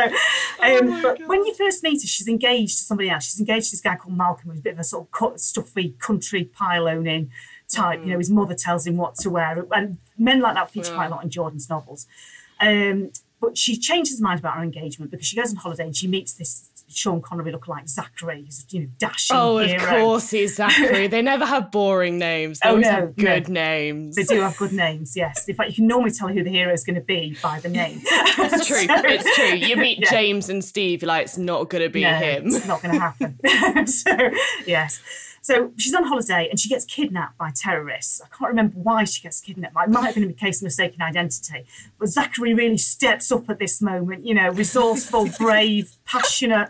um, 0.60 1.02
but 1.02 1.26
when 1.28 1.44
you 1.44 1.54
first 1.54 1.82
meet 1.84 2.02
her, 2.02 2.08
she's 2.08 2.26
engaged 2.26 2.78
to 2.78 2.84
somebody 2.84 3.10
else. 3.10 3.24
She's 3.24 3.38
engaged 3.38 3.66
to 3.66 3.72
this 3.72 3.80
guy 3.80 3.96
called 3.96 4.16
Malcolm, 4.16 4.50
who's 4.50 4.58
a 4.58 4.62
bit 4.62 4.72
of 4.72 4.78
a 4.80 4.84
sort 4.84 5.04
of 5.04 5.10
cut, 5.12 5.40
stuffy 5.40 5.94
country 6.00 6.44
pile 6.44 6.88
owning 6.88 7.30
type. 7.70 8.00
You 8.04 8.12
know, 8.12 8.18
his 8.18 8.30
mother 8.30 8.54
tells 8.54 8.86
him 8.86 8.96
what 8.96 9.14
to 9.16 9.30
wear, 9.30 9.66
and 9.72 9.98
men 10.16 10.40
like 10.40 10.54
that 10.54 10.70
feature 10.70 10.94
quite 10.94 11.06
a 11.06 11.10
lot 11.10 11.24
in 11.24 11.30
Jordan's 11.30 11.68
novels. 11.68 12.06
Um, 12.60 13.10
but 13.40 13.56
she 13.56 13.76
changes 13.76 14.18
her 14.18 14.22
mind 14.24 14.40
about 14.40 14.56
her 14.56 14.62
engagement 14.64 15.12
because 15.12 15.26
she 15.26 15.36
goes 15.36 15.50
on 15.50 15.56
holiday 15.56 15.84
and 15.84 15.96
she 15.96 16.08
meets 16.08 16.32
this 16.32 16.70
Sean 16.90 17.20
Connery 17.22 17.52
lookalike 17.52 17.88
Zachary, 17.88 18.42
who's 18.44 18.64
you 18.70 18.80
know 18.80 18.86
dashing 18.98 19.36
Oh, 19.36 19.58
of 19.58 19.76
course, 19.82 20.30
he's 20.30 20.56
Zachary. 20.56 21.06
They 21.08 21.22
never 21.22 21.44
have 21.46 21.70
boring 21.70 22.18
names. 22.18 22.58
They 22.58 22.68
Oh, 22.68 22.72
always 22.72 22.86
no, 22.86 22.90
have 22.92 23.14
good 23.16 23.48
no. 23.48 23.54
names. 23.62 24.16
They 24.16 24.24
do 24.24 24.40
have 24.40 24.56
good 24.56 24.72
names, 24.72 25.14
yes. 25.14 25.48
In 25.48 25.54
fact, 25.54 25.68
you 25.70 25.76
can 25.76 25.86
normally 25.86 26.10
tell 26.10 26.28
who 26.28 26.42
the 26.42 26.50
hero 26.50 26.72
is 26.72 26.82
going 26.82 26.96
to 26.96 27.00
be 27.02 27.36
by 27.42 27.60
the 27.60 27.68
name. 27.68 28.00
It's 28.04 28.66
true. 28.66 28.78
It's 28.88 29.36
true. 29.36 29.54
You 29.54 29.76
meet 29.76 30.00
Yeah. 30.00 30.10
James 30.10 30.48
and 30.48 30.64
Steve, 30.64 31.02
you're 31.02 31.08
like, 31.08 31.26
it's 31.26 31.38
not 31.38 31.68
going 31.68 31.84
to 31.84 31.90
be 31.90 32.02
no, 32.02 32.14
him. 32.14 32.46
It's 32.48 32.66
not 32.66 32.82
going 32.82 32.94
to 32.94 33.00
happen. 33.00 33.86
so, 33.86 34.10
yes. 34.66 35.00
So 35.48 35.72
she's 35.78 35.94
on 35.94 36.04
holiday 36.04 36.46
and 36.50 36.60
she 36.60 36.68
gets 36.68 36.84
kidnapped 36.84 37.38
by 37.38 37.50
terrorists. 37.54 38.20
I 38.20 38.26
can't 38.36 38.50
remember 38.50 38.74
why 38.80 39.04
she 39.04 39.22
gets 39.22 39.40
kidnapped. 39.40 39.74
It 39.82 39.88
might 39.88 40.04
have 40.04 40.14
been 40.14 40.28
a 40.28 40.34
case 40.34 40.58
of 40.58 40.64
mistaken 40.64 41.00
identity. 41.00 41.64
But 41.98 42.08
Zachary 42.08 42.52
really 42.52 42.76
steps 42.76 43.32
up 43.32 43.48
at 43.48 43.58
this 43.58 43.80
moment, 43.80 44.26
you 44.26 44.34
know, 44.34 44.50
resourceful, 44.50 45.30
brave, 45.38 45.92
passionate. 46.04 46.68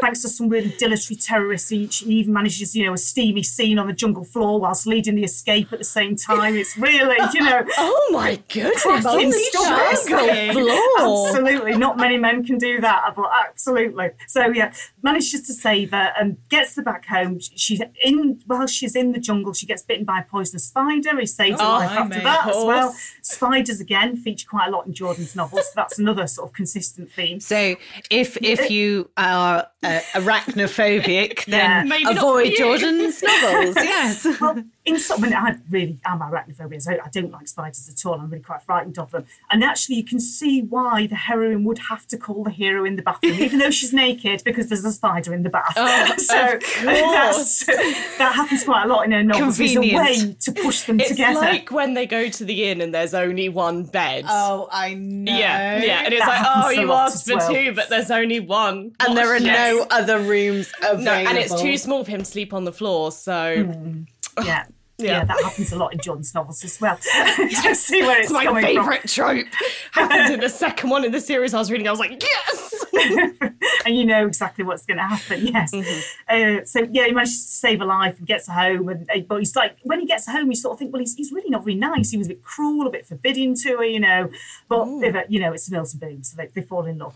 Thanks 0.00 0.22
to 0.22 0.28
some 0.28 0.48
really 0.48 0.74
dilatory 0.78 1.16
terrorists, 1.16 1.70
he, 1.70 1.86
he 1.86 2.16
even 2.16 2.32
manages, 2.34 2.76
you 2.76 2.84
know, 2.84 2.92
a 2.92 2.98
steamy 2.98 3.42
scene 3.42 3.78
on 3.78 3.86
the 3.86 3.92
jungle 3.92 4.24
floor 4.24 4.60
whilst 4.60 4.86
leading 4.86 5.14
the 5.14 5.24
escape 5.24 5.72
at 5.72 5.78
the 5.78 5.84
same 5.84 6.16
time. 6.16 6.54
It's 6.54 6.76
really, 6.76 7.16
you 7.32 7.40
know, 7.40 7.64
Oh 7.78 8.08
my 8.12 8.36
goodness. 8.52 8.82
Holy 8.84 9.32
stuff, 9.32 10.06
jungle 10.06 10.52
floor. 10.52 11.28
Absolutely, 11.30 11.76
not 11.78 11.96
many 11.96 12.18
men 12.18 12.44
can 12.44 12.58
do 12.58 12.80
that, 12.80 13.14
but 13.16 13.30
absolutely. 13.48 14.10
So 14.26 14.48
yeah, 14.48 14.72
manages 15.02 15.42
to 15.46 15.54
save 15.54 15.92
her 15.92 16.12
and 16.18 16.36
gets 16.48 16.76
her 16.76 16.82
back 16.82 17.06
home. 17.06 17.38
She's 17.40 17.80
in 18.02 18.40
while 18.46 18.66
she's 18.66 18.94
in 18.96 19.12
the 19.12 19.18
jungle, 19.20 19.52
she 19.52 19.66
gets 19.66 19.82
bitten 19.82 20.04
by 20.04 20.20
a 20.20 20.24
poisonous 20.24 20.64
spider. 20.66 21.18
He 21.18 21.26
saves 21.26 21.60
her 21.60 21.66
Oh, 21.66 21.70
life 21.72 21.90
after 21.90 22.20
that 22.20 22.44
of 22.48 22.50
as 22.56 22.64
well. 22.64 22.94
Spiders 23.22 23.80
again 23.80 24.16
feature 24.16 24.46
quite 24.48 24.68
a 24.68 24.70
lot 24.70 24.86
in 24.86 24.92
Jordan's 24.94 25.34
novels. 25.34 25.64
So 25.66 25.72
that's 25.74 25.98
another 25.98 26.26
sort 26.26 26.48
of 26.50 26.54
consistent 26.54 27.10
theme. 27.12 27.40
So 27.40 27.76
if 28.10 28.36
if 28.42 28.60
uh, 28.60 28.64
you 28.64 29.10
are 29.16 29.66
uh, 29.86 30.00
arachnophobic, 30.20 31.44
then. 31.46 31.88
Maybe 31.88 32.10
avoid. 32.10 32.54
Jordan's 32.56 33.22
novels. 33.22 33.76
Yes. 33.86 34.26
Well, 34.40 34.62
in 34.86 34.98
some, 35.00 35.22
I, 35.24 35.26
mean, 35.26 35.34
I 35.36 35.56
really 35.68 35.98
am 36.04 36.20
arachnophobia, 36.20 36.80
so 36.80 36.92
I 36.92 37.08
don't 37.10 37.32
like 37.32 37.48
spiders 37.48 37.88
at 37.88 38.06
all. 38.06 38.14
I'm 38.14 38.30
really 38.30 38.42
quite 38.42 38.62
frightened 38.62 38.98
of 38.98 39.10
them. 39.10 39.26
And 39.50 39.64
actually, 39.64 39.96
you 39.96 40.04
can 40.04 40.20
see 40.20 40.62
why 40.62 41.06
the 41.08 41.16
heroine 41.16 41.64
would 41.64 41.78
have 41.90 42.06
to 42.06 42.16
call 42.16 42.44
the 42.44 42.50
hero 42.50 42.84
in 42.84 42.94
the 42.96 43.02
bathroom, 43.02 43.34
even 43.34 43.58
though 43.58 43.70
she's 43.72 43.92
naked, 43.92 44.42
because 44.44 44.68
there's 44.68 44.84
a 44.84 44.92
spider 44.92 45.34
in 45.34 45.42
the 45.42 45.50
bath. 45.50 45.72
Oh, 45.76 46.14
so 46.18 46.54
of 46.54 46.62
course. 46.62 47.64
that 47.66 48.32
happens 48.34 48.62
quite 48.64 48.84
a 48.84 48.88
lot 48.88 49.04
in 49.04 49.10
her 49.12 49.22
novels. 49.24 49.58
There's 49.58 49.72
a 49.72 49.74
Convenient. 49.74 50.04
way 50.06 50.36
to 50.40 50.52
push 50.52 50.82
them 50.82 51.00
It's 51.00 51.08
together. 51.10 51.32
It's 51.32 51.40
like 51.40 51.70
when 51.72 51.94
they 51.94 52.06
go 52.06 52.28
to 52.28 52.44
the 52.44 52.64
inn 52.70 52.80
and 52.80 52.94
there's 52.94 53.12
only 53.14 53.48
one 53.48 53.84
bed. 53.84 54.24
Oh, 54.28 54.68
I 54.70 54.94
know. 54.94 55.32
yeah, 55.36 55.82
yeah, 55.82 56.02
and 56.04 56.14
it's 56.14 56.24
That 56.24 56.42
like, 56.42 56.64
oh, 56.64 56.70
you 56.70 56.92
asked 56.92 57.26
for 57.28 57.36
well. 57.36 57.50
two, 57.52 57.72
but 57.74 57.88
there's 57.88 58.10
only 58.12 58.38
one, 58.40 58.92
And 59.00 59.16
there 59.16 59.28
are 59.32 59.38
Yes. 59.38 59.74
no 59.74 59.86
other 59.90 60.20
rooms 60.20 60.72
available. 60.78 61.02
No, 61.04 61.12
and 61.12 61.36
it's 61.38 61.60
too 61.60 61.76
small 61.76 62.04
for 62.04 62.10
him 62.12 62.20
to 62.20 62.24
sleep 62.24 62.54
on 62.54 62.64
the 62.64 62.72
floor. 62.72 63.10
So 63.10 63.64
Hmm. 63.64 64.02
yeah. 64.44 64.64
Yeah. 64.98 65.10
Yeah. 65.18 65.24
that 65.24 65.42
happens 65.42 65.72
a 65.72 65.76
lot 65.76 65.92
in 65.92 66.00
John's 66.00 66.34
novels 66.34 66.64
as 66.64 66.80
well. 66.80 66.98
Just 67.50 67.82
see 67.82 68.02
where 68.02 68.18
it's 68.18 68.30
it's 68.30 68.44
my 68.44 68.62
favourite 68.62 69.06
trope. 69.08 69.46
Happened 69.92 70.34
in 70.34 70.40
the 70.40 70.48
second 70.64 70.90
one 70.90 71.04
in 71.04 71.12
the 71.12 71.20
series 71.20 71.52
I 71.52 71.58
was 71.58 71.70
reading. 71.70 71.86
I 71.86 71.90
was 71.90 72.00
like, 72.00 72.22
yes. 72.22 72.84
and 73.84 73.94
you 73.96 74.04
know 74.04 74.26
exactly 74.26 74.64
what's 74.64 74.86
going 74.86 74.96
to 74.96 75.04
happen. 75.04 75.46
Yes. 75.46 75.72
Mm-hmm. 75.72 76.60
Uh, 76.60 76.64
so 76.64 76.88
yeah, 76.90 77.06
he 77.06 77.12
manages 77.12 77.44
to 77.44 77.50
save 77.52 77.80
a 77.82 77.84
life 77.84 78.18
and 78.18 78.26
gets 78.26 78.48
home. 78.48 78.88
And 78.88 79.10
uh, 79.10 79.20
but 79.20 79.38
he's 79.38 79.54
like, 79.54 79.76
when 79.82 80.00
he 80.00 80.06
gets 80.06 80.26
home, 80.26 80.48
you 80.48 80.56
sort 80.56 80.74
of 80.74 80.78
think, 80.78 80.92
well, 80.92 81.00
he's, 81.00 81.14
he's 81.14 81.30
really 81.30 81.50
not 81.50 81.64
very 81.64 81.76
nice. 81.76 82.10
He 82.10 82.16
was 82.16 82.28
a 82.28 82.30
bit 82.30 82.42
cruel, 82.42 82.86
a 82.86 82.90
bit 82.90 83.06
forbidding 83.06 83.54
to 83.56 83.76
her, 83.76 83.84
you 83.84 84.00
know. 84.00 84.30
But 84.68 84.86
you 85.30 85.40
know, 85.40 85.52
it's 85.52 85.70
Mills 85.70 85.92
and 85.92 86.00
Boon, 86.00 86.24
so 86.24 86.36
they, 86.36 86.48
they 86.54 86.62
fall 86.62 86.86
in 86.86 86.98
love. 86.98 87.14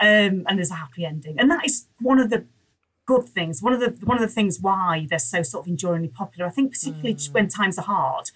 Um, 0.00 0.44
and 0.48 0.58
there's 0.58 0.70
a 0.70 0.74
happy 0.74 1.04
ending, 1.04 1.38
and 1.38 1.50
that 1.50 1.64
is 1.64 1.86
one 2.00 2.18
of 2.18 2.30
the 2.30 2.44
good 3.12 3.26
things. 3.36 3.54
One 3.66 3.74
of 3.76 3.80
the 3.84 3.90
one 4.10 4.16
of 4.20 4.24
the 4.28 4.34
things 4.38 4.54
why 4.68 4.90
they're 5.10 5.28
so 5.34 5.40
sort 5.52 5.60
of 5.64 5.68
enduringly 5.74 6.08
popular. 6.22 6.44
I 6.50 6.52
think 6.56 6.66
particularly 6.76 7.14
just 7.20 7.32
when 7.36 7.48
times 7.60 7.76
are 7.80 7.88
hard, 7.96 8.26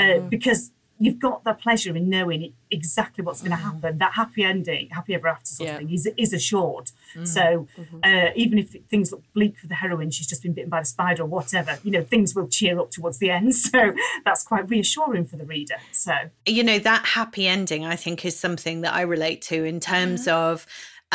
uh, 0.00 0.18
because 0.34 0.60
you've 1.04 1.18
got 1.28 1.42
the 1.48 1.52
pleasure 1.64 1.94
in 2.00 2.04
knowing 2.08 2.40
exactly 2.70 3.22
what's 3.24 3.42
going 3.44 3.56
to 3.58 3.64
happen. 3.68 3.90
That 3.98 4.12
happy 4.22 4.42
ending, 4.44 4.84
happy 4.98 5.12
ever 5.18 5.28
after 5.34 5.46
sort 5.46 5.66
Yeah. 5.66 5.72
of 5.74 5.78
thing 5.80 5.90
is 5.96 6.04
is 6.24 6.32
assured. 6.40 6.86
So 7.36 7.44
uh, 8.08 8.28
even 8.42 8.56
if 8.62 8.68
things 8.92 9.06
look 9.12 9.24
bleak 9.36 9.54
for 9.62 9.68
the 9.72 9.78
heroine, 9.82 10.10
she's 10.14 10.30
just 10.32 10.42
been 10.44 10.54
bitten 10.58 10.70
by 10.76 10.80
the 10.84 10.90
spider 10.96 11.22
or 11.26 11.30
whatever. 11.38 11.72
You 11.84 11.92
know, 11.94 12.04
things 12.14 12.28
will 12.36 12.48
cheer 12.56 12.74
up 12.82 12.90
towards 12.96 13.18
the 13.22 13.30
end. 13.38 13.52
So 13.74 13.80
that's 14.26 14.42
quite 14.50 14.64
reassuring 14.74 15.24
for 15.30 15.36
the 15.42 15.48
reader. 15.56 15.78
So 16.04 16.14
you 16.56 16.62
know 16.68 16.78
that 16.90 17.02
happy 17.18 17.44
ending 17.56 17.82
i 17.86 17.96
think 18.04 18.16
is 18.24 18.36
something 18.46 18.76
that 18.84 18.92
i 19.00 19.02
relate 19.16 19.40
to 19.50 19.56
in 19.72 19.78
terms 19.80 20.22
of 20.28 20.66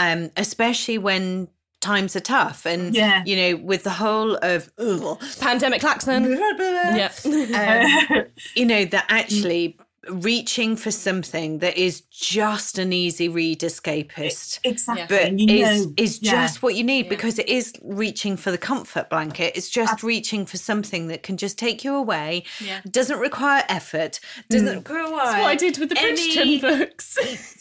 um 0.03 0.21
especially 0.45 0.97
when 1.09 1.47
times 1.81 2.15
are 2.15 2.19
tough 2.21 2.65
and 2.65 2.93
Yeah. 2.93 3.23
you 3.25 3.35
know 3.35 3.55
with 3.63 3.83
the 3.83 3.89
whole 3.91 4.35
of 4.41 4.71
ugh, 4.77 5.17
Pandemic 5.39 5.81
klaxon. 5.81 6.23
yeah. 6.31 7.11
um, 7.25 8.25
you 8.55 8.65
know 8.65 8.85
that 8.85 9.05
actually 9.09 9.77
reaching 10.09 10.75
for 10.77 10.91
something 10.91 11.59
that 11.59 11.77
is 11.77 12.01
just 12.09 12.77
an 12.79 12.91
easy 12.93 13.27
read 13.27 13.59
escapist 13.59 14.59
exactly, 14.63 15.05
but 15.15 15.37
you 15.37 15.61
is 15.63 15.85
know, 15.85 15.93
is 15.97 16.19
yeah. 16.21 16.31
just 16.31 16.63
what 16.63 16.73
you 16.75 16.83
need 16.83 17.09
because 17.09 17.37
it 17.37 17.47
is 17.49 17.73
reaching 17.83 18.35
for 18.37 18.49
the 18.49 18.57
comfort 18.57 19.09
blanket. 19.09 19.53
It's 19.55 19.69
just 19.69 20.01
reaching 20.01 20.45
for 20.45 20.57
something 20.57 21.07
that 21.09 21.21
can 21.21 21.35
just 21.37 21.59
take 21.59 21.83
you 21.83 21.93
away. 21.95 22.43
Yeah. 22.61 22.79
Doesn't 22.89 23.19
require 23.19 23.63
effort. 23.69 24.19
Doesn't 24.49 24.77
require 24.77 25.09
That's 25.09 25.41
what 25.41 25.47
I 25.47 25.55
did 25.55 25.77
with 25.77 25.89
the 25.89 25.99
any- 25.99 26.59
Bridgerton 26.59 26.79
books. 26.79 27.17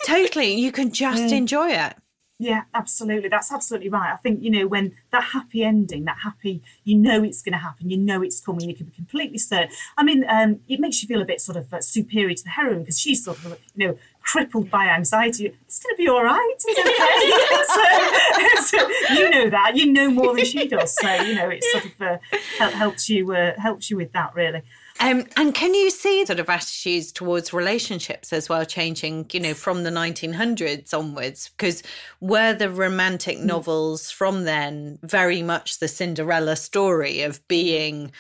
Totally, 0.06 0.54
you 0.54 0.72
can 0.72 0.92
just 0.92 1.32
enjoy 1.32 1.70
it. 1.70 1.94
Yeah, 2.40 2.62
absolutely. 2.72 3.28
That's 3.28 3.52
absolutely 3.52 3.88
right. 3.88 4.12
I 4.12 4.16
think, 4.16 4.40
you 4.42 4.50
know, 4.50 4.68
when 4.68 4.94
that 5.10 5.24
happy 5.24 5.64
ending, 5.64 6.04
that 6.04 6.18
happy, 6.22 6.62
you 6.84 6.96
know 6.96 7.24
it's 7.24 7.42
going 7.42 7.52
to 7.52 7.58
happen, 7.58 7.90
you 7.90 7.96
know 7.96 8.22
it's 8.22 8.40
coming, 8.40 8.68
you 8.68 8.76
can 8.76 8.86
be 8.86 8.92
completely 8.92 9.38
certain. 9.38 9.70
I 9.96 10.04
mean, 10.04 10.24
um, 10.28 10.60
it 10.68 10.78
makes 10.78 11.02
you 11.02 11.08
feel 11.08 11.20
a 11.20 11.24
bit 11.24 11.40
sort 11.40 11.56
of 11.56 11.74
uh, 11.74 11.80
superior 11.80 12.36
to 12.36 12.44
the 12.44 12.50
heroine 12.50 12.80
because 12.80 13.00
she's 13.00 13.24
sort 13.24 13.44
of, 13.44 13.58
you 13.74 13.88
know, 13.88 13.98
crippled 14.22 14.70
by 14.70 14.86
anxiety. 14.86 15.46
It's 15.46 15.80
going 15.80 15.96
to 15.96 15.98
be 15.98 16.08
all 16.08 16.22
right. 16.22 16.54
It's 16.58 16.78
okay. 16.78 18.68
so, 18.68 18.78
so 18.78 19.14
you 19.14 19.30
know 19.30 19.50
that. 19.50 19.76
You 19.76 19.92
know 19.92 20.08
more 20.10 20.36
than 20.36 20.44
she 20.44 20.68
does. 20.68 20.94
So, 20.94 21.12
you 21.22 21.34
know, 21.34 21.48
it 21.48 21.64
sort 21.64 21.86
of 21.86 22.00
uh, 22.00 22.70
helps 22.70 23.08
you 23.08 23.32
uh, 23.32 23.58
helps 23.58 23.90
you 23.90 23.96
with 23.96 24.12
that, 24.12 24.34
really. 24.34 24.62
Um, 25.00 25.24
and 25.36 25.54
can 25.54 25.74
you 25.74 25.90
see 25.90 26.26
sort 26.26 26.40
of 26.40 26.48
attitudes 26.48 27.12
towards 27.12 27.52
relationships 27.52 28.32
as 28.32 28.48
well 28.48 28.64
changing, 28.64 29.26
you 29.32 29.40
know, 29.40 29.54
from 29.54 29.84
the 29.84 29.90
1900s 29.90 30.92
onwards? 30.92 31.50
Because 31.56 31.82
were 32.20 32.52
the 32.52 32.70
romantic 32.70 33.38
novels 33.38 34.10
from 34.10 34.44
then 34.44 34.98
very 35.02 35.42
much 35.42 35.78
the 35.78 35.88
Cinderella 35.88 36.56
story 36.56 37.22
of 37.22 37.46
being 37.46 38.10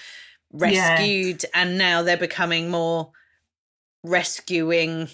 rescued, 0.52 1.44
and 1.52 1.76
now 1.76 2.02
they're 2.02 2.16
becoming 2.16 2.70
more 2.70 3.10
rescuing 4.04 5.08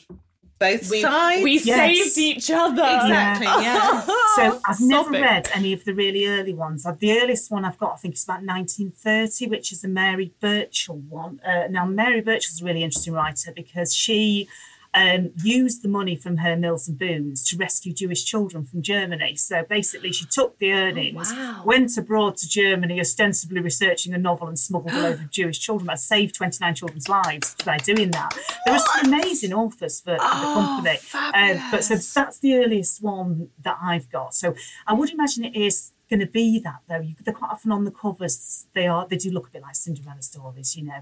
both 0.72 0.90
We, 0.90 1.00
sides? 1.00 1.42
we 1.42 1.58
Yes. 1.60 1.76
saved 2.14 2.18
each 2.18 2.50
other. 2.50 2.82
exactly, 2.82 3.46
yeah. 3.46 4.00
So 4.36 4.60
I've 4.66 4.80
never 4.80 5.04
Sobbing. 5.04 5.22
read 5.22 5.48
any 5.54 5.72
of 5.72 5.84
the 5.84 5.94
really 5.94 6.26
early 6.26 6.54
ones. 6.54 6.84
The 6.84 7.20
earliest 7.20 7.50
one 7.50 7.64
I've 7.64 7.78
got, 7.78 7.92
I 7.94 7.96
think, 7.96 8.14
is 8.14 8.24
about 8.24 8.42
1930, 8.44 9.46
which 9.48 9.72
is 9.72 9.84
a 9.84 9.88
Mary 9.88 10.32
Burchell 10.40 10.96
one. 11.08 11.40
Uh, 11.46 11.68
now, 11.70 11.84
Mary 11.86 12.20
Burchell's 12.20 12.60
a 12.62 12.64
really 12.64 12.82
interesting 12.82 13.12
writer 13.14 13.52
because 13.54 13.94
she 13.94 14.48
um, 14.94 15.32
used 15.42 15.82
the 15.82 15.88
money 15.88 16.16
from 16.16 16.38
her 16.38 16.56
mills 16.56 16.88
and 16.88 16.98
boons 16.98 17.42
to 17.48 17.56
rescue 17.56 17.92
Jewish 17.92 18.24
children 18.24 18.64
from 18.64 18.82
Germany. 18.82 19.34
So 19.36 19.64
basically, 19.68 20.12
she 20.12 20.24
took 20.24 20.58
the 20.58 20.72
earnings, 20.72 21.32
wow. 21.32 21.62
went 21.64 21.96
abroad 21.98 22.36
to 22.38 22.48
Germany, 22.48 23.00
ostensibly 23.00 23.60
researching 23.60 24.14
a 24.14 24.18
novel, 24.18 24.46
and 24.46 24.58
smuggled 24.58 24.94
a 24.94 25.00
load 25.00 25.20
of 25.20 25.30
Jewish 25.32 25.58
children. 25.58 25.86
That 25.86 25.98
saved 25.98 26.36
29 26.36 26.74
children's 26.74 27.08
lives 27.08 27.56
by 27.64 27.78
doing 27.78 28.10
that. 28.12 28.38
There 28.64 28.74
are 28.74 28.78
some 28.78 29.12
amazing 29.12 29.52
authors 29.52 30.00
for, 30.00 30.16
for 30.16 30.22
the 30.22 30.28
company. 30.54 30.98
Um, 31.34 31.70
but 31.70 31.84
so 31.84 31.96
that's 31.96 32.38
the 32.38 32.56
earliest 32.56 33.02
one 33.02 33.48
that 33.62 33.78
I've 33.82 34.10
got. 34.10 34.34
So 34.34 34.54
I 34.86 34.92
would 34.92 35.10
imagine 35.10 35.44
it 35.44 35.56
is 35.56 35.92
going 36.08 36.20
to 36.20 36.26
be 36.26 36.58
that 36.60 36.80
though. 36.88 37.00
You, 37.00 37.14
they're 37.24 37.34
quite 37.34 37.50
often 37.50 37.72
on 37.72 37.84
the 37.84 37.90
covers. 37.90 38.66
They 38.74 38.86
are. 38.86 39.06
They 39.08 39.16
do 39.16 39.30
look 39.30 39.48
a 39.48 39.50
bit 39.50 39.62
like 39.62 39.74
Cinderella 39.74 40.22
stories, 40.22 40.76
you 40.76 40.84
know. 40.84 41.00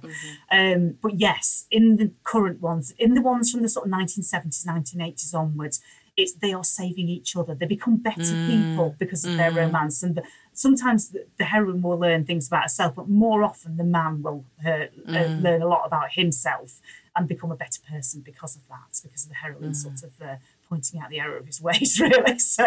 Um, 0.50 0.98
but 1.02 1.18
yes, 1.18 1.66
in 1.70 1.96
the 1.96 2.12
current 2.24 2.60
ones, 2.60 2.92
in 2.98 3.14
the 3.14 3.22
ones 3.22 3.50
from 3.50 3.62
the 3.62 3.68
sort 3.68 3.86
of 3.86 3.92
1970s, 3.92 4.66
1980s 4.66 5.34
onwards, 5.34 5.80
it's 6.16 6.34
they 6.34 6.52
are 6.52 6.64
saving 6.64 7.08
each 7.08 7.36
other. 7.36 7.54
They 7.54 7.66
become 7.66 7.96
better 7.96 8.36
people 8.46 8.94
because 8.98 9.24
of 9.24 9.36
their 9.36 9.52
romance, 9.52 10.02
and 10.02 10.14
the, 10.14 10.22
sometimes 10.52 11.08
the, 11.08 11.26
the 11.38 11.44
heroine 11.44 11.82
will 11.82 11.98
learn 11.98 12.24
things 12.24 12.48
about 12.48 12.64
herself, 12.64 12.94
but 12.96 13.08
more 13.08 13.42
often 13.42 13.76
the 13.76 13.84
man 13.84 14.22
will 14.22 14.44
uh, 14.64 14.86
uh, 15.08 15.28
learn 15.38 15.62
a 15.62 15.68
lot 15.68 15.86
about 15.86 16.12
himself 16.12 16.80
and 17.16 17.28
become 17.28 17.50
a 17.50 17.56
better 17.56 17.80
person 17.90 18.20
because 18.20 18.56
of 18.56 18.66
that, 18.68 19.00
because 19.02 19.24
of 19.24 19.30
the 19.30 19.36
heroine 19.36 19.74
sort 19.74 20.02
of. 20.02 20.12
Uh, 20.20 20.36
pointing 20.72 21.00
out 21.00 21.10
the 21.10 21.20
error 21.20 21.36
of 21.36 21.46
his 21.46 21.60
ways 21.68 22.00
really 22.00 22.38
so 22.38 22.64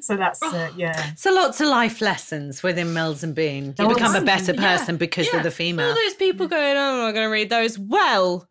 so 0.00 0.16
that's 0.16 0.42
uh, 0.42 0.70
yeah 0.76 1.12
So 1.16 1.32
lots 1.32 1.60
of 1.60 1.68
life 1.68 2.00
lessons 2.00 2.62
within 2.62 2.94
Mills 2.94 3.22
and 3.22 3.34
Boon. 3.34 3.64
You 3.78 3.84
Oh, 3.86 3.88
become 3.94 4.14
a 4.16 4.22
better 4.22 4.54
person 4.54 4.96
because 4.96 5.26
Yeah. 5.28 5.38
of 5.38 5.42
the 5.42 5.50
female. 5.50 5.88
All 5.88 5.94
those 5.94 6.14
people 6.14 6.46
going, 6.48 6.76
oh, 6.76 6.92
I'm 6.92 6.98
not 7.06 7.12
going 7.12 7.26
to 7.26 7.30
read 7.38 7.50
those. 7.50 7.78
Well, 7.78 8.48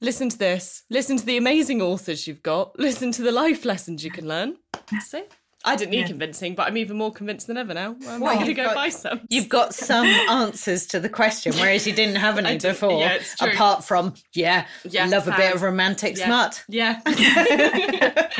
listen 0.00 0.28
to 0.28 0.38
this. 0.38 0.84
Listen 0.90 1.16
to 1.16 1.24
the 1.24 1.36
amazing 1.38 1.80
authors 1.80 2.26
you've 2.26 2.42
got. 2.42 2.78
Listen 2.78 3.12
to 3.12 3.22
the 3.22 3.32
life 3.32 3.64
lessons 3.64 4.04
you 4.04 4.10
can 4.10 4.26
learn. 4.28 4.56
See? 5.00 5.24
I 5.66 5.76
didn't 5.76 5.92
need 5.92 6.00
Yeah. 6.00 6.06
convincing, 6.08 6.54
but 6.54 6.66
I'm 6.66 6.76
even 6.76 6.96
more 6.98 7.10
convinced 7.12 7.46
than 7.46 7.56
ever 7.56 7.72
now. 7.74 7.96
I'm 8.08 8.20
Well, 8.20 8.34
going 8.34 8.46
to 8.46 8.54
go 8.54 8.64
got- 8.64 8.74
buy 8.74 8.90
some. 8.90 9.22
You've 9.30 9.48
got 9.48 9.74
some 9.74 10.06
answers 10.06 10.86
to 10.88 11.00
the 11.00 11.08
question, 11.08 11.52
whereas 11.54 11.86
you 11.86 11.92
didn't 11.94 12.16
have 12.16 12.36
any 12.44 12.58
did- 12.58 12.68
before. 12.72 13.00
yeah, 13.00 13.14
it's 13.14 13.34
true. 13.36 13.50
Apart 13.50 13.82
from, 13.84 14.14
yeah, 14.34 14.66
Yeah, 14.84 15.06
love 15.06 15.26
a 15.26 15.32
bit 15.36 15.54
of 15.54 15.62
romantic 15.62 16.16
Yeah. 16.18 16.26
smut. 16.26 16.64
Yeah. 16.68 17.00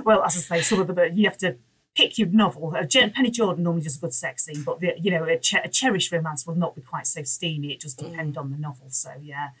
well 0.04 0.22
as 0.22 0.36
i 0.36 0.40
say 0.40 0.62
some 0.62 0.80
of 0.80 0.86
the 0.86 1.10
you 1.14 1.24
have 1.28 1.36
to 1.36 1.56
pick 1.94 2.16
your 2.18 2.28
novel 2.28 2.74
uh, 2.76 2.84
penny 3.14 3.30
jordan 3.30 3.64
normally 3.64 3.82
does 3.82 3.96
a 3.96 4.00
good 4.00 4.14
sex 4.14 4.44
scene 4.44 4.62
but 4.62 4.80
the, 4.80 4.92
you 4.98 5.10
know 5.10 5.24
a, 5.24 5.36
che- 5.38 5.60
a 5.64 5.68
cherished 5.68 6.10
romance 6.12 6.46
will 6.46 6.54
not 6.54 6.74
be 6.74 6.80
quite 6.80 7.06
so 7.06 7.22
steamy 7.22 7.72
it 7.72 7.80
does 7.80 7.94
depend 7.94 8.38
on 8.38 8.50
the 8.50 8.56
novel 8.56 8.86
so 8.88 9.10
yeah 9.20 9.48
But 9.48 9.54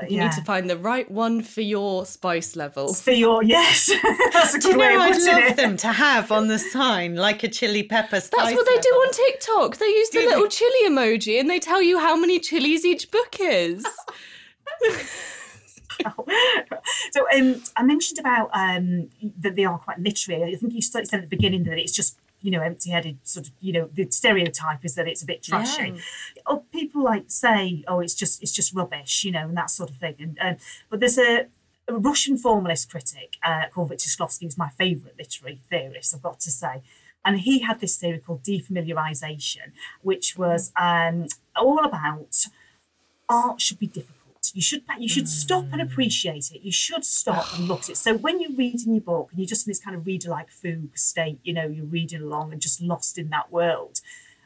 You 0.00 0.16
yeah. 0.16 0.24
need 0.24 0.32
to 0.32 0.42
find 0.42 0.70
the 0.70 0.78
right 0.78 1.08
one 1.10 1.42
for 1.42 1.60
your 1.60 2.06
spice 2.06 2.56
level. 2.56 2.92
for 2.94 3.10
your 3.10 3.42
yes 3.42 3.90
that's 4.32 4.54
a 4.54 4.58
Do 4.58 4.68
you 4.68 4.74
good 4.74 4.80
way 4.80 4.88
know 4.96 5.10
of 5.10 5.16
I'd 5.16 5.22
love 5.22 5.42
it 5.50 5.56
them 5.56 5.76
to 5.78 5.88
have 5.88 6.32
on 6.32 6.48
the 6.48 6.58
sign 6.58 7.14
like 7.14 7.42
a 7.44 7.48
chili 7.48 7.82
pepper 7.82 8.20
spice. 8.20 8.44
That's 8.44 8.56
what 8.56 8.66
they 8.66 8.80
do 8.80 8.88
on 8.88 9.12
TikTok. 9.12 9.76
They 9.76 9.86
use 9.86 10.08
the 10.08 10.20
Do 10.20 10.24
they? 10.24 10.30
little 10.34 10.48
chili 10.48 10.88
emoji 10.88 11.38
and 11.38 11.48
they 11.50 11.58
tell 11.58 11.82
you 11.82 11.98
how 11.98 12.16
many 12.16 12.40
chilies 12.40 12.86
each 12.86 13.10
book 13.10 13.36
is. 13.38 13.84
so 17.12 17.26
um, 17.36 17.62
I 17.76 17.82
mentioned 17.82 18.18
about 18.18 18.50
um, 18.54 19.10
that 19.40 19.56
they 19.56 19.64
are 19.64 19.78
quite 19.78 19.98
literary. 20.00 20.54
I 20.54 20.56
think 20.56 20.72
you 20.72 20.82
said 20.82 21.04
at 21.12 21.20
the 21.20 21.26
beginning 21.26 21.64
that 21.64 21.78
it's 21.78 21.92
just 21.92 22.18
you 22.40 22.50
know 22.50 22.60
empty-headed 22.60 23.18
sort 23.22 23.46
of 23.46 23.52
you 23.60 23.72
know 23.72 23.88
the 23.92 24.10
stereotype 24.10 24.84
is 24.84 24.94
that 24.96 25.06
it's 25.06 25.22
a 25.22 25.26
bit 25.26 25.42
trashy. 25.42 25.94
Oh, 26.46 26.61
people 26.82 27.02
like 27.04 27.24
say 27.28 27.84
oh 27.86 28.00
it's 28.00 28.14
just 28.14 28.42
it's 28.42 28.52
just 28.52 28.74
rubbish 28.74 29.24
you 29.24 29.32
know 29.36 29.46
and 29.48 29.56
that 29.56 29.70
sort 29.70 29.90
of 29.90 29.96
thing. 29.96 30.16
And 30.18 30.38
um, 30.40 30.56
but 30.90 31.00
there's 31.00 31.18
a, 31.18 31.46
a 31.88 31.94
Russian 31.94 32.36
formalist 32.36 32.90
critic 32.90 33.36
uh, 33.44 33.64
called 33.72 33.90
Victor 33.90 34.08
Shklovsky 34.08 34.42
who's 34.42 34.58
my 34.58 34.70
favourite 34.70 35.16
literary 35.18 35.60
theorist. 35.70 36.14
I've 36.14 36.22
got 36.22 36.40
to 36.40 36.50
say. 36.50 36.82
And 37.24 37.38
he 37.38 37.60
had 37.60 37.78
this 37.78 37.96
theory 37.96 38.18
called 38.18 38.42
defamiliarization, 38.42 39.68
which 40.02 40.36
was 40.36 40.72
um, 40.76 41.28
all 41.54 41.84
about 41.84 42.46
art 43.28 43.60
should 43.60 43.78
be 43.78 43.86
difficult. 43.86 44.50
You 44.54 44.60
should 44.60 44.82
you 44.98 45.08
should 45.08 45.28
stop 45.28 45.66
and 45.72 45.80
appreciate 45.80 46.50
it. 46.50 46.62
You 46.62 46.72
should 46.72 47.04
stop 47.04 47.46
and 47.56 47.68
look 47.68 47.82
at 47.82 47.90
it. 47.90 47.96
So 47.96 48.16
when 48.16 48.40
you're 48.40 48.58
reading 48.64 48.92
your 48.92 49.06
book 49.12 49.28
and 49.30 49.38
you're 49.38 49.46
just 49.46 49.68
in 49.68 49.70
this 49.70 49.78
kind 49.78 49.96
of 49.96 50.04
reader 50.04 50.30
like 50.30 50.50
fugue 50.50 50.98
state, 50.98 51.38
you 51.44 51.52
know, 51.52 51.68
you're 51.68 51.84
reading 51.98 52.22
along 52.22 52.52
and 52.52 52.60
just 52.60 52.82
lost 52.82 53.18
in 53.18 53.28
that 53.28 53.52
world. 53.52 54.00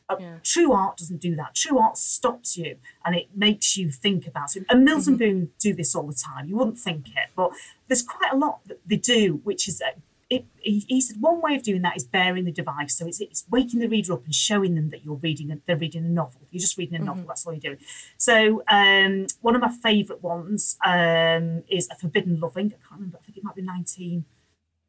Uh, 0.08 0.16
Yeah. 0.20 0.38
True 0.42 0.72
art 0.72 0.98
doesn't 0.98 1.20
do 1.20 1.34
that. 1.36 1.54
True 1.54 1.78
art 1.78 1.96
stops 1.98 2.56
you 2.56 2.76
and 3.04 3.14
it 3.16 3.28
makes 3.34 3.76
you 3.76 3.90
think 3.90 4.26
about 4.26 4.56
it. 4.56 4.64
And 4.68 4.84
Mills 4.84 5.08
and 5.08 5.18
Boon 5.18 5.50
do 5.58 5.74
this 5.74 5.94
all 5.94 6.06
the 6.06 6.14
time. 6.14 6.48
You 6.48 6.56
wouldn't 6.56 6.78
think 6.78 7.08
it, 7.08 7.30
but 7.34 7.50
there's 7.88 8.02
quite 8.02 8.32
a 8.32 8.36
lot 8.36 8.60
that 8.68 8.80
they 8.86 8.96
do, 8.96 9.40
which 9.44 9.66
is 9.68 9.80
uh, 9.80 9.98
it, 10.28 10.44
he, 10.58 10.84
he 10.88 11.00
said 11.00 11.16
one 11.20 11.40
way 11.40 11.54
of 11.54 11.62
doing 11.62 11.82
that 11.82 11.96
is 11.96 12.04
bearing 12.04 12.44
the 12.44 12.50
device. 12.52 12.96
So 12.98 13.06
it's, 13.06 13.20
it's 13.20 13.44
waking 13.50 13.78
the 13.80 13.88
reader 13.88 14.12
up 14.12 14.24
and 14.24 14.34
showing 14.34 14.74
them 14.74 14.90
that 14.90 15.04
you're 15.04 15.14
reading 15.16 15.50
a, 15.52 15.58
they're 15.66 15.76
reading 15.76 16.04
a 16.04 16.08
novel. 16.08 16.40
You're 16.50 16.60
just 16.60 16.76
reading 16.78 16.96
a 16.96 17.04
novel. 17.04 17.24
That's 17.28 17.46
all 17.46 17.52
you're 17.52 17.60
doing. 17.60 17.78
So 18.16 18.62
um, 18.68 19.26
one 19.40 19.54
of 19.54 19.60
my 19.60 19.70
favourite 19.70 20.22
ones 20.22 20.76
um, 20.84 21.62
is 21.68 21.88
a 21.90 21.96
Forbidden 21.96 22.40
Loving. 22.40 22.66
I 22.66 22.78
can't 22.88 22.92
remember. 23.00 23.18
I 23.20 23.24
think 23.24 23.38
it 23.38 23.44
might 23.44 23.54
be 23.54 23.62
19. 23.62 24.24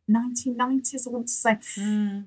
1990s, 0.10 1.08
I 1.08 1.10
want 1.10 1.28
to 1.28 1.34
say. 1.34 1.58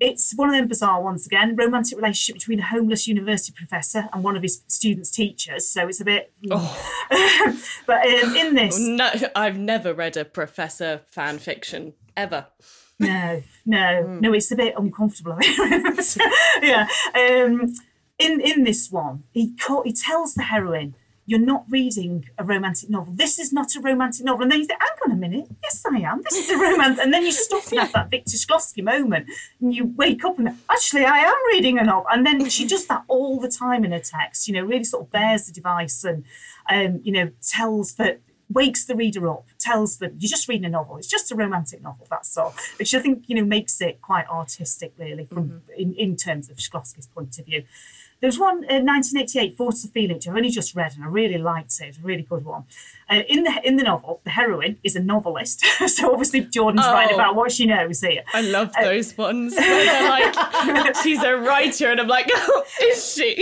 It's 0.00 0.32
one 0.34 0.48
of 0.50 0.54
them 0.54 0.68
bizarre 0.68 1.02
ones 1.02 1.26
again. 1.26 1.56
Romantic 1.56 1.96
relationship 1.96 2.34
between 2.36 2.60
a 2.60 2.64
homeless 2.66 3.08
university 3.08 3.52
professor 3.56 4.08
and 4.12 4.22
one 4.22 4.36
of 4.36 4.42
his 4.42 4.62
students' 4.68 5.10
teachers. 5.10 5.68
So 5.68 5.88
it's 5.88 6.00
a 6.00 6.04
bit. 6.04 6.32
but 6.48 8.06
um, 8.06 8.36
in 8.36 8.54
this, 8.54 8.78
No, 8.78 9.10
I've 9.34 9.58
never 9.58 9.94
read 9.94 10.16
a 10.16 10.24
professor 10.24 11.00
fan 11.10 11.38
fiction 11.38 11.94
ever. 12.16 12.46
no, 12.98 13.42
no, 13.64 14.18
no. 14.20 14.32
It's 14.32 14.50
a 14.52 14.56
bit 14.56 14.74
uncomfortable. 14.76 15.38
Yeah. 16.62 16.86
Um, 17.14 17.74
in 18.18 18.40
in 18.40 18.64
this 18.64 18.90
one, 18.90 19.24
he 19.32 19.54
call, 19.56 19.82
he 19.82 19.92
tells 19.94 20.34
the 20.34 20.42
heroine, 20.42 20.94
"You're 21.30 21.38
not 21.54 21.64
reading 21.68 22.28
a 22.36 22.44
romantic 22.44 22.90
novel. 22.90 23.12
This 23.14 23.38
is 23.38 23.52
not 23.52 23.76
a 23.76 23.80
romantic 23.80 24.24
novel." 24.24 24.42
And 24.42 24.52
then 24.52 24.60
you 24.60 24.66
think, 24.66 24.80
"Hang 24.80 24.98
on 25.04 25.12
a 25.12 25.16
minute. 25.16 25.46
Yes, 25.62 25.84
I 25.86 25.98
am. 25.98 26.22
This 26.22 26.38
is 26.38 26.50
a 26.50 26.58
romance." 26.58 26.98
And 26.98 27.14
then 27.14 27.24
you 27.24 27.30
stop 27.30 27.64
and 27.70 27.80
have 27.80 27.92
that 27.92 28.10
Victor 28.14 28.36
Shklovsky 28.36 28.82
moment, 28.82 29.28
and 29.60 29.72
you 29.74 29.86
wake 29.96 30.24
up 30.24 30.38
and 30.38 30.48
actually, 30.68 31.04
I 31.04 31.18
am 31.18 31.36
reading 31.52 31.78
a 31.78 31.84
novel. 31.84 32.06
And 32.10 32.26
then 32.26 32.48
she 32.48 32.66
does 32.66 32.86
that 32.86 33.04
all 33.06 33.38
the 33.38 33.48
time 33.48 33.84
in 33.84 33.92
her 33.92 34.00
text. 34.00 34.48
You 34.48 34.54
know, 34.54 34.64
really 34.64 34.84
sort 34.84 35.04
of 35.04 35.12
bears 35.12 35.46
the 35.46 35.52
device 35.52 36.02
and, 36.04 36.24
um, 36.68 37.00
you 37.04 37.12
know, 37.12 37.30
tells 37.42 37.94
that 37.94 38.20
wakes 38.50 38.84
the 38.84 38.96
reader 38.96 39.28
up, 39.28 39.46
tells 39.58 39.98
them 39.98 40.16
you're 40.18 40.28
just 40.28 40.48
reading 40.48 40.64
a 40.64 40.68
novel. 40.68 40.96
It's 40.96 41.06
just 41.06 41.30
a 41.30 41.36
romantic 41.36 41.82
novel. 41.82 42.06
That's 42.10 42.36
all. 42.36 42.54
Which 42.78 42.92
I 42.94 43.00
think 43.00 43.24
you 43.28 43.36
know 43.36 43.44
makes 43.44 43.80
it 43.80 44.02
quite 44.02 44.28
artistic, 44.28 44.92
really, 44.98 45.26
from 45.26 45.62
in, 45.76 45.94
in 45.94 46.16
terms 46.16 46.50
of 46.50 46.56
Shklovsky's 46.58 47.06
point 47.06 47.38
of 47.38 47.46
view. 47.46 47.64
There 48.20 48.28
was 48.28 48.38
one 48.38 48.56
in 48.64 48.84
1988, 48.84 49.56
Force 49.56 49.82
of 49.84 49.92
Feeling, 49.92 50.16
which 50.16 50.28
I've 50.28 50.36
only 50.36 50.50
just 50.50 50.74
read 50.74 50.92
and 50.94 51.04
I 51.04 51.06
really 51.08 51.38
liked 51.38 51.72
it. 51.80 51.86
It's 51.88 51.98
a 51.98 52.02
really 52.02 52.22
good 52.22 52.44
one. 52.44 52.64
Uh, 53.10 53.22
in 53.28 53.44
the 53.44 53.60
in 53.64 53.76
the 53.76 53.82
novel, 53.82 54.20
the 54.24 54.30
heroine 54.30 54.76
is 54.84 54.94
a 54.94 55.00
novelist, 55.00 55.64
so 55.88 56.12
obviously 56.12 56.42
Jordan's 56.42 56.86
writing 56.86 57.14
Oh. 57.14 57.20
about 57.20 57.34
what 57.34 57.50
she 57.50 57.66
knows 57.66 58.00
here. 58.00 58.22
I 58.34 58.42
love 58.42 58.72
those 58.80 59.16
ones. 59.16 59.54
Like, 60.10 60.96
she's 61.02 61.22
a 61.22 61.36
writer, 61.36 61.90
and 61.90 62.00
I'm 62.00 62.08
like, 62.08 62.28
oh, 62.34 62.64
is 62.82 63.12
she? 63.14 63.36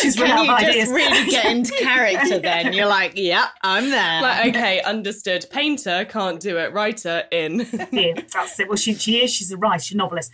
She's 0.00 0.16
Can 0.16 0.44
you 0.44 0.52
of 0.52 0.60
just 0.60 0.90
really 0.92 1.30
get 1.30 1.44
into 1.46 1.72
character 1.78 2.38
then? 2.38 2.72
You're 2.72 2.86
like, 2.86 3.12
yeah, 3.16 3.48
I'm 3.62 3.90
there. 3.90 4.22
like, 4.22 4.54
okay, 4.54 4.80
understood. 4.82 5.46
Painter 5.50 6.04
can't 6.08 6.40
do 6.40 6.58
it. 6.58 6.72
Writer 6.72 7.24
in. 7.30 7.66
Yeah, 7.92 8.14
that's 8.32 8.58
it. 8.60 8.68
Well, 8.68 8.76
she, 8.76 8.94
she 8.94 9.22
is. 9.22 9.32
She's 9.32 9.52
a 9.52 9.56
writer, 9.56 9.82
she's 9.82 9.94
a 9.94 9.98
novelist. 9.98 10.30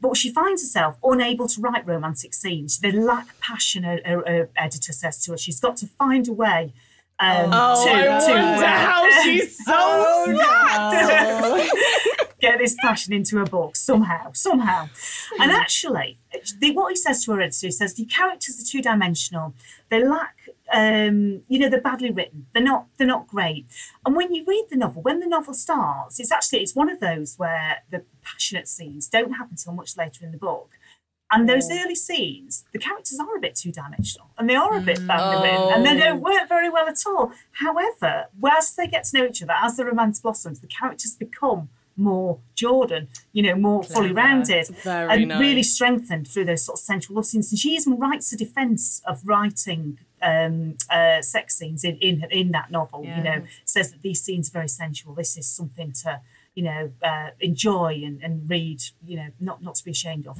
But 0.00 0.16
she 0.16 0.32
finds 0.32 0.62
herself 0.62 0.96
unable 1.02 1.48
to 1.48 1.60
write 1.60 1.86
romantic 1.86 2.32
scenes. 2.32 2.78
They 2.78 2.92
lack 2.92 3.38
passion, 3.40 3.82
her, 3.82 4.00
her, 4.04 4.22
her 4.26 4.50
editor 4.56 4.92
says 4.92 5.22
to 5.24 5.32
her. 5.32 5.38
She's 5.38 5.60
got 5.60 5.76
to 5.78 5.86
find 5.86 6.28
a 6.28 6.32
way 6.32 6.72
um, 7.20 7.50
Oh, 7.52 7.84
to, 7.84 7.90
I 7.90 8.02
to, 8.04 8.32
wonder 8.32 8.64
uh, 8.64 8.78
how 8.78 9.22
she's 9.22 9.64
so 9.64 10.26
get 12.40 12.58
this 12.58 12.76
passion 12.80 13.12
into 13.12 13.36
her 13.38 13.44
book 13.44 13.74
somehow, 13.74 14.30
somehow. 14.32 14.88
And 15.40 15.50
actually, 15.50 16.18
the, 16.60 16.70
what 16.72 16.90
he 16.90 16.96
says 16.96 17.24
to 17.24 17.32
her 17.32 17.40
editor, 17.40 17.66
he 17.66 17.70
says, 17.72 17.94
the 17.94 18.04
characters 18.04 18.60
are 18.60 18.64
two 18.64 18.80
dimensional. 18.80 19.54
They 19.88 20.04
lack, 20.04 20.36
um, 20.72 21.42
you 21.48 21.58
know, 21.58 21.68
they're 21.68 21.80
badly 21.80 22.10
written. 22.10 22.46
They're 22.52 22.62
not, 22.62 22.86
they're 22.96 23.06
not 23.06 23.26
great. 23.26 23.66
And 24.04 24.16
when 24.16 24.34
you 24.34 24.44
read 24.46 24.66
the 24.70 24.76
novel, 24.76 25.02
when 25.02 25.20
the 25.20 25.26
novel 25.26 25.54
starts, 25.54 26.20
it's 26.20 26.32
actually 26.32 26.60
it's 26.60 26.74
one 26.76 26.90
of 26.90 27.00
those 27.00 27.36
where 27.36 27.82
the 27.90 28.04
passionate 28.22 28.68
scenes 28.68 29.08
don't 29.08 29.32
happen 29.32 29.52
until 29.52 29.72
much 29.72 29.96
later 29.96 30.24
in 30.24 30.32
the 30.32 30.38
book. 30.38 30.72
And 31.30 31.46
those 31.46 31.70
early 31.70 31.94
scenes, 31.94 32.64
the 32.72 32.78
characters 32.78 33.20
are 33.20 33.36
a 33.36 33.40
bit 33.40 33.54
two 33.54 33.70
dimensional 33.70 34.30
and 34.38 34.48
they 34.48 34.54
are 34.54 34.78
a 34.78 34.80
bit 34.80 35.06
badly 35.06 35.46
written 35.46 35.74
and 35.74 35.84
they 35.84 36.02
don't 36.02 36.22
work 36.22 36.48
very 36.48 36.70
well 36.70 36.88
at 36.88 36.96
all. 37.06 37.32
However, 37.52 38.28
as 38.50 38.74
they 38.74 38.86
get 38.86 39.04
to 39.04 39.18
know 39.18 39.26
each 39.26 39.42
other, 39.42 39.52
as 39.52 39.76
the 39.76 39.84
romance 39.84 40.20
blossoms, 40.20 40.60
the 40.60 40.66
characters 40.66 41.14
become 41.14 41.68
more 41.98 42.38
Jordan, 42.54 43.08
you 43.32 43.42
know, 43.42 43.54
more 43.54 43.82
fully 43.82 44.12
rounded 44.12 44.68
Very 44.82 45.24
and 45.24 45.40
really 45.40 45.62
strengthened 45.62 46.28
through 46.28 46.46
those 46.46 46.64
sort 46.64 46.78
of 46.78 46.84
sensual 46.84 47.16
love 47.16 47.26
scenes. 47.26 47.50
And 47.50 47.58
she 47.58 47.70
even 47.70 47.98
writes 47.98 48.32
a 48.32 48.36
defence 48.36 49.02
of 49.06 49.20
writing 49.24 49.98
um, 50.22 50.76
uh, 50.90 51.22
sex 51.22 51.56
scenes 51.56 51.84
in, 51.84 51.96
in 51.96 52.24
in 52.30 52.52
that 52.52 52.70
novel. 52.70 53.04
You 53.04 53.22
know, 53.22 53.42
says 53.64 53.92
that 53.92 54.02
these 54.02 54.22
scenes 54.22 54.48
are 54.48 54.52
very 54.52 54.68
sensual. 54.68 55.14
This 55.14 55.36
is 55.36 55.48
something 55.48 55.92
to 56.04 56.20
you 56.54 56.64
know 56.64 56.92
uh, 57.02 57.30
enjoy 57.40 58.00
and, 58.04 58.22
and 58.22 58.48
read. 58.48 58.80
You 59.04 59.16
know, 59.16 59.28
not 59.40 59.62
not 59.62 59.74
to 59.76 59.84
be 59.84 59.90
ashamed 59.90 60.26
of. 60.26 60.38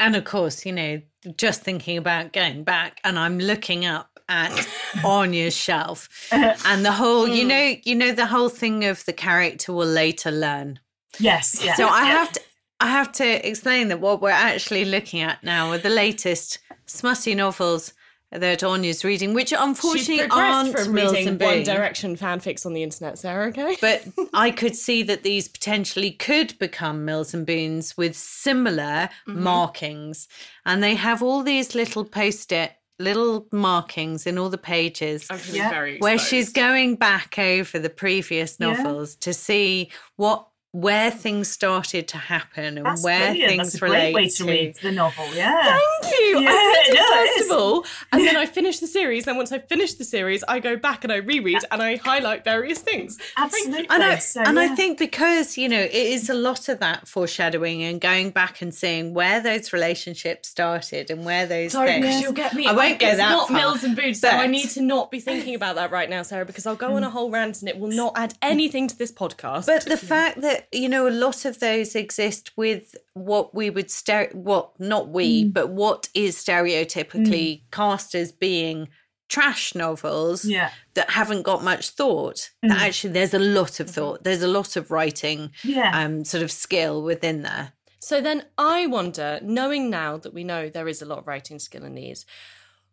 And 0.00 0.14
of 0.14 0.24
course, 0.24 0.64
you 0.64 0.72
know, 0.72 1.02
just 1.36 1.62
thinking 1.62 1.98
about 1.98 2.32
going 2.32 2.62
back, 2.62 3.00
and 3.02 3.18
I'm 3.18 3.38
looking 3.38 3.84
up 3.84 4.07
at 4.28 4.68
Anya's 5.04 5.56
shelf, 5.56 6.08
and 6.32 6.84
the 6.84 6.92
whole, 6.92 7.26
you 7.28 7.44
mm. 7.44 7.48
know, 7.48 7.76
you 7.84 7.94
know, 7.94 8.12
the 8.12 8.26
whole 8.26 8.48
thing 8.48 8.84
of 8.84 9.04
the 9.04 9.12
character 9.12 9.72
will 9.72 9.86
later 9.86 10.30
learn. 10.30 10.80
Yes, 11.18 11.62
yeah. 11.64 11.74
So 11.74 11.86
I 11.86 12.02
yeah. 12.02 12.06
have 12.06 12.32
to, 12.32 12.40
I 12.80 12.86
have 12.88 13.12
to 13.12 13.48
explain 13.48 13.88
that 13.88 14.00
what 14.00 14.20
we're 14.20 14.30
actually 14.30 14.84
looking 14.84 15.20
at 15.20 15.42
now 15.42 15.70
are 15.70 15.78
the 15.78 15.88
latest 15.88 16.58
smutty 16.86 17.34
novels 17.34 17.92
that 18.30 18.62
Anya's 18.62 19.04
reading, 19.04 19.32
which 19.32 19.54
unfortunately 19.56 20.28
aren't 20.30 20.78
from 20.78 20.92
Mills 20.92 21.12
reading 21.12 21.28
and 21.28 21.40
One 21.40 21.62
Direction 21.62 22.16
fanfics 22.16 22.66
on 22.66 22.74
the 22.74 22.82
internet, 22.82 23.18
Sarah, 23.18 23.48
okay? 23.48 23.76
But 23.80 24.06
I 24.34 24.50
could 24.50 24.76
see 24.76 25.02
that 25.04 25.22
these 25.22 25.48
potentially 25.48 26.10
could 26.10 26.58
become 26.58 27.04
Mills 27.04 27.32
and 27.32 27.46
Boons 27.46 27.96
with 27.96 28.14
similar 28.14 29.08
mm-hmm. 29.26 29.42
markings. 29.42 30.28
And 30.66 30.82
they 30.82 30.94
have 30.94 31.22
all 31.22 31.42
these 31.42 31.74
little 31.74 32.04
post 32.04 32.52
it, 32.52 32.72
little 32.98 33.46
markings 33.52 34.26
in 34.26 34.38
all 34.38 34.48
the 34.50 34.58
pages 34.58 35.28
Yeah. 35.52 35.96
where 36.00 36.18
she's 36.18 36.50
going 36.52 36.96
back 36.96 37.38
over 37.38 37.78
the 37.78 37.90
previous 37.90 38.56
Yeah. 38.58 38.72
novels 38.72 39.14
to 39.16 39.32
see 39.32 39.90
what 40.16 40.46
where 40.72 41.10
things 41.10 41.48
started 41.48 42.08
to 42.08 42.18
happen 42.18 42.76
and 42.76 42.84
That's 42.84 43.02
where 43.02 43.30
brilliant. 43.30 43.48
things 43.48 43.72
That's 43.72 43.82
a 43.82 43.86
relate 43.86 44.12
great 44.12 44.14
way 44.14 44.28
to, 44.28 44.44
read 44.44 44.76
the 44.82 44.92
novel. 44.92 45.24
Yeah. 45.34 45.62
Thank 45.64 46.14
you. 46.20 46.40
Yeah, 46.40 46.50
I 46.50 46.84
read 46.86 46.94
it 46.94 46.94
no, 46.94 47.16
first 47.16 47.40
is. 47.40 47.50
of 47.50 47.56
all, 47.56 47.86
and 48.12 48.26
then 48.26 48.36
I 48.36 48.44
finish 48.58 48.78
the 48.78 48.86
series. 48.86 49.24
Then 49.24 49.38
once 49.38 49.50
I 49.50 49.60
finish 49.60 49.94
the 49.94 50.04
series, 50.04 50.44
I 50.46 50.60
go 50.60 50.76
back 50.76 51.04
and 51.04 51.12
I 51.12 51.16
reread 51.16 51.62
and 51.70 51.82
I 51.82 51.96
highlight 51.96 52.44
various 52.44 52.80
things. 52.80 53.18
Absolutely. 53.38 53.86
And, 53.88 54.02
I, 54.02 54.18
So, 54.18 54.42
and 54.42 54.58
I 54.60 54.68
think 54.74 54.98
because, 54.98 55.56
you 55.56 55.70
know, 55.70 55.80
it 55.80 55.94
is 55.94 56.28
a 56.28 56.34
lot 56.34 56.68
of 56.68 56.80
that 56.80 57.08
foreshadowing 57.08 57.82
and 57.82 57.98
going 57.98 58.30
back 58.30 58.60
and 58.60 58.74
seeing 58.74 59.14
where 59.14 59.40
those 59.40 59.72
relationships 59.72 60.48
started 60.50 61.10
and 61.10 61.24
where 61.24 61.46
those 61.46 61.72
Sorry, 61.72 61.92
things. 61.92 62.06
because 62.06 62.20
you'll 62.20 62.32
get 62.32 62.52
me. 62.52 62.66
I 62.66 62.72
won't 62.72 62.98
go 62.98 63.08
it's 63.08 63.16
that 63.16 63.30
not 63.30 63.48
far, 63.48 63.56
Mills 63.56 63.84
and 63.84 63.96
Boots, 63.96 64.20
so 64.20 64.28
I 64.28 64.46
need 64.46 64.68
to 64.70 64.82
not 64.82 65.10
be 65.10 65.20
thinking 65.20 65.54
about 65.54 65.76
that 65.76 65.90
right 65.90 66.10
now, 66.10 66.22
Sarah, 66.22 66.44
because 66.44 66.66
I'll 66.66 66.76
go 66.76 66.94
on 66.94 67.04
a 67.04 67.08
mm. 67.08 67.12
whole 67.12 67.30
rant 67.30 67.60
and 67.62 67.70
it 67.70 67.78
will 67.78 67.88
not 67.88 68.12
add 68.16 68.34
anything 68.42 68.86
to 68.88 68.98
this 68.98 69.10
podcast. 69.10 69.64
But 69.64 69.86
the 69.86 69.96
fact 69.96 70.42
that 70.42 70.57
you 70.72 70.88
know 70.88 71.06
a 71.08 71.10
lot 71.10 71.44
of 71.44 71.60
those 71.60 71.94
exist 71.94 72.50
with 72.56 72.94
what 73.14 73.54
we 73.54 73.70
would 73.70 73.88
stere- 73.88 74.34
what 74.34 74.78
not 74.80 75.08
we 75.08 75.44
Mm. 75.44 75.52
but 75.52 75.68
what 75.70 76.08
is 76.14 76.36
stereotypically 76.36 77.62
cast 77.70 78.14
as 78.14 78.32
being 78.32 78.88
trash 79.28 79.74
novels 79.74 80.44
Yeah. 80.44 80.70
that 80.94 81.10
haven't 81.10 81.42
got 81.42 81.62
much 81.62 81.90
thought 81.90 82.50
that 82.62 82.80
actually 82.80 83.12
there's 83.12 83.34
a 83.34 83.38
lot 83.38 83.78
of 83.80 83.90
thought 83.90 84.24
there's 84.24 84.42
a 84.42 84.48
lot 84.48 84.76
of 84.76 84.90
writing 84.90 85.50
Yeah. 85.62 85.90
um 85.94 86.24
sort 86.24 86.42
of 86.42 86.50
skill 86.50 87.02
within 87.02 87.42
there 87.42 87.72
So 88.00 88.20
then 88.20 88.44
I 88.56 88.86
wonder, 88.86 89.40
knowing 89.42 89.90
now 89.90 90.16
that 90.18 90.32
we 90.32 90.44
know 90.44 90.68
there 90.70 90.88
is 90.88 91.02
a 91.02 91.04
lot 91.04 91.18
of 91.18 91.26
writing 91.26 91.58
skill 91.58 91.84
in 91.84 91.94
these, 91.94 92.24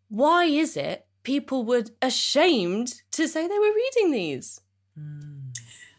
why 0.08 0.44
is 0.44 0.76
it 0.76 1.06
people 1.22 1.64
were 1.64 1.84
ashamed 2.02 3.02
to 3.12 3.26
say 3.28 3.46
they 3.48 3.58
were 3.58 3.74
reading 3.82 4.10
these? 4.10 4.60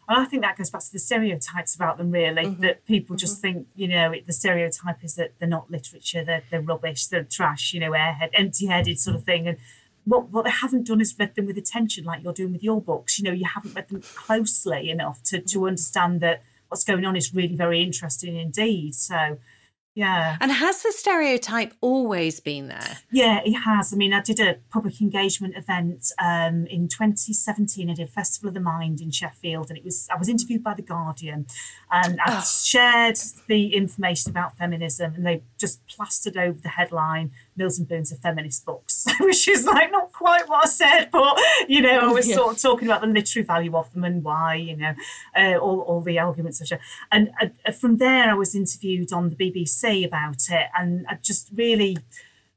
And 0.08 0.18
I 0.18 0.24
think 0.24 0.42
that 0.42 0.56
goes 0.56 0.70
back 0.70 0.82
to 0.82 0.92
the 0.92 0.98
stereotypes 0.98 1.74
about 1.74 1.98
them, 1.98 2.10
really. 2.10 2.44
Mm-hmm. 2.44 2.62
That 2.62 2.86
people 2.86 3.14
just 3.14 3.42
think, 3.42 3.66
you 3.76 3.86
know, 3.86 4.10
it, 4.10 4.26
the 4.26 4.32
stereotype 4.32 5.04
is 5.04 5.16
that 5.16 5.34
they're 5.38 5.48
not 5.48 5.70
literature, 5.70 6.24
they're, 6.24 6.42
they're 6.50 6.62
rubbish, 6.62 7.06
they're 7.06 7.24
trash, 7.24 7.74
you 7.74 7.80
know, 7.80 7.90
airhead, 7.90 8.30
empty 8.32 8.66
headed 8.66 8.98
sort 8.98 9.16
of 9.16 9.24
thing. 9.24 9.46
And 9.46 9.58
what, 10.04 10.30
what 10.30 10.46
they 10.46 10.50
haven't 10.50 10.86
done 10.86 11.02
is 11.02 11.14
read 11.18 11.34
them 11.34 11.44
with 11.44 11.58
attention, 11.58 12.04
like 12.04 12.22
you're 12.22 12.32
doing 12.32 12.52
with 12.52 12.64
your 12.64 12.80
books. 12.80 13.18
You 13.18 13.24
know, 13.24 13.32
you 13.32 13.44
haven't 13.44 13.74
read 13.74 13.88
them 13.88 14.00
closely 14.14 14.88
enough 14.88 15.22
to, 15.24 15.42
to 15.42 15.66
understand 15.66 16.22
that 16.22 16.42
what's 16.68 16.84
going 16.84 17.04
on 17.04 17.14
is 17.14 17.34
really 17.34 17.54
very 17.54 17.82
interesting 17.82 18.36
indeed. 18.36 18.94
So, 18.94 19.38
Yeah. 19.98 20.36
And 20.40 20.52
has 20.52 20.82
the 20.84 20.92
stereotype 20.92 21.74
always 21.80 22.38
been 22.38 22.68
there? 22.68 22.98
Yeah, 23.10 23.40
it 23.44 23.54
has. 23.54 23.92
I 23.92 23.96
mean, 23.96 24.12
I 24.12 24.20
did 24.20 24.38
a 24.38 24.58
public 24.70 25.00
engagement 25.00 25.56
event 25.56 26.12
um, 26.22 26.66
in 26.68 26.86
2017. 26.86 27.90
I 27.90 27.94
did 27.94 28.08
Festival 28.08 28.46
of 28.48 28.54
the 28.54 28.60
Mind 28.60 29.00
in 29.00 29.10
Sheffield, 29.10 29.70
and 29.70 29.76
it 29.76 29.84
was 29.84 30.08
I 30.14 30.16
was 30.16 30.28
interviewed 30.28 30.62
by 30.62 30.74
the 30.74 30.82
Guardian, 30.82 31.46
and 31.90 32.20
I 32.24 32.38
Oh. 32.38 32.44
shared 32.64 33.18
the 33.48 33.74
information 33.74 34.30
about 34.30 34.56
feminism, 34.56 35.14
and 35.16 35.26
they 35.26 35.42
just 35.58 35.84
plastered 35.88 36.36
over 36.36 36.60
the 36.60 36.68
headline 36.68 37.32
"Mills 37.58 37.78
and 37.78 37.86
Boon's 37.88 38.12
a 38.12 38.16
feminist 38.16 38.64
books," 38.64 39.04
which 39.20 39.46
is 39.48 39.66
like 39.66 39.90
not 39.92 40.12
quite 40.12 40.48
what 40.48 40.64
I 40.64 40.68
said, 40.68 41.10
but 41.10 41.38
you 41.68 41.80
know, 41.82 41.98
I 42.08 42.12
was 42.12 42.28
Yeah. 42.28 42.36
sort 42.36 42.54
of 42.56 42.62
talking 42.62 42.88
about 42.88 43.00
the 43.02 43.06
literary 43.08 43.44
value 43.44 43.76
of 43.76 43.92
them 43.92 44.04
and 44.04 44.22
why, 44.24 44.54
you 44.54 44.76
know, 44.76 44.94
uh, 45.36 45.56
all 45.58 45.80
all 45.80 46.00
the 46.00 46.18
arguments. 46.18 46.60
Of 46.60 46.78
and 47.12 47.30
uh, 47.42 47.72
from 47.72 47.98
there, 47.98 48.30
I 48.30 48.34
was 48.34 48.54
interviewed 48.54 49.12
on 49.12 49.30
the 49.30 49.36
BBC 49.36 50.04
about 50.06 50.48
it, 50.50 50.66
and 50.78 51.06
I 51.08 51.16
just 51.22 51.50
really 51.54 51.98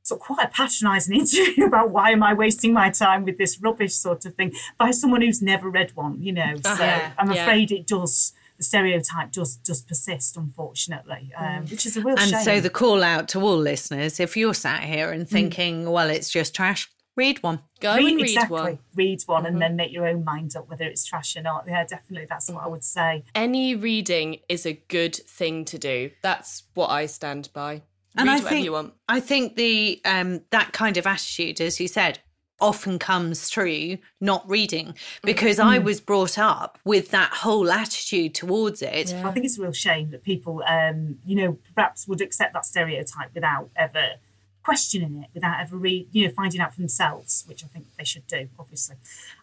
sort 0.03 0.19
of 0.19 0.25
quite 0.25 0.45
a 0.45 0.49
patronising 0.49 1.15
interview 1.21 1.65
about 1.65 1.91
why 1.91 2.09
am 2.11 2.23
I 2.23 2.33
wasting 2.33 2.73
my 2.73 2.89
time 2.89 3.23
with 3.23 3.37
this 3.37 3.59
rubbish 3.61 3.93
sort 3.93 4.25
of 4.25 4.33
thing 4.35 4.51
by 4.79 4.89
someone 4.91 5.21
who's 5.21 5.41
never 5.43 5.69
read 5.69 5.91
one, 5.95 6.21
you 6.21 6.33
know. 6.33 6.55
So 6.63 6.69
Uh-huh. 6.71 7.11
I'm 7.19 7.31
Yeah. 7.31 7.43
afraid 7.43 7.71
it 7.71 7.85
does. 7.87 8.33
The 8.61 8.65
stereotype 8.65 9.31
does 9.31 9.55
does 9.55 9.81
persist, 9.81 10.37
unfortunately, 10.37 11.31
um, 11.35 11.65
which 11.65 11.87
is 11.87 11.97
a 11.97 12.01
real 12.01 12.15
And 12.15 12.29
shame. 12.29 12.43
so 12.43 12.59
the 12.61 12.69
call 12.69 13.01
out 13.01 13.27
to 13.29 13.41
all 13.41 13.57
listeners, 13.57 14.19
if 14.19 14.37
you're 14.37 14.53
sat 14.53 14.83
here 14.83 15.09
and 15.09 15.27
thinking, 15.27 15.89
well, 15.89 16.11
it's 16.11 16.29
just 16.29 16.53
trash, 16.53 16.87
read 17.17 17.41
one. 17.41 17.61
Go 17.79 17.95
read, 17.95 18.05
and 18.07 18.17
read 18.17 18.25
exactly 18.25 18.61
one. 18.61 18.79
read 18.93 19.21
one 19.25 19.47
and 19.47 19.59
then 19.59 19.75
make 19.75 19.91
your 19.91 20.05
own 20.07 20.23
mind 20.23 20.55
up 20.55 20.69
whether 20.69 20.83
it's 20.85 21.03
trash 21.03 21.35
or 21.35 21.41
not. 21.41 21.65
Yeah, 21.67 21.85
definitely, 21.85 22.27
that's 22.29 22.51
what 22.51 22.63
I 22.63 22.67
would 22.67 22.83
say. 22.83 23.23
Any 23.33 23.73
reading 23.73 24.41
is 24.47 24.67
a 24.67 24.73
good 24.73 25.15
thing 25.15 25.65
to 25.65 25.79
do. 25.79 26.11
That's 26.21 26.61
what 26.75 26.91
I 26.91 27.07
stand 27.07 27.49
by. 27.53 27.81
And 28.15 28.27
Read 28.27 28.29
I 28.29 28.35
whatever 28.35 28.49
think 28.49 28.65
you 28.65 28.73
want. 28.73 28.93
I 29.09 29.21
think 29.21 29.55
the 29.55 30.01
um 30.05 30.41
that 30.51 30.71
kind 30.71 30.97
of 30.97 31.07
attitude, 31.07 31.59
as 31.61 31.79
you 31.79 31.87
said, 31.87 32.19
often 32.61 32.99
comes 32.99 33.49
through 33.49 33.97
not 34.19 34.47
reading 34.49 34.95
because 35.23 35.59
I 35.59 35.79
Mm. 35.79 35.83
was 35.83 35.99
brought 35.99 36.37
up 36.37 36.77
with 36.85 37.09
that 37.11 37.31
whole 37.33 37.71
attitude 37.71 38.33
towards 38.35 38.81
it. 38.81 39.13
I 39.13 39.31
think 39.31 39.45
it's 39.45 39.57
a 39.57 39.61
real 39.63 39.73
shame 39.73 40.11
that 40.11 40.23
people, 40.23 40.63
um, 40.67 41.19
you 41.25 41.35
know, 41.35 41.57
perhaps 41.75 42.07
would 42.07 42.21
accept 42.21 42.53
that 42.53 42.65
stereotype 42.65 43.33
without 43.33 43.69
ever 43.75 44.15
questioning 44.63 45.23
it, 45.23 45.29
without 45.33 45.59
ever 45.59 45.75
read, 45.75 46.07
you 46.11 46.27
know, 46.27 46.33
finding 46.33 46.61
out 46.61 46.71
for 46.73 46.79
themselves, 46.81 47.43
which 47.47 47.63
I 47.63 47.67
think 47.67 47.87
they 47.97 48.03
should 48.03 48.27
do, 48.27 48.47
obviously. 48.59 48.95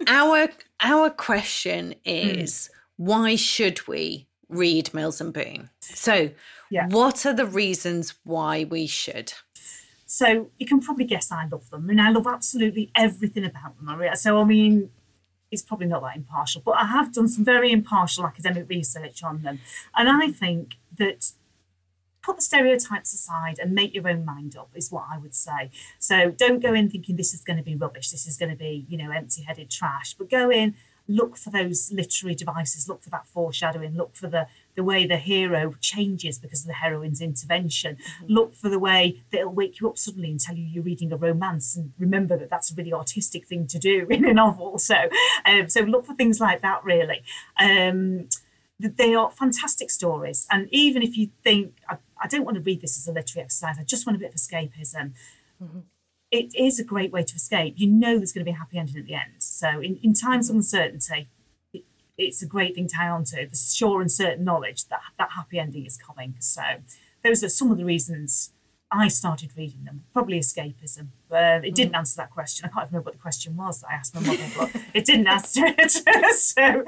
Our 0.07 0.49
our 0.81 1.11
question 1.11 1.95
Mm. 2.07 2.43
is 2.45 2.71
why 2.97 3.35
should 3.35 3.87
we 3.89 4.27
read 4.49 4.95
Mills 4.95 5.21
and 5.21 5.33
Boon? 5.33 5.71
So, 5.81 6.31
Yeah. 6.71 6.87
what 6.89 7.27
are 7.27 7.33
the 7.33 7.47
reasons 7.47 8.14
why 8.25 8.64
we 8.64 8.87
should? 8.87 9.33
So 10.11 10.51
you 10.59 10.65
can 10.67 10.81
probably 10.81 11.05
guess 11.05 11.31
I 11.31 11.47
love 11.47 11.69
them, 11.69 11.91
and 11.91 12.01
I 12.01 12.09
love 12.09 12.27
absolutely 12.27 12.91
everything 12.95 13.45
about 13.45 13.75
them. 13.79 14.03
So 14.15 14.41
I 14.41 14.45
mean, 14.45 14.89
it's 15.51 15.61
probably 15.61 15.87
not 15.87 16.01
that 16.01 16.17
impartial, 16.17 16.63
but 16.65 16.77
I 16.79 16.87
have 16.87 17.13
done 17.13 17.29
some 17.29 17.45
very 17.45 17.71
impartial 17.71 18.25
academic 18.27 18.71
research 18.71 19.23
on 19.23 19.43
them, 19.43 19.61
and 19.95 20.09
I 20.09 20.31
think 20.31 20.77
that 20.97 21.33
put 22.23 22.37
the 22.37 22.43
stereotypes 22.43 23.13
aside 23.13 23.59
and 23.59 23.75
make 23.75 23.95
your 23.95 24.09
own 24.09 24.25
mind 24.25 24.57
up 24.57 24.71
is 24.75 24.91
what 24.91 25.05
I 25.13 25.19
would 25.19 25.35
say. 25.35 25.71
So 25.99 26.31
don't 26.31 26.61
go 26.61 26.73
in 26.73 26.89
thinking 26.89 27.17
this 27.17 27.35
is 27.35 27.43
going 27.43 27.59
to 27.59 27.63
be 27.63 27.75
rubbish, 27.75 28.11
this 28.11 28.27
is 28.27 28.39
going 28.39 28.51
to 28.51 28.57
be 28.57 28.87
you 28.89 28.97
know 28.97 29.11
empty-headed 29.11 29.69
trash, 29.71 30.15
but 30.15 30.31
go 30.31 30.51
in. 30.51 30.75
Look 31.11 31.39
for 31.39 31.49
those 31.49 31.91
literary 31.91 32.35
devices. 32.35 32.87
Look 32.87 33.03
for 33.03 33.09
that 33.09 33.27
foreshadowing. 33.27 33.97
Look 33.97 34.15
for 34.15 34.27
the 34.27 34.47
the 34.79 34.85
way 34.85 35.05
the 35.05 35.16
hero 35.16 35.74
changes 35.81 36.39
because 36.39 36.61
of 36.61 36.68
the 36.68 36.74
heroine's 36.74 37.20
intervention. 37.20 37.97
Look 38.29 38.55
for 38.55 38.68
the 38.68 38.79
way 38.79 39.20
that 39.33 39.41
it'll 39.41 39.53
wake 39.53 39.81
you 39.81 39.89
up 39.89 39.99
suddenly 39.99 40.31
and 40.31 40.39
tell 40.39 40.55
you 40.55 40.64
you're 40.64 40.85
reading 40.85 41.12
a 41.12 41.16
romance. 41.16 41.74
And 41.74 41.93
remember 41.99 42.39
that 42.39 42.49
that's 42.49 42.70
a 42.70 42.76
really 42.76 42.93
artistic 42.93 43.49
thing 43.49 43.66
to 43.66 43.79
do 43.81 44.07
in 44.11 44.24
a 44.24 44.33
novel. 44.33 44.79
So, 44.79 44.95
um, 45.45 45.68
so 45.68 45.81
look 45.81 46.07
for 46.07 46.14
things 46.14 46.39
like 46.39 46.62
that. 46.62 46.85
Really, 46.85 47.22
um, 47.59 48.29
they 48.79 49.16
are 49.16 49.33
fantastic 49.33 49.91
stories. 49.91 50.47
And 50.49 50.68
even 50.70 51.03
if 51.03 51.16
you 51.16 51.31
think 51.43 51.79
I, 51.89 51.97
I 52.22 52.29
don't 52.29 52.45
want 52.45 52.55
to 52.55 52.62
read 52.62 52.81
this 52.81 52.97
as 52.97 53.09
a 53.09 53.12
literary 53.12 53.47
exercise, 53.47 53.79
I 53.81 53.83
just 53.83 54.07
want 54.07 54.14
a 54.14 54.20
bit 54.20 54.29
of 54.29 54.37
escapism. 54.37 55.14
It 56.31 56.55
is 56.55 56.79
a 56.79 56.85
great 56.85 57.11
way 57.11 57.24
to 57.24 57.35
escape. 57.35 57.74
You 57.79 57.89
know 57.89 58.18
there's 58.18 58.31
going 58.31 58.45
to 58.45 58.51
be 58.53 58.55
a 58.55 58.61
happy 58.61 58.79
ending 58.79 58.99
at 58.99 59.07
the 59.07 59.14
end. 59.14 59.41
So, 59.41 59.81
in, 59.81 59.99
in 60.05 60.14
times 60.14 60.49
of 60.49 60.55
uncertainty, 60.55 61.26
it's 62.19 62.43
a 62.43 62.47
great 62.47 62.75
thing 62.75 62.89
to 62.89 62.97
hang 62.97 63.11
on 63.11 63.25
to. 63.25 63.47
The 63.47 63.57
sure 63.57 64.01
and 64.01 64.11
certain 64.11 64.45
knowledge 64.45 64.87
that 64.89 65.01
that 65.19 65.31
happy 65.37 65.59
ending 65.59 65.87
is 65.87 65.97
coming. 65.97 66.35
So, 66.41 66.62
those 67.25 67.43
are 67.45 67.49
some 67.49 67.71
of 67.71 67.79
the 67.79 67.85
reasons 67.85 68.51
I 68.91 69.09
started 69.09 69.51
reading 69.57 69.85
them. 69.85 70.05
Probably 70.12 70.39
escapism. 70.39 71.09
Uh, 71.31 71.61
it 71.62 71.74
didn't 71.74 71.95
answer 71.95 72.16
that 72.16 72.31
question. 72.31 72.64
I 72.64 72.68
can't 72.74 72.89
remember 72.91 73.07
what 73.07 73.14
the 73.14 73.20
question 73.20 73.57
was 73.57 73.81
that 73.81 73.89
I 73.91 73.95
asked 73.95 74.14
my 74.14 74.20
mother, 74.22 74.45
but 74.57 74.70
it 74.95 75.05
didn't 75.05 75.26
answer 75.37 75.62
it. 75.66 75.91
so, 76.35 76.85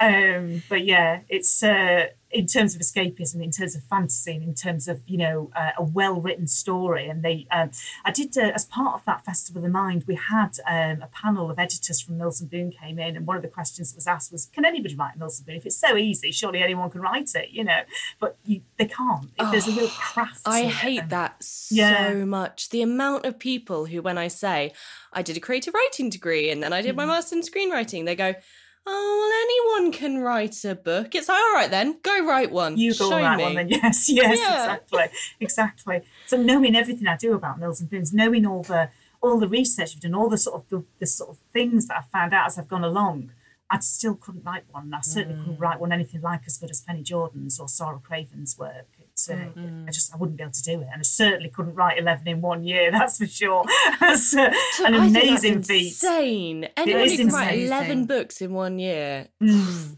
um, 0.00 0.62
but 0.68 0.84
yeah, 0.84 1.20
it's 1.28 1.62
uh, 1.62 2.06
in 2.30 2.46
terms 2.46 2.74
of 2.74 2.80
escapism, 2.80 3.40
in 3.42 3.50
terms 3.52 3.76
of 3.76 3.82
fantasy, 3.84 4.32
and 4.32 4.42
in 4.42 4.54
terms 4.54 4.88
of 4.88 5.02
you 5.06 5.16
know 5.16 5.50
uh, 5.54 5.70
a 5.78 5.82
well-written 5.82 6.46
story. 6.48 7.08
And 7.08 7.22
they, 7.22 7.46
um, 7.50 7.70
I 8.04 8.10
did 8.10 8.36
uh, 8.36 8.50
as 8.54 8.64
part 8.64 8.94
of 8.96 9.04
that 9.04 9.24
Festival 9.24 9.60
of 9.60 9.64
the 9.64 9.68
Mind, 9.70 10.04
we 10.06 10.16
had 10.16 10.50
um, 10.68 11.02
a 11.02 11.08
panel 11.12 11.50
of 11.50 11.58
editors 11.58 12.00
from 12.00 12.18
Mills 12.18 12.40
and 12.40 12.50
Boon 12.50 12.72
came 12.72 12.98
in, 12.98 13.16
and 13.16 13.26
one 13.26 13.36
of 13.36 13.42
the 13.42 13.48
questions 13.48 13.92
that 13.92 13.96
was 13.96 14.06
asked 14.06 14.32
was, 14.32 14.46
"Can 14.46 14.64
anybody 14.64 14.94
write 14.96 15.16
Mills 15.16 15.38
and 15.38 15.46
Boon? 15.46 15.56
If 15.56 15.66
it's 15.66 15.76
so 15.76 15.96
easy, 15.96 16.32
surely 16.32 16.62
anyone 16.62 16.90
can 16.90 17.00
write 17.00 17.30
it, 17.34 17.50
you 17.50 17.62
know?" 17.64 17.82
But 18.18 18.36
you, 18.44 18.62
they 18.76 18.86
can't. 18.86 19.30
If 19.38 19.50
There's 19.52 19.68
a 19.68 19.72
real 19.72 19.88
craft. 19.88 20.40
I 20.46 20.64
hate 20.64 21.00
and- 21.02 21.10
that 21.10 21.42
so 21.44 21.74
Yeah. 21.76 22.24
much. 22.24 22.70
The 22.70 22.82
amount 22.82 23.03
of 23.04 23.38
people 23.38 23.86
who, 23.86 24.02
when 24.02 24.18
I 24.18 24.28
say 24.28 24.72
I 25.12 25.22
did 25.22 25.36
a 25.36 25.40
creative 25.40 25.74
writing 25.74 26.10
degree 26.10 26.50
and 26.50 26.62
then 26.62 26.72
I 26.72 26.82
did 26.82 26.96
my 26.96 27.04
hmm. 27.04 27.10
master's 27.10 27.32
in 27.32 27.42
screenwriting, 27.42 28.04
they 28.04 28.16
go, 28.16 28.34
"Oh, 28.86 29.18
well, 29.20 29.78
anyone 29.80 29.92
can 29.92 30.18
write 30.18 30.64
a 30.64 30.74
book." 30.74 31.14
It's 31.14 31.28
like, 31.28 31.38
all 31.38 31.54
right 31.54 31.70
then, 31.70 31.98
go 32.02 32.26
write 32.26 32.50
one. 32.50 32.76
You 32.76 32.92
go 32.94 33.10
Show 33.10 33.36
me. 33.36 33.42
one 33.42 33.54
then. 33.54 33.68
Yes, 33.82 34.08
yes, 34.08 34.38
Yeah. 34.38 34.74
exactly, 34.74 35.18
exactly. 35.40 36.00
So 36.26 36.36
knowing 36.36 36.74
everything 36.74 37.06
I 37.06 37.16
do 37.16 37.34
about 37.34 37.58
Mills 37.58 37.80
and 37.80 37.90
Boons, 37.90 38.12
knowing 38.12 38.46
all 38.46 38.62
the 38.62 38.90
all 39.22 39.38
the 39.38 39.48
research 39.48 39.94
I've 39.94 40.00
done, 40.00 40.14
all 40.14 40.28
the 40.28 40.38
sort 40.38 40.62
of 40.62 40.68
the, 40.68 40.84
the 40.98 41.06
sort 41.06 41.30
of 41.30 41.38
things 41.52 41.86
that 41.88 41.96
I've 41.96 42.10
found 42.10 42.34
out 42.34 42.46
as 42.46 42.58
I've 42.58 42.68
gone 42.68 42.84
along, 42.84 43.30
I 43.70 43.78
still 43.80 44.14
couldn't 44.14 44.44
write 44.44 44.64
one. 44.70 44.92
I 44.92 45.00
certainly 45.00 45.38
couldn't 45.40 45.56
hmm. 45.56 45.62
write 45.62 45.80
one 45.80 45.92
anything 45.92 46.20
like 46.20 46.42
as 46.46 46.58
good 46.58 46.70
as 46.70 46.82
Penny 46.82 47.02
Jordan's 47.02 47.58
or 47.58 47.68
Sara 47.68 47.98
Craven's 47.98 48.58
work. 48.58 48.86
It's, 49.16 49.30
uh, 49.30 49.36
I 49.86 49.90
just 49.92 50.12
I 50.12 50.16
wouldn't 50.16 50.36
be 50.38 50.42
able 50.42 50.52
to 50.52 50.62
do 50.64 50.80
it, 50.80 50.88
and 50.92 50.98
I 50.98 51.02
certainly 51.02 51.48
couldn't 51.48 51.76
write 51.76 52.00
eleven 52.00 52.26
in 52.26 52.40
one 52.40 52.64
year. 52.64 52.90
That's 52.96 53.16
for 53.18 53.28
sure. 53.28 53.64
That's 54.00 54.34
uh, 54.36 54.50
So 54.72 54.86
an 54.86 54.94
I 54.94 55.06
amazing 55.06 55.62
feat. 55.62 55.86
Insane. 55.92 56.68
Anyone 56.76 57.08
who 57.08 57.16
can 57.18 57.28
write 57.28 57.54
insane. 57.54 57.66
eleven 57.68 58.06
books 58.06 58.40
in 58.42 58.52
one 58.52 58.80
year. 58.80 59.28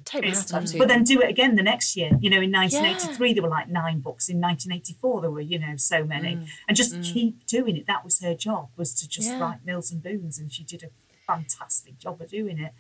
Take 0.05 0.23
my 0.25 0.29
It's- 0.29 0.51
hat 0.51 0.63
off 0.63 0.67
to 0.71 0.79
but 0.79 0.89
then 0.89 1.03
do 1.03 1.23
it 1.23 1.31
again 1.31 1.57
the 1.57 1.63
next 1.63 1.97
year. 1.97 2.11
You 2.21 2.29
know, 2.29 2.43
in 2.43 2.53
1983 2.53 3.33
there 3.33 3.43
were 3.43 3.49
like 3.49 3.71
nine 3.71 4.01
books. 4.01 4.29
In 4.29 4.39
1984 4.39 5.23
there 5.23 5.31
were, 5.31 5.41
you 5.41 5.59
know, 5.61 5.77
so 5.79 6.05
many. 6.05 6.47
And 6.69 6.77
just 6.77 7.03
keep 7.03 7.47
doing 7.47 7.79
it. 7.79 7.87
That 7.87 8.05
was 8.05 8.21
her 8.21 8.35
job 8.35 8.69
was 8.77 8.93
to 9.01 9.09
just 9.09 9.29
Yeah. 9.31 9.41
write 9.41 9.65
Mills 9.65 9.91
and 9.91 10.03
Boons, 10.03 10.39
and 10.39 10.53
she 10.53 10.63
did 10.63 10.83
a 10.83 10.89
fantastic 11.27 11.99
job 11.99 12.21
of 12.21 12.29
doing 12.29 12.59
it. 12.59 12.73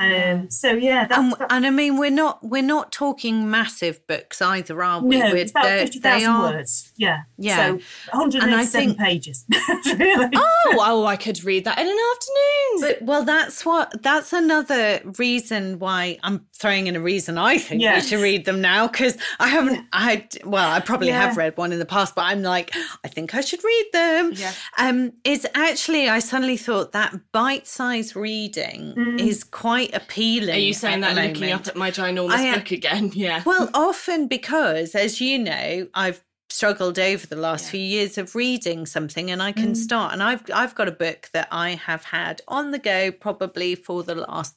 Um, 0.00 0.50
So 0.50 0.72
yeah, 0.72 1.06
that's, 1.06 1.18
And, 1.18 1.32
that's 1.38 1.52
and 1.52 1.66
I 1.66 1.70
mean, 1.70 1.96
we're 1.98 2.10
not 2.10 2.42
we're 2.42 2.62
not 2.62 2.90
talking 2.90 3.48
massive 3.48 4.04
books 4.08 4.42
either, 4.42 4.82
are 4.82 5.00
we? 5.00 5.18
no, 5.18 5.26
We're- 5.26 5.40
it's 5.40 5.52
about 5.52 5.66
fifty 5.66 6.00
thousand 6.00 6.38
words. 6.38 6.92
Yeah, 6.96 7.18
Yeah. 7.38 7.56
So 7.56 7.78
187 8.12 8.68
think- 8.88 8.98
pages. 8.98 9.44
really. 9.98 10.30
oh, 10.34 10.76
oh, 10.80 11.06
I 11.06 11.16
could 11.16 11.42
read 11.44 11.64
that 11.66 11.78
in 11.78 11.86
an 11.86 11.96
afternoon. 12.12 12.80
But 12.80 13.02
well, 13.06 13.24
that's 13.24 13.64
what 13.64 14.02
that's 14.02 14.32
another 14.32 15.00
reason 15.18 15.78
why 15.78 16.18
I'm 16.24 16.44
throwing 16.54 16.88
in 16.88 16.96
a 16.96 17.00
reason 17.00 17.38
I 17.38 17.58
think 17.58 17.80
Yeah. 17.80 17.94
we 17.94 18.00
should 18.00 18.20
read 18.20 18.46
them 18.46 18.60
now 18.60 18.88
because 18.88 19.16
I 19.38 19.46
haven't. 19.48 19.86
I 19.92 20.26
well, 20.44 20.68
I 20.72 20.80
probably 20.80 21.08
Yeah. 21.08 21.20
have 21.26 21.36
read 21.36 21.56
one 21.56 21.72
in 21.72 21.78
the 21.78 21.86
past, 21.86 22.14
but 22.16 22.22
I'm 22.22 22.42
like, 22.42 22.74
I 23.04 23.08
think 23.08 23.32
I 23.34 23.40
should 23.42 23.62
read 23.62 23.86
them. 23.92 24.32
Yeah. 24.34 24.52
Um, 24.76 25.12
it's 25.22 25.46
actually 25.54 26.08
I 26.08 26.18
suddenly 26.18 26.56
thought 26.56 26.90
that 26.92 27.14
bite-sized 27.30 28.16
reading 28.16 28.94
Mm. 28.96 29.20
is 29.20 29.44
quite 29.44 29.83
appealing. 29.92 30.54
Are 30.54 30.58
you 30.58 30.72
saying 30.74 31.00
that 31.00 31.14
looking 31.16 31.40
moment. 31.40 31.62
up 31.62 31.66
at 31.68 31.76
my 31.76 31.90
ginormous 31.90 32.30
I 32.30 32.54
book 32.54 32.70
again? 32.70 33.10
Yeah. 33.14 33.42
Well, 33.44 33.68
often 33.74 34.28
because, 34.28 34.94
as 34.94 35.20
you 35.20 35.38
know, 35.38 35.88
I've 35.94 36.22
struggled 36.50 36.98
over 36.98 37.26
the 37.26 37.36
last 37.36 37.68
few 37.70 37.80
years 37.80 38.16
of 38.16 38.34
reading 38.34 38.86
something 38.86 39.30
and 39.30 39.42
I 39.42 39.50
can 39.52 39.72
Mm. 39.72 39.76
start 39.76 40.12
and 40.12 40.22
I've 40.22 40.42
I've 40.54 40.74
got 40.74 40.86
a 40.88 40.92
book 40.92 41.28
that 41.32 41.48
I 41.50 41.70
have 41.70 42.04
had 42.04 42.42
on 42.46 42.70
the 42.70 42.78
go 42.78 43.10
probably 43.10 43.74
for 43.74 44.02
the 44.04 44.14
last 44.14 44.54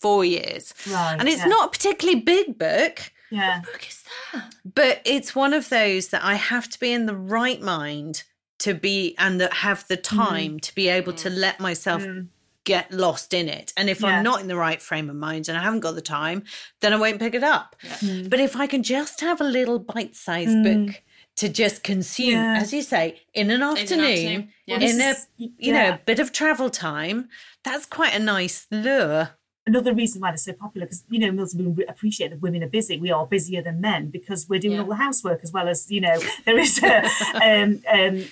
4 0.00 0.24
years. 0.24 0.72
Right, 0.90 1.16
And 1.18 1.28
it's 1.28 1.38
yeah. 1.42 1.46
not 1.48 1.66
a 1.66 1.70
particularly 1.70 2.20
big 2.20 2.58
book, 2.58 3.12
Yeah. 3.30 3.60
book 3.60 3.86
is 3.86 4.02
that? 4.32 4.54
but 4.64 5.02
it's 5.04 5.34
one 5.34 5.52
of 5.52 5.68
those 5.68 6.08
that 6.08 6.24
I 6.24 6.34
have 6.34 6.68
to 6.70 6.80
be 6.80 6.92
in 6.92 7.04
the 7.06 7.16
right 7.16 7.60
mind 7.60 8.22
to 8.60 8.72
be 8.72 9.14
and 9.18 9.38
that 9.40 9.52
have 9.52 9.86
the 9.88 9.98
Mm. 9.98 10.02
time 10.26 10.60
to 10.60 10.74
be 10.74 10.88
able 10.88 11.12
to 11.14 11.28
let 11.28 11.60
myself 11.60 12.06
get 12.64 12.90
lost 12.90 13.34
in 13.34 13.48
it. 13.48 13.72
And 13.76 13.88
if 13.90 14.00
Yeah. 14.00 14.08
I'm 14.08 14.22
not 14.24 14.40
in 14.40 14.48
the 14.48 14.56
right 14.56 14.80
frame 14.80 15.10
of 15.10 15.16
mind 15.16 15.48
and 15.48 15.56
I 15.58 15.62
haven't 15.62 15.80
got 15.80 15.94
the 15.94 16.00
time, 16.02 16.44
then 16.80 16.92
I 16.92 16.96
won't 16.96 17.18
pick 17.20 17.34
it 17.34 17.44
up. 17.44 17.76
But 18.00 18.40
if 18.40 18.56
I 18.56 18.66
can 18.66 18.82
just 18.82 19.20
have 19.20 19.40
a 19.40 19.44
little 19.44 19.78
bite-sized 19.78 20.50
Mm. 20.56 20.86
book 20.86 21.02
to 21.36 21.48
just 21.48 21.82
consume, 21.82 22.30
Yeah. 22.30 22.58
as 22.62 22.72
you 22.72 22.80
say, 22.82 23.20
in 23.34 23.50
an 23.50 23.62
afternoon, 23.62 24.04
afternoon, 24.06 24.52
yeah. 24.66 24.78
in 24.80 25.00
a 25.00 25.14
you 25.36 25.72
know 25.72 25.82
yeah. 25.82 25.94
a 25.94 25.98
bit 25.98 26.18
of 26.20 26.32
travel 26.32 26.70
time. 26.70 27.28
That's 27.64 27.86
quite 27.86 28.14
a 28.14 28.18
nice 28.18 28.66
lure. 28.70 29.30
another 29.66 29.94
reason 29.94 30.20
why 30.20 30.30
they're 30.30 30.36
so 30.36 30.52
popular 30.52 30.84
because 30.86 31.04
you 31.10 31.18
know 31.18 31.32
Mills 31.32 31.54
we 31.54 31.84
appreciate 31.86 32.28
that 32.30 32.40
women 32.42 32.62
are 32.62 32.68
busy. 32.68 32.98
We 32.98 33.10
are 33.10 33.26
busier 33.26 33.62
than 33.62 33.80
men 33.80 34.10
because 34.10 34.46
we're 34.48 34.60
doing 34.60 34.74
Yeah. 34.74 34.82
all 34.82 34.88
the 34.88 34.96
housework 34.96 35.40
as 35.42 35.52
well 35.52 35.68
as 35.68 35.90
you 35.90 36.00
know 36.02 36.18
there 36.46 36.58
is 36.58 36.82
a. 36.82 37.04
um, 37.42 37.82
um, 37.90 38.24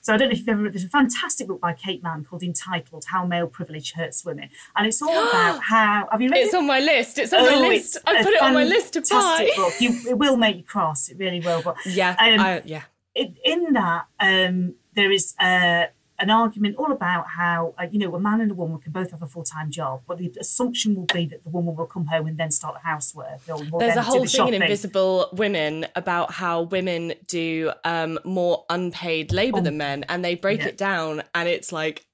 so 0.00 0.14
I 0.14 0.16
don't 0.16 0.28
know 0.28 0.32
if 0.32 0.38
you've 0.38 0.48
ever 0.48 0.62
read. 0.62 0.72
There's 0.74 0.84
a 0.84 0.88
fantastic 0.88 1.48
book 1.48 1.60
by 1.60 1.72
Kate 1.72 2.02
Manne 2.02 2.24
called 2.24 2.42
entitled 2.42 3.04
"How 3.08 3.24
Male 3.26 3.46
Privilege 3.46 3.92
Hurts 3.92 4.24
Women," 4.24 4.48
and 4.76 4.86
it's 4.86 5.00
all 5.02 5.10
about 5.28 5.62
how. 5.68 6.08
Have 6.10 6.20
you 6.22 6.30
read 6.30 6.40
It's 6.44 6.54
it? 6.54 6.58
on 6.58 6.66
my 6.66 6.80
list. 6.80 7.18
It's 7.18 7.32
on 7.32 7.42
my 7.44 7.54
Oh, 7.54 7.60
list. 7.68 7.96
it's 7.96 8.04
I 8.06 8.22
put 8.22 8.32
it 8.32 8.42
on 8.42 8.54
my 8.54 8.64
list 8.64 8.94
to 8.94 9.02
fantastic 9.02 9.56
buy. 9.56 9.62
Book. 9.62 9.72
You, 9.80 9.90
it 10.10 10.18
will 10.18 10.36
make 10.36 10.56
you 10.56 10.62
cross. 10.62 11.08
It 11.08 11.18
really 11.18 11.40
will. 11.40 11.62
But 11.62 11.76
Yeah, 11.86 12.10
Um, 12.18 12.40
I, 12.40 12.62
yeah. 12.64 12.82
in, 13.14 13.36
in 13.44 13.72
that 13.74 14.06
um, 14.20 14.74
there 14.94 15.10
is 15.12 15.34
uh, 15.40 15.84
an 16.20 16.30
argument 16.30 16.76
all 16.76 16.92
about 16.92 17.26
how 17.26 17.74
uh, 17.78 17.86
you 17.90 17.98
know 17.98 18.14
a 18.14 18.20
man 18.20 18.40
and 18.40 18.50
a 18.50 18.54
woman 18.54 18.78
can 18.78 18.92
both 18.92 19.10
have 19.10 19.22
a 19.22 19.26
full 19.26 19.42
time 19.42 19.70
job, 19.70 20.02
but 20.06 20.18
the 20.18 20.32
assumption 20.40 20.94
will 20.94 21.06
be 21.06 21.26
that 21.26 21.42
the 21.44 21.50
woman 21.50 21.74
will 21.74 21.86
come 21.86 22.06
home 22.06 22.26
and 22.26 22.36
then 22.38 22.50
start 22.50 22.74
the 22.74 22.80
housework. 22.86 23.40
Or 23.48 23.56
will 23.56 23.78
There's 23.80 23.96
a 23.96 24.02
whole 24.02 24.24
the 24.24 24.28
thing 24.28 24.48
in. 24.48 24.62
Invisible 24.62 25.30
Women 25.32 25.86
about 25.96 26.32
how 26.32 26.62
women 26.62 27.14
do 27.26 27.72
um, 27.84 28.18
more 28.24 28.64
unpaid 28.68 29.32
labour 29.32 29.60
than 29.60 29.78
men, 29.78 30.04
and 30.08 30.24
they 30.24 30.34
break 30.34 30.60
Yeah. 30.60 30.68
it 30.68 30.76
down, 30.76 31.22
and 31.34 31.48
it's 31.48 31.72
like, 31.72 32.04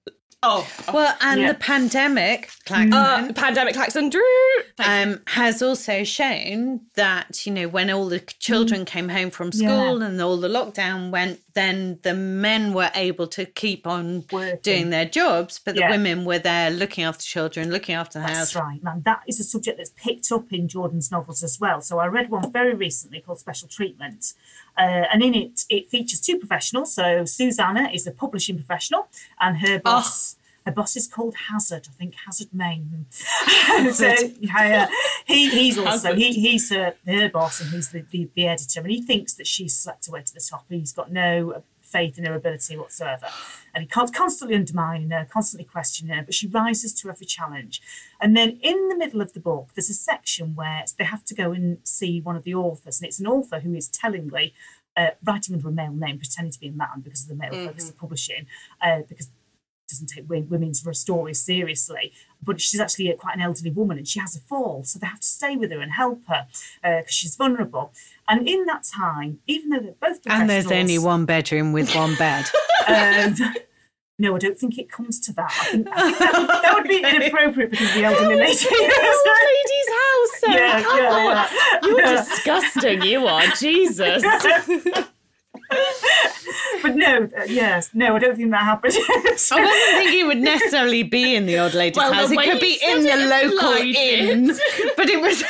oh, 0.42 0.66
Well, 0.92 1.16
and 1.20 1.40
Yeah. 1.40 1.48
the 1.52 1.58
pandemic, 1.58 2.50
Claxon, 2.64 2.92
uh, 2.92 3.32
pandemic 3.34 3.74
klaxon, 3.74 4.08
Drew. 4.10 4.22
um, 4.78 5.20
has 5.26 5.62
also 5.62 6.04
shown 6.04 6.82
that 6.94 7.44
you 7.46 7.52
know 7.52 7.66
when 7.68 7.90
all 7.90 8.06
the 8.08 8.20
children 8.20 8.84
came 8.84 9.08
home 9.08 9.30
from 9.30 9.50
school 9.52 10.02
and 10.02 10.20
all 10.20 10.36
the 10.36 10.48
lockdown 10.48 11.10
went, 11.10 11.40
then 11.56 11.98
the 12.02 12.14
men 12.14 12.72
were 12.72 12.90
able 12.94 13.26
to 13.28 13.44
keep 13.44 13.86
on 13.86 14.24
Working. 14.30 14.58
doing 14.62 14.90
their 14.90 15.06
jobs, 15.06 15.58
but 15.64 15.74
the 15.74 15.80
Yeah. 15.80 15.90
women 15.90 16.24
were 16.24 16.38
there 16.38 16.70
looking 16.70 17.02
after 17.02 17.24
children, 17.24 17.70
looking 17.72 17.94
after 17.96 18.20
the 18.20 18.26
That's 18.26 18.52
house. 18.52 18.54
right, 18.54 18.80
man. 18.84 19.02
That 19.04 19.22
is 19.26 19.40
a 19.40 19.44
subject 19.44 19.78
that's 19.78 19.90
picked 19.96 20.30
up 20.30 20.52
in 20.52 20.68
Jordan's 20.68 21.10
novels 21.10 21.42
as 21.42 21.58
well. 21.58 21.80
So 21.80 21.98
I 21.98 22.06
read 22.06 22.30
one 22.30 22.52
very 22.52 22.74
recently 22.74 23.20
called 23.20 23.40
Special 23.40 23.66
Treatment, 23.68 24.34
uh, 24.78 25.04
and 25.12 25.22
in 25.22 25.34
it 25.34 25.64
it 25.68 25.88
features 25.88 26.20
two 26.20 26.38
professionals. 26.38 26.94
So 26.94 27.24
Susanna 27.24 27.90
is 27.92 28.06
a 28.06 28.12
publishing 28.12 28.56
professional, 28.56 29.08
and 29.40 29.58
her 29.58 29.78
boss. 29.80 30.35
Her 30.66 30.72
boss 30.72 30.96
is 30.96 31.06
called 31.06 31.34
Hazard, 31.48 31.86
I 31.88 31.92
think 31.92 32.14
Hazard 32.26 32.48
Main. 32.52 33.06
so 33.10 34.14
yeah, 34.40 34.88
he, 35.24 35.48
he's 35.48 35.78
also 35.78 36.14
he, 36.14 36.32
he's 36.32 36.68
her, 36.70 36.94
her 37.06 37.28
boss 37.30 37.60
and 37.60 37.70
he's 37.70 37.90
the, 37.90 38.04
the, 38.10 38.28
the 38.34 38.48
editor, 38.48 38.80
and 38.80 38.90
he 38.90 39.00
thinks 39.00 39.34
that 39.34 39.46
she's 39.46 39.78
slept 39.78 40.08
away 40.08 40.22
to 40.22 40.34
the 40.34 40.40
top. 40.40 40.66
He's 40.68 40.92
got 40.92 41.12
no 41.12 41.62
faith 41.86 42.18
in 42.18 42.24
her 42.24 42.34
ability 42.34 42.76
whatsoever. 42.76 43.26
And 43.74 43.82
he 43.82 43.88
can't 43.88 44.12
constantly 44.12 44.56
undermining 44.56 45.10
her, 45.10 45.26
constantly 45.30 45.64
questioning 45.64 46.14
her, 46.14 46.22
but 46.22 46.34
she 46.34 46.46
rises 46.48 46.92
to 47.00 47.08
every 47.08 47.26
challenge. 47.26 47.80
And 48.20 48.36
then 48.36 48.58
in 48.62 48.88
the 48.88 48.96
middle 48.96 49.20
of 49.20 49.32
the 49.32 49.40
book, 49.40 49.70
there's 49.74 49.90
a 49.90 49.94
section 49.94 50.54
where 50.54 50.84
they 50.98 51.04
have 51.04 51.24
to 51.26 51.34
go 51.34 51.52
and 51.52 51.78
see 51.84 52.20
one 52.20 52.36
of 52.36 52.44
the 52.44 52.54
authors, 52.54 53.00
and 53.00 53.06
it's 53.06 53.20
an 53.20 53.26
author 53.26 53.60
who 53.60 53.74
is 53.74 53.88
tellingly 53.88 54.52
uh, 54.96 55.10
writing 55.24 55.54
under 55.54 55.68
a 55.68 55.72
male 55.72 55.92
name, 55.92 56.18
pretending 56.18 56.52
to 56.52 56.58
be 56.58 56.68
a 56.68 56.72
man 56.72 57.00
because 57.02 57.22
of 57.22 57.28
the 57.28 57.34
male 57.34 57.52
focus 57.52 57.90
of 57.90 57.98
publishing, 57.98 58.46
uh, 58.82 59.00
because 59.08 59.28
doesn't 59.88 60.08
take 60.08 60.24
women's 60.28 60.84
stories 60.98 61.40
seriously, 61.40 62.12
but 62.42 62.60
she's 62.60 62.80
actually 62.80 63.10
a, 63.10 63.16
quite 63.16 63.34
an 63.36 63.40
elderly 63.40 63.70
woman 63.70 63.98
and 63.98 64.08
she 64.08 64.20
has 64.20 64.36
a 64.36 64.40
fall, 64.40 64.82
so 64.84 64.98
they 64.98 65.06
have 65.06 65.20
to 65.20 65.26
stay 65.26 65.56
with 65.56 65.70
her 65.70 65.80
and 65.80 65.92
help 65.92 66.22
her 66.28 66.46
because 66.82 67.14
she's 67.14 67.36
vulnerable. 67.36 67.92
And 68.28 68.48
in 68.48 68.64
that 68.66 68.84
time, 68.84 69.40
even 69.46 69.70
though 69.70 69.80
they're 69.80 69.94
both 70.00 70.20
And 70.26 70.50
there's 70.50 70.70
only 70.70 70.98
one 70.98 71.24
bedroom 71.24 71.72
with 71.72 71.94
one 71.94 72.14
bed. 72.16 72.46
um, 72.88 73.34
no, 74.18 74.34
I 74.34 74.38
don't 74.38 74.58
think 74.58 74.78
it 74.78 74.90
comes 74.90 75.20
to 75.20 75.32
that. 75.34 75.52
I 75.60 75.64
think, 75.72 75.88
I 75.92 76.02
think 76.02 76.18
that, 76.18 76.38
would, 76.38 76.48
that 76.48 76.74
would 76.74 76.88
be 76.88 77.04
inappropriate 77.16 77.70
because 77.70 77.92
the 77.92 78.04
elderly 78.04 78.36
lady. 78.36 78.66
Old 78.66 78.80
lady's 79.36 79.88
house. 79.92 80.40
So 80.40 80.50
Yeah, 80.50 80.82
come 80.82 80.98
yeah, 80.98 81.12
on. 81.12 81.24
yeah. 81.26 81.78
You're 81.82 82.16
disgusting. 82.16 83.02
You 83.02 83.26
are 83.26 83.46
Jesus. 83.58 84.22
But 86.86 86.96
no, 86.96 87.28
uh, 87.36 87.44
yes, 87.48 87.90
no, 87.94 88.14
I 88.16 88.18
don't 88.18 88.36
think 88.36 88.50
that 88.50 88.62
happened. 88.62 88.94
So- 89.36 89.56
I 89.58 89.60
wasn't 89.60 89.96
thinking 89.98 90.20
it 90.20 90.26
would 90.26 90.38
necessarily 90.38 91.02
be 91.02 91.34
in 91.34 91.46
the 91.46 91.58
old 91.58 91.74
lady's 91.74 91.96
Well, 91.96 92.12
house. 92.12 92.30
It 92.30 92.38
could 92.38 92.60
be 92.60 92.78
in 92.82 93.02
the 93.02 93.16
local 93.26 93.72
inn, 93.72 94.46
but 94.96 95.08
it 95.08 95.20
was. 95.20 95.42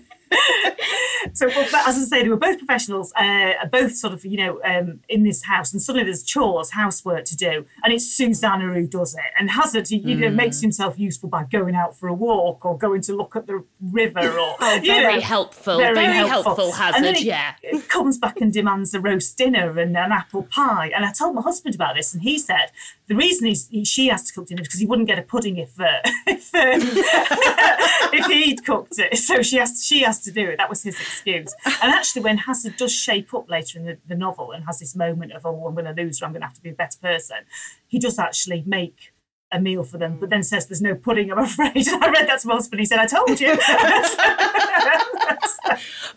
so 1.34 1.48
as 1.48 1.72
I 1.74 1.90
say, 1.92 2.22
they 2.22 2.28
were 2.28 2.36
both 2.36 2.58
professionals, 2.58 3.12
uh, 3.14 3.52
both 3.70 3.94
sort 3.96 4.12
of, 4.12 4.24
you 4.24 4.36
know, 4.36 4.60
um, 4.64 5.00
in 5.08 5.22
this 5.24 5.44
house, 5.44 5.72
and 5.72 5.80
suddenly 5.80 6.04
there's 6.04 6.22
chores, 6.22 6.70
housework 6.72 7.24
to 7.26 7.36
do, 7.36 7.64
and 7.84 7.92
it's 7.92 8.06
Susanna 8.06 8.72
who 8.72 8.86
does 8.86 9.14
it. 9.14 9.20
And 9.38 9.50
Hazard, 9.50 9.88
he, 9.88 9.96
you 9.96 10.16
know, 10.16 10.28
Mm. 10.28 10.34
makes 10.36 10.60
himself 10.60 10.98
useful 10.98 11.28
by 11.28 11.44
going 11.44 11.74
out 11.74 11.96
for 11.98 12.08
a 12.08 12.14
walk 12.14 12.64
or 12.64 12.76
going 12.78 13.00
to 13.02 13.14
look 13.14 13.36
at 13.36 13.46
the 13.46 13.64
river 13.80 14.20
or 14.20 14.56
Oh, 14.60 14.80
very 14.84 15.14
know, 15.16 15.20
helpful. 15.20 15.78
Very, 15.78 16.04
helpful, 16.06 16.72
And 16.74 17.04
then 17.04 17.14
Hazard. 17.14 17.16
he 17.18 17.26
Yeah. 17.26 17.54
comes 17.88 18.18
back 18.18 18.40
and 18.40 18.52
demands 18.52 18.94
a 18.94 19.00
roast 19.00 19.36
dinner 19.36 19.78
and 19.78 19.96
an 19.96 20.12
apple 20.12 20.44
pie. 20.44 20.90
And 20.94 21.04
I 21.04 21.12
told 21.12 21.34
my 21.34 21.42
husband 21.42 21.74
about 21.74 21.96
this, 21.96 22.12
and 22.14 22.22
he 22.22 22.38
said 22.38 22.70
the 23.08 23.16
reason 23.16 23.48
is 23.48 23.68
he, 23.68 23.84
she 23.84 24.08
has 24.08 24.24
to 24.24 24.32
cook 24.32 24.46
dinner 24.46 24.62
because 24.62 24.80
he 24.80 24.86
wouldn't 24.86 25.08
get 25.08 25.18
a 25.18 25.22
pudding 25.22 25.58
if 25.58 25.78
uh, 25.80 26.00
if, 26.26 26.54
um, 26.54 26.80
if 28.12 28.26
he'd 28.26 28.64
cooked 28.64 28.98
it. 28.98 29.16
So 29.18 29.42
she 29.42 29.56
has 29.56 29.84
she 29.84 30.02
has 30.02 30.20
to 30.22 30.32
do 30.32 30.48
it. 30.48 30.58
That 30.58 30.68
was 30.68 30.82
his 30.82 30.98
excuse. 31.00 31.54
And 31.64 31.92
actually, 31.92 32.22
when 32.22 32.38
Hazard 32.38 32.76
does 32.76 32.94
shape 32.94 33.34
up 33.34 33.50
later 33.50 33.78
in 33.78 33.86
the, 33.86 33.98
the 34.06 34.14
novel 34.14 34.52
and 34.52 34.64
has 34.64 34.78
this 34.78 34.94
moment 34.94 35.32
of 35.32 35.44
oh, 35.44 35.66
I'm 35.66 35.74
going 35.74 35.94
to 35.94 36.02
lose 36.02 36.20
her, 36.20 36.26
I'm 36.26 36.32
going 36.32 36.42
to 36.42 36.46
have 36.46 36.56
to 36.56 36.62
be 36.62 36.70
a 36.70 36.74
better 36.74 36.98
person, 37.00 37.38
he 37.86 37.98
does 37.98 38.18
actually 38.18 38.62
make. 38.66 39.11
A 39.54 39.60
meal 39.60 39.84
for 39.84 39.98
them, 39.98 40.16
but 40.18 40.30
then 40.30 40.42
says 40.42 40.66
there's 40.66 40.80
no 40.80 40.94
pudding. 40.94 41.30
I'm 41.30 41.38
afraid. 41.40 41.86
I 41.88 42.08
read 42.10 42.26
that 42.28 42.40
to 42.40 42.48
my 42.48 42.54
husband. 42.54 42.80
He 42.80 42.86
said, 42.86 42.98
"I 42.98 43.06
told 43.06 43.38
you." 43.40 43.54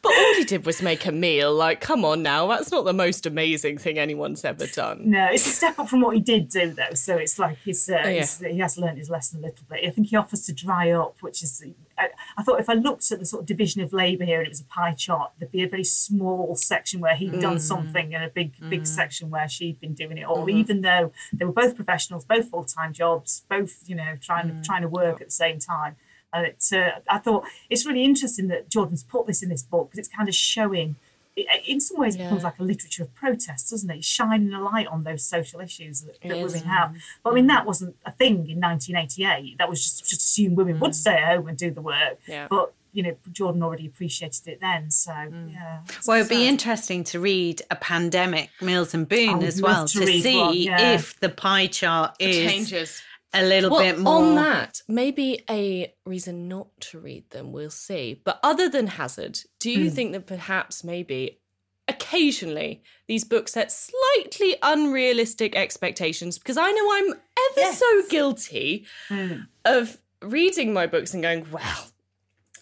But 0.01 0.11
all 0.13 0.33
he 0.35 0.43
did 0.43 0.65
was 0.65 0.81
make 0.83 1.05
a 1.07 1.11
meal. 1.11 1.53
Like, 1.53 1.81
come 1.81 2.05
on 2.05 2.21
now. 2.21 2.45
That's 2.47 2.71
not 2.71 2.85
the 2.85 2.93
most 2.93 3.25
amazing 3.25 3.77
thing 3.79 3.97
anyone's 3.97 4.45
ever 4.45 4.67
done. 4.67 5.09
No, 5.09 5.27
it's 5.31 5.47
a 5.47 5.49
step 5.49 5.79
up 5.79 5.89
from 5.89 6.01
what 6.01 6.15
he 6.15 6.21
did 6.21 6.49
do, 6.49 6.71
though. 6.73 6.93
So 6.93 7.15
it's 7.17 7.39
like 7.39 7.57
he's, 7.65 7.89
uh, 7.89 8.01
Oh, 8.03 8.07
yeah. 8.09 8.19
he's 8.19 8.37
he 8.39 8.59
has 8.59 8.77
learned 8.77 8.99
his 8.99 9.09
lesson 9.09 9.39
a 9.39 9.47
little 9.47 9.65
bit. 9.69 9.83
I 9.85 9.89
think 9.89 10.07
he 10.07 10.15
offers 10.15 10.45
to 10.45 10.53
dry 10.53 10.91
up, 10.91 11.15
which 11.21 11.41
is. 11.41 11.63
I, 11.97 12.09
I 12.37 12.43
thought 12.43 12.59
if 12.59 12.69
I 12.69 12.73
looked 12.73 13.11
at 13.11 13.19
the 13.19 13.25
sort 13.25 13.41
of 13.41 13.47
division 13.47 13.81
of 13.81 13.93
labour 13.93 14.25
here 14.25 14.39
and 14.39 14.47
it 14.47 14.49
was 14.49 14.61
a 14.61 14.65
pie 14.65 14.93
chart, 14.93 15.31
there'd 15.39 15.51
be 15.51 15.63
a 15.63 15.67
very 15.67 15.83
small 15.83 16.55
section 16.55 16.99
where 16.99 17.15
he'd 17.15 17.33
Mm. 17.33 17.41
done 17.41 17.59
something 17.59 18.13
and 18.13 18.23
a 18.23 18.29
big 18.29 18.53
big 18.69 18.85
section 18.85 19.29
where 19.29 19.47
she'd 19.47 19.79
been 19.79 19.93
doing 19.93 20.17
it 20.17 20.23
all. 20.23 20.45
Mm-hmm. 20.45 20.57
Even 20.57 20.81
though 20.81 21.11
they 21.33 21.45
were 21.45 21.51
both 21.51 21.75
professionals, 21.75 22.25
both 22.25 22.49
full 22.49 22.63
time 22.65 22.93
jobs, 22.93 23.43
both 23.49 23.83
you 23.87 23.95
know 23.95 24.15
trying 24.21 24.49
Mm. 24.49 24.63
trying 24.63 24.81
to 24.81 24.87
work 24.89 25.21
at 25.21 25.27
the 25.27 25.31
same 25.31 25.59
time. 25.59 25.95
And 26.33 26.47
it, 26.47 26.65
uh, 26.73 26.99
I 27.09 27.17
thought 27.19 27.45
it's 27.69 27.85
really 27.85 28.03
interesting 28.03 28.47
that 28.49 28.69
Jordan's 28.69 29.03
put 29.03 29.25
this 29.27 29.41
in 29.41 29.49
this 29.49 29.63
book 29.63 29.89
because 29.89 29.99
it's 29.99 30.15
kind 30.15 30.27
of 30.29 30.35
showing. 30.35 30.95
It- 31.35 31.47
In 31.67 31.79
some 31.79 31.97
ways, 31.97 32.15
it 32.15 32.19
becomes 32.19 32.43
like 32.43 32.59
a 32.59 32.63
literature 32.63 33.03
of 33.03 33.13
protest, 33.13 33.71
doesn't 33.71 33.89
it? 33.89 34.03
Shining 34.03 34.53
a 34.53 34.61
light 34.61 34.87
on 34.87 35.03
those 35.03 35.25
social 35.25 35.59
issues 35.59 36.01
that, 36.01 36.21
that 36.21 36.37
is. 36.37 36.53
women 36.53 36.67
have. 36.67 36.95
But 37.23 37.31
I 37.31 37.33
mean, 37.33 37.45
mm. 37.45 37.49
that 37.49 37.65
wasn't 37.65 37.95
a 38.05 38.11
thing 38.11 38.49
in 38.49 38.59
1988. 38.59 39.57
That 39.57 39.69
was 39.69 39.83
just 39.83 40.05
just 40.07 40.21
assumed 40.21 40.57
women 40.57 40.79
would 40.79 40.91
mm. 40.91 40.95
stay 40.95 41.15
at 41.15 41.35
home 41.35 41.47
and 41.47 41.57
do 41.57 41.71
the 41.71 41.81
work. 41.81 42.19
Yeah. 42.27 42.47
But 42.49 42.73
you 42.95 43.03
know, 43.03 43.15
Jordan 43.33 43.61
already 43.61 43.87
appreciated 43.87 44.47
it 44.47 44.61
then. 44.61 44.89
So 44.89 45.11
mm. 45.11 45.51
yeah. 45.51 45.81
Well, 46.07 46.17
it'd 46.17 46.29
be 46.29 46.47
interesting 46.47 47.03
to 47.05 47.19
read 47.19 47.61
a 47.69 47.75
pandemic 47.75 48.49
Mills 48.61 48.93
and 48.93 49.07
Boon 49.07 49.29
oh, 49.29 49.41
I 49.41 49.45
as 49.45 49.61
well 49.61 49.85
to 49.85 49.99
to, 49.99 50.07
see 50.07 50.39
one, 50.39 50.55
yeah. 50.55 50.93
if 50.93 51.19
the 51.19 51.29
pie 51.29 51.67
chart 51.67 52.15
is 52.19 52.51
Changes. 52.51 53.01
A 53.35 53.43
little 53.43 53.69
Well, 53.69 53.79
bit 53.81 53.99
more. 53.99 54.15
on 54.15 54.35
that, 54.35 54.81
maybe 54.87 55.43
a 55.49 55.93
reason 56.05 56.47
not 56.47 56.67
to 56.81 56.99
read 56.99 57.29
them. 57.31 57.51
We'll 57.51 57.69
see. 57.69 58.21
But 58.23 58.39
other 58.41 58.69
than 58.69 58.87
Hazard, 58.87 59.39
do 59.59 59.69
you 59.69 59.89
hmm. 59.89 59.95
think 59.95 60.11
that 60.13 60.25
perhaps 60.25 60.83
maybe 60.83 61.39
occasionally 61.87 62.81
these 63.07 63.23
books 63.23 63.53
set 63.53 63.71
slightly 63.71 64.55
unrealistic 64.63 65.55
expectations? 65.55 66.39
Because 66.39 66.57
I 66.57 66.71
know 66.71 66.93
I'm 66.93 67.13
ever 67.57 67.73
so 67.73 68.03
guilty 68.09 68.85
hmm. 69.09 69.33
of 69.63 69.97
reading 70.21 70.73
my 70.73 70.87
books 70.87 71.13
and 71.13 71.21
going, 71.21 71.45
well, 71.51 71.91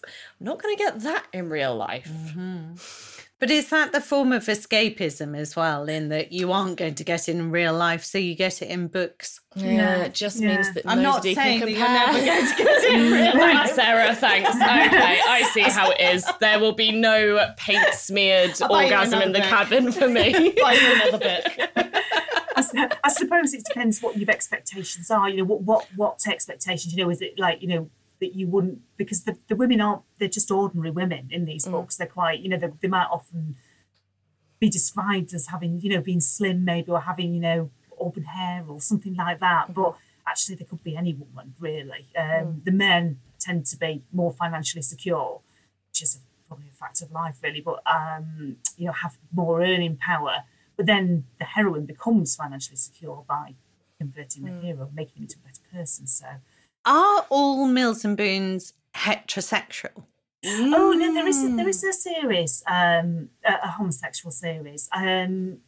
I'm 0.04 0.10
not 0.40 0.62
going 0.62 0.76
to 0.76 0.82
get 0.82 1.00
that 1.00 1.26
in 1.32 1.48
real 1.48 1.74
life. 1.74 2.10
Mm-hmm. 2.10 2.74
But 3.40 3.50
is 3.50 3.68
that 3.70 3.92
the 3.92 4.00
form 4.00 4.32
of 4.32 4.44
escapism 4.44 5.36
as 5.36 5.54
well, 5.56 5.88
in 5.88 6.08
that 6.08 6.32
you 6.32 6.52
aren't 6.52 6.78
going 6.78 6.94
to 6.94 7.04
get 7.04 7.28
it 7.28 7.32
in 7.36 7.50
real 7.50 7.74
life, 7.74 8.02
so 8.04 8.16
you 8.16 8.34
get 8.36 8.62
it 8.62 8.68
in 8.70 8.86
books? 8.86 9.40
Yeah, 9.56 10.02
it 10.04 10.14
just 10.14 10.40
Yeah. 10.40 10.54
means 10.54 10.72
that 10.74 10.84
I'm 10.86 11.02
not 11.02 11.16
nobody 11.16 11.34
saying 11.34 11.58
can 11.58 11.66
that 11.66 11.72
you're 11.72 11.88
never 11.88 12.12
going 12.12 12.46
to 12.48 12.56
get 12.56 12.66
it 12.84 12.92
in 12.94 13.12
real 13.12 13.32
Thanks, 13.32 13.74
Sarah. 13.74 14.14
Thanks. 14.14 14.50
Okay, 14.50 15.20
I 15.28 15.42
see 15.52 15.60
how 15.62 15.90
it 15.90 16.00
is. 16.00 16.24
There 16.40 16.58
will 16.60 16.72
be 16.74 16.92
no 16.92 17.52
paint 17.56 17.92
smeared 17.94 18.60
orgasm 18.62 19.20
in 19.20 19.32
the 19.32 19.38
another 19.38 19.50
cabin 19.64 19.92
for 19.92 20.08
me. 20.08 20.32
Buy 20.62 20.72
you 20.74 20.92
another 20.94 21.18
book. 21.18 21.70
I, 22.56 22.60
s- 22.60 22.72
I 23.04 23.08
suppose 23.12 23.52
it 23.52 23.64
depends 23.64 24.00
what 24.00 24.16
your 24.16 24.30
expectations 24.30 25.10
are. 25.10 25.28
You 25.28 25.38
know, 25.38 25.44
what 25.44 25.60
what 25.62 25.86
what 25.96 26.20
expectations? 26.26 26.94
You 26.94 27.04
know, 27.04 27.10
is 27.10 27.20
it 27.20 27.38
like 27.38 27.60
you 27.62 27.68
know 27.68 27.90
that 28.20 28.34
you 28.34 28.46
wouldn't 28.46 28.80
because 28.96 29.24
the, 29.24 29.36
the 29.48 29.56
women 29.56 29.80
aren't 29.80 30.02
they're 30.18 30.28
just 30.28 30.50
ordinary 30.50 30.90
women 30.90 31.28
in 31.30 31.44
these 31.44 31.66
books. 31.66 31.96
They're 31.96 32.06
quite 32.06 32.40
you 32.40 32.48
know 32.48 32.56
they, 32.56 32.70
they 32.80 32.88
might 32.88 33.08
often 33.10 33.56
be 34.60 34.70
described 34.70 35.34
as 35.34 35.48
having, 35.48 35.80
you 35.80 35.90
know, 35.90 36.00
being 36.00 36.20
slim 36.20 36.64
maybe 36.64 36.90
or 36.90 37.00
having, 37.00 37.34
you 37.34 37.40
know, 37.40 37.70
auburn 38.00 38.24
hair 38.24 38.64
or 38.68 38.80
something 38.80 39.14
like 39.16 39.40
that. 39.40 39.64
Mm-hmm. 39.64 39.82
But 39.82 39.96
actually, 40.26 40.54
they 40.54 40.64
could 40.64 40.82
be 40.82 40.96
any 40.96 41.12
woman, 41.12 41.54
really. 41.58 42.06
Um, 42.16 42.24
Mm. 42.46 42.64
The 42.64 42.70
men 42.70 43.18
tend 43.38 43.66
to 43.66 43.76
be 43.76 44.02
more 44.12 44.32
financially 44.32 44.80
secure, 44.82 45.40
which 45.90 46.02
is 46.02 46.16
a, 46.16 46.18
probably 46.48 46.68
a 46.72 46.76
fact 46.76 47.02
of 47.02 47.10
life, 47.12 47.36
really, 47.42 47.60
but, 47.60 47.82
um, 47.86 48.56
you 48.76 48.86
know, 48.86 48.92
have 48.92 49.18
more 49.32 49.60
earning 49.62 49.96
power. 49.96 50.44
But 50.76 50.86
then 50.86 51.24
the 51.38 51.44
heroine 51.44 51.84
becomes 51.84 52.34
financially 52.36 52.76
secure 52.76 53.24
by 53.28 53.54
converting 53.98 54.44
Mm. 54.44 54.60
the 54.60 54.66
hero, 54.66 54.90
making 54.94 55.16
him 55.16 55.22
into 55.24 55.36
a 55.42 55.46
better 55.48 55.62
person. 55.72 56.06
So, 56.06 56.26
Are 56.84 57.26
all 57.30 57.66
Mills 57.66 58.04
and 58.04 58.16
Boons 58.16 58.74
heterosexual? 58.94 60.04
Oh 60.46 60.92
no, 60.92 61.14
there 61.14 61.26
is 61.26 61.42
a, 61.42 61.48
there 61.56 61.68
is 61.68 61.82
a 61.82 61.92
series, 61.92 62.62
um, 62.66 63.30
a, 63.44 63.54
a 63.64 63.68
homosexual 63.68 64.30
series, 64.30 64.90
um, 64.94 65.58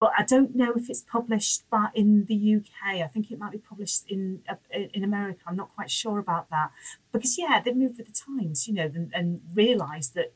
but 0.00 0.12
I 0.16 0.24
don't 0.24 0.56
know 0.56 0.72
if 0.74 0.88
it's 0.88 1.02
published 1.02 1.68
by 1.68 1.90
in 1.94 2.24
the 2.24 2.56
UK. 2.56 3.02
I 3.02 3.06
think 3.08 3.30
it 3.30 3.38
might 3.38 3.52
be 3.52 3.58
published 3.58 4.10
in 4.10 4.40
uh, 4.48 4.54
in 4.94 5.04
America. 5.04 5.40
I'm 5.46 5.56
not 5.56 5.74
quite 5.74 5.90
sure 5.90 6.18
about 6.18 6.48
that 6.48 6.70
because 7.12 7.38
yeah, 7.38 7.60
they've 7.62 7.76
moved 7.76 7.98
with 7.98 8.06
the 8.06 8.12
times, 8.12 8.66
you 8.66 8.72
know, 8.72 8.86
and, 8.86 9.12
and 9.14 9.42
realised 9.54 10.14
that 10.14 10.32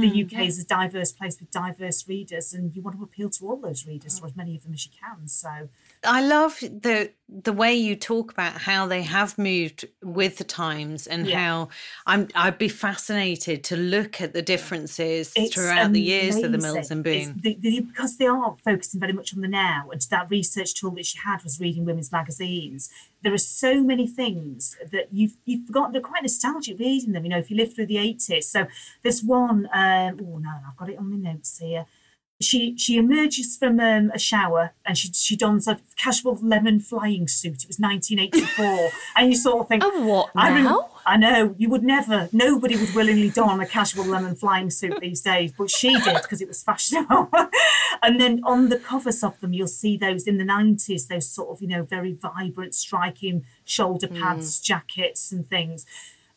the 0.00 0.24
UK 0.24 0.46
is 0.46 0.58
a 0.58 0.66
diverse 0.66 1.12
place 1.12 1.38
with 1.38 1.52
diverse 1.52 2.08
readers, 2.08 2.52
and 2.52 2.74
you 2.74 2.82
want 2.82 2.96
to 2.98 3.04
appeal 3.04 3.30
to 3.30 3.48
all 3.48 3.56
those 3.56 3.86
readers 3.86 4.20
or 4.20 4.26
as 4.26 4.36
many 4.36 4.56
of 4.56 4.64
them 4.64 4.74
as 4.74 4.84
you 4.84 4.92
can. 5.00 5.28
So 5.28 5.68
I 6.06 6.20
love 6.26 6.58
the 6.60 7.10
the 7.28 7.52
way 7.52 7.74
you 7.74 7.96
talk 7.96 8.30
about 8.30 8.52
how 8.52 8.86
they 8.86 9.02
have 9.02 9.36
moved 9.36 9.84
with 10.00 10.38
the 10.38 10.44
times 10.44 11.08
and 11.08 11.26
Yeah. 11.26 11.38
how 11.40 11.68
I'm 12.06 12.28
I'd 12.36 12.56
be 12.58 12.68
fascinated 12.68 13.64
to 13.64 13.76
look 13.76 14.20
at 14.20 14.32
the 14.32 14.42
differences 14.42 15.32
It's 15.34 15.52
throughout 15.54 15.92
the 15.92 16.00
years 16.00 16.36
of 16.36 16.52
the. 16.52 16.58
Mills 16.58 16.90
and 16.90 17.02
Boon. 17.02 17.40
the- 17.42 17.56
the- 17.60 17.80
because 17.80 18.16
they 18.18 18.26
are 18.26 18.56
focusing 18.64 19.00
very 19.00 19.12
much 19.12 19.34
on 19.34 19.40
the 19.40 19.48
now, 19.48 19.88
and 19.90 20.00
that 20.02 20.30
research 20.30 20.74
tool 20.74 20.92
that 20.92 21.06
she 21.06 21.18
had 21.18 21.42
was 21.42 21.58
reading 21.58 21.84
women's 21.84 22.12
magazines. 22.12 22.90
There 23.22 23.34
are 23.34 23.38
so 23.38 23.82
many 23.82 24.06
things 24.06 24.76
that 24.92 25.08
you've 25.12 25.36
you've 25.44 25.66
forgotten. 25.66 25.92
They're 25.92 26.00
quite 26.02 26.22
nostalgic 26.22 26.78
reading 26.78 27.12
them. 27.12 27.24
You 27.24 27.30
know, 27.30 27.38
if 27.38 27.50
you 27.50 27.56
lived 27.56 27.74
through 27.74 27.86
the 27.86 27.98
eighties. 27.98 28.48
So 28.48 28.68
this 29.02 29.22
one. 29.22 29.68
Um, 29.74 30.20
oh 30.22 30.38
no, 30.38 30.50
I've 30.68 30.76
got 30.76 30.90
it 30.90 30.98
on 30.98 31.10
my 31.10 31.32
notes 31.32 31.58
here. 31.58 31.86
She 32.40 32.76
she 32.76 32.98
emerges 32.98 33.56
from 33.56 33.80
um, 33.80 34.10
a 34.14 34.18
shower 34.18 34.72
and 34.84 34.96
she 34.96 35.10
she 35.12 35.36
dons 35.36 35.66
a 35.66 35.80
casual 35.96 36.38
lemon 36.42 36.80
flying 36.80 37.28
suit. 37.28 37.62
It 37.62 37.68
was 37.68 37.78
1984, 37.78 38.90
and 39.16 39.30
you 39.30 39.36
sort 39.36 39.62
of 39.62 39.68
think, 39.68 39.82
A 39.82 39.88
what 40.02 40.30
I 40.36 40.50
rem- 40.50 40.64
now? 40.64 40.90
I 41.06 41.16
know 41.16 41.54
you 41.56 41.70
would 41.70 41.82
never. 41.82 42.28
Nobody 42.32 42.76
would 42.76 42.94
willingly 42.94 43.30
don 43.30 43.60
a 43.60 43.66
casual 43.66 44.04
lemon 44.04 44.36
flying 44.36 44.70
suit 44.70 44.98
these 45.00 45.22
days, 45.22 45.52
but 45.56 45.70
she 45.70 45.94
did 46.00 46.20
because 46.22 46.42
it 46.42 46.48
was 46.48 46.62
fashionable. 46.62 47.30
and 48.02 48.20
then 48.20 48.42
on 48.44 48.68
the 48.68 48.78
covers 48.78 49.22
of 49.22 49.40
them, 49.40 49.52
you'll 49.52 49.68
see 49.68 49.96
those 49.96 50.26
in 50.26 50.36
the 50.36 50.44
nineties. 50.44 51.06
Those 51.06 51.28
sort 51.30 51.50
of 51.50 51.62
you 51.62 51.68
know 51.68 51.84
very 51.84 52.12
vibrant, 52.12 52.74
striking 52.74 53.44
shoulder 53.64 54.08
pads, 54.08 54.60
jackets, 54.60 55.32
and 55.32 55.48
things. 55.48 55.86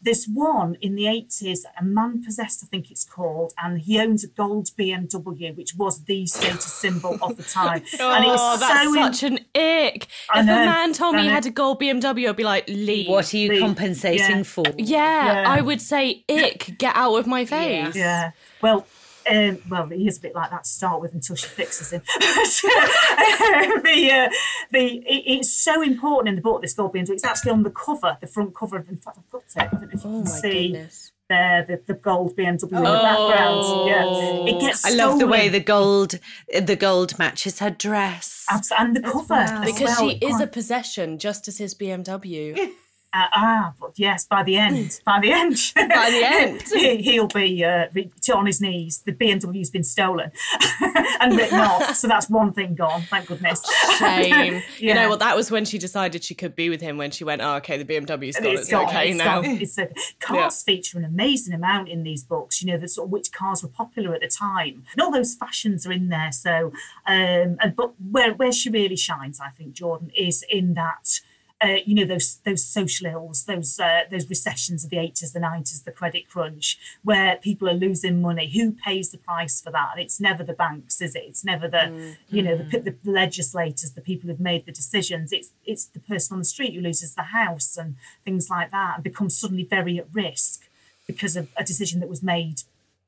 There's 0.02 0.26
one 0.26 0.78
in 0.82 0.96
the 0.96 1.04
80s, 1.04 1.60
a 1.80 1.84
man 1.84 2.24
possessed, 2.24 2.64
I 2.64 2.68
think 2.68 2.90
it's 2.90 3.04
called, 3.04 3.54
and 3.62 3.82
he 3.82 4.00
owns 4.00 4.24
a 4.24 4.28
gold 4.30 4.70
BMW, 4.80 5.56
which 5.58 5.76
was 5.76 6.06
the 6.06 6.26
status 6.26 6.72
symbol 6.72 7.18
of 7.22 7.36
the 7.36 7.44
time. 7.44 7.84
and 8.00 8.24
it 8.24 8.30
oh, 8.30 8.32
was 8.32 8.60
that's 8.62 8.84
so 8.84 8.94
in- 8.94 9.14
such 9.14 9.24
an 9.24 9.40
ick. 9.56 10.08
I 10.34 10.40
if 10.40 10.46
know, 10.46 10.62
a 10.62 10.66
man 10.66 10.94
told 10.94 11.16
me 11.16 11.24
he 11.24 11.28
had 11.28 11.46
a 11.46 11.50
gold 11.52 11.82
BMW, 11.82 12.30
I'd 12.30 12.36
be 12.38 12.44
like, 12.44 12.66
leave. 12.70 13.10
What 13.10 13.34
are 13.34 13.38
you 13.38 13.50
The- 13.50 13.60
compensating 13.60 14.38
yeah. 14.38 14.44
for? 14.44 14.64
Yeah, 14.78 15.42
Yeah. 15.42 15.50
I 15.50 15.62
would 15.62 15.82
say, 15.82 16.24
ick, 16.30 16.76
get 16.78 16.96
out 16.96 17.16
of 17.16 17.28
my 17.28 17.44
face. 17.46 17.96
Yeah. 17.96 18.32
Well, 18.62 18.88
um, 19.30 19.58
well, 19.70 19.86
he 19.88 20.08
is 20.08 20.18
a 20.18 20.22
bit 20.22 20.36
like 20.36 20.50
that 20.52 20.64
to 20.64 20.70
start 20.70 21.02
with 21.02 21.14
until 21.14 21.36
she 21.36 21.48
fixes 21.48 21.92
him. 21.92 22.02
the 22.20 24.10
uh, 24.12 24.30
the 24.72 24.98
it, 25.06 25.24
it's 25.26 25.52
so 25.54 25.82
important 25.82 26.30
in 26.30 26.36
the 26.36 26.42
book. 26.42 26.62
This 26.62 26.74
gold 26.74 26.94
BMW. 26.94 27.10
It's 27.12 27.24
actually 27.24 27.52
on 27.52 27.64
the 27.64 27.70
cover, 27.72 28.18
the 28.22 28.28
front 28.28 28.56
cover. 28.56 28.78
In 28.78 28.98
fact, 28.98 29.18
I've 29.20 29.30
got 29.30 29.44
it. 29.44 29.58
I 29.58 29.66
don't 29.68 29.82
know 29.82 29.88
if 29.88 29.94
you 29.94 30.00
Oh 30.10 30.14
can 30.14 30.24
my 30.24 30.30
see 30.30 30.72
goodness. 30.72 31.12
there 31.30 31.66
the, 31.68 31.82
the 31.86 31.94
gold 32.00 32.36
BMW 32.36 32.64
in 32.64 32.70
the 32.72 32.82
background. 32.82 33.88
Yeah, 33.88 34.54
it 34.56 34.60
gets. 34.62 34.86
I 34.86 34.92
love 34.92 35.20
the 35.20 35.28
way 35.28 35.50
the 35.50 35.60
gold 35.60 36.20
the 36.60 36.76
gold 36.76 37.18
matches 37.20 37.60
her 37.60 37.70
dress. 37.70 38.46
Abs- 38.50 38.72
and 38.78 38.96
the 38.96 39.02
cover 39.02 39.26
well. 39.36 39.64
as 39.64 39.66
Because 39.72 39.98
well. 40.00 40.10
she 40.10 40.18
is 40.18 40.40
a 40.42 40.48
possession, 40.48 41.18
just 41.20 41.48
as 41.48 41.58
his 41.58 41.76
BMW. 41.76 42.72
Uh, 43.12 43.26
ah, 43.34 43.74
but 43.80 43.98
yes, 43.98 44.26
by 44.26 44.44
the 44.44 44.56
end, 44.56 45.02
by 45.06 45.20
the 45.20 45.32
end, 45.32 45.58
By 45.76 46.12
the 46.12 46.22
end. 46.26 46.64
he, 46.72 46.98
he'll 46.98 47.28
be 47.28 47.66
uh, 47.66 47.88
on 48.36 48.46
his 48.46 48.62
knees. 48.62 49.00
The 49.00 49.14
BMW's 49.14 49.72
been 49.72 49.84
stolen 49.84 50.32
and 51.20 51.36
written 51.36 51.60
off, 51.60 51.96
so 51.96 52.08
that's 52.08 52.30
one 52.30 52.54
thing 52.54 52.76
gone. 52.76 53.02
Thank 53.04 53.28
goodness. 53.28 53.66
Shame. 53.98 54.62
You 54.78 54.94
know 54.94 55.10
what? 55.10 55.20
That 55.20 55.36
was 55.36 55.50
when 55.50 55.66
she 55.66 55.80
decided 55.80 56.24
she 56.24 56.36
could 56.36 56.56
be 56.56 56.70
with 56.70 56.82
him. 56.82 56.98
When 56.98 57.10
she 57.10 57.24
went, 57.24 57.42
"Oh, 57.42 57.56
okay, 57.56 57.82
the 57.82 57.86
BMW's 57.86 58.38
gone. 58.38 58.46
It's, 58.46 58.70
gone, 58.70 58.86
okay 58.86 59.10
it's 59.10 59.18
now." 59.18 59.42
gone, 59.42 59.58
It's 59.60 59.78
a, 59.80 59.90
cars 60.20 60.62
feature 60.62 61.00
an 61.00 61.06
amazing 61.06 61.54
amount 61.56 61.90
in 61.90 62.04
these 62.04 62.24
books. 62.24 62.62
You 62.62 62.72
know, 62.72 62.78
the 62.78 62.88
sort 62.88 63.08
of 63.08 63.12
which 63.12 63.32
cars 63.32 63.64
were 63.64 63.70
popular 63.70 64.14
at 64.14 64.22
the 64.22 64.28
time, 64.28 64.84
and 64.94 65.02
all 65.02 65.12
those 65.12 65.34
fashions 65.34 65.88
are 65.88 65.92
in 65.92 66.10
there. 66.10 66.32
So, 66.32 66.74
um, 67.08 67.58
and 67.60 67.76
but 67.76 67.94
where 68.00 68.36
where 68.36 68.52
she 68.52 68.70
really 68.70 68.98
shines, 68.98 69.40
I 69.40 69.50
think, 69.50 69.74
Jordan 69.74 70.12
is 70.16 70.46
in 70.48 70.76
that. 70.76 71.22
Uh, 71.62 71.76
you 71.86 71.94
know 71.94 72.06
those 72.06 72.38
those 72.46 72.64
social 72.66 73.06
ills, 73.06 73.44
those 73.44 73.80
uh, 73.82 74.04
those 74.10 74.30
recessions 74.30 74.86
of 74.86 74.90
the 74.90 74.98
eighties, 74.98 75.34
the 75.34 75.42
nineties, 75.42 75.82
the 75.82 75.92
credit 75.92 76.30
crunch, 76.30 76.78
where 77.04 77.36
people 77.36 77.68
are 77.68 77.74
losing 77.74 78.22
money. 78.22 78.50
Who 78.50 78.72
pays 78.72 79.12
the 79.12 79.18
price 79.18 79.60
for 79.60 79.70
that? 79.72 79.90
And 79.92 80.02
it's 80.02 80.22
never 80.22 80.42
the 80.42 80.54
banks, 80.54 81.02
is 81.02 81.16
it? 81.16 81.24
It's 81.28 81.44
never 81.44 81.68
the 81.68 82.16
you 82.30 82.42
know 82.42 82.56
the, 82.56 82.80
the 82.80 82.96
legislators, 83.04 83.92
the 83.92 84.00
people 84.00 84.30
who've 84.30 84.40
made 84.40 84.66
the 84.66 84.72
decisions. 84.72 85.34
It's 85.34 85.52
it's 85.66 85.86
the 85.86 86.00
person 86.00 86.36
on 86.36 86.40
the 86.40 86.46
street 86.46 86.74
who 86.76 86.82
loses 86.82 87.16
the 87.16 87.24
house 87.24 87.76
and 87.76 87.96
things 88.24 88.50
like 88.50 88.72
that, 88.72 88.96
and 88.96 89.04
becomes 89.04 89.38
suddenly 89.38 89.66
very 89.66 90.00
at 90.00 90.08
risk 90.14 90.70
because 91.08 91.36
of 91.36 91.50
a 91.58 91.64
decision 91.66 92.00
that 92.00 92.08
was 92.08 92.24
made 92.24 92.62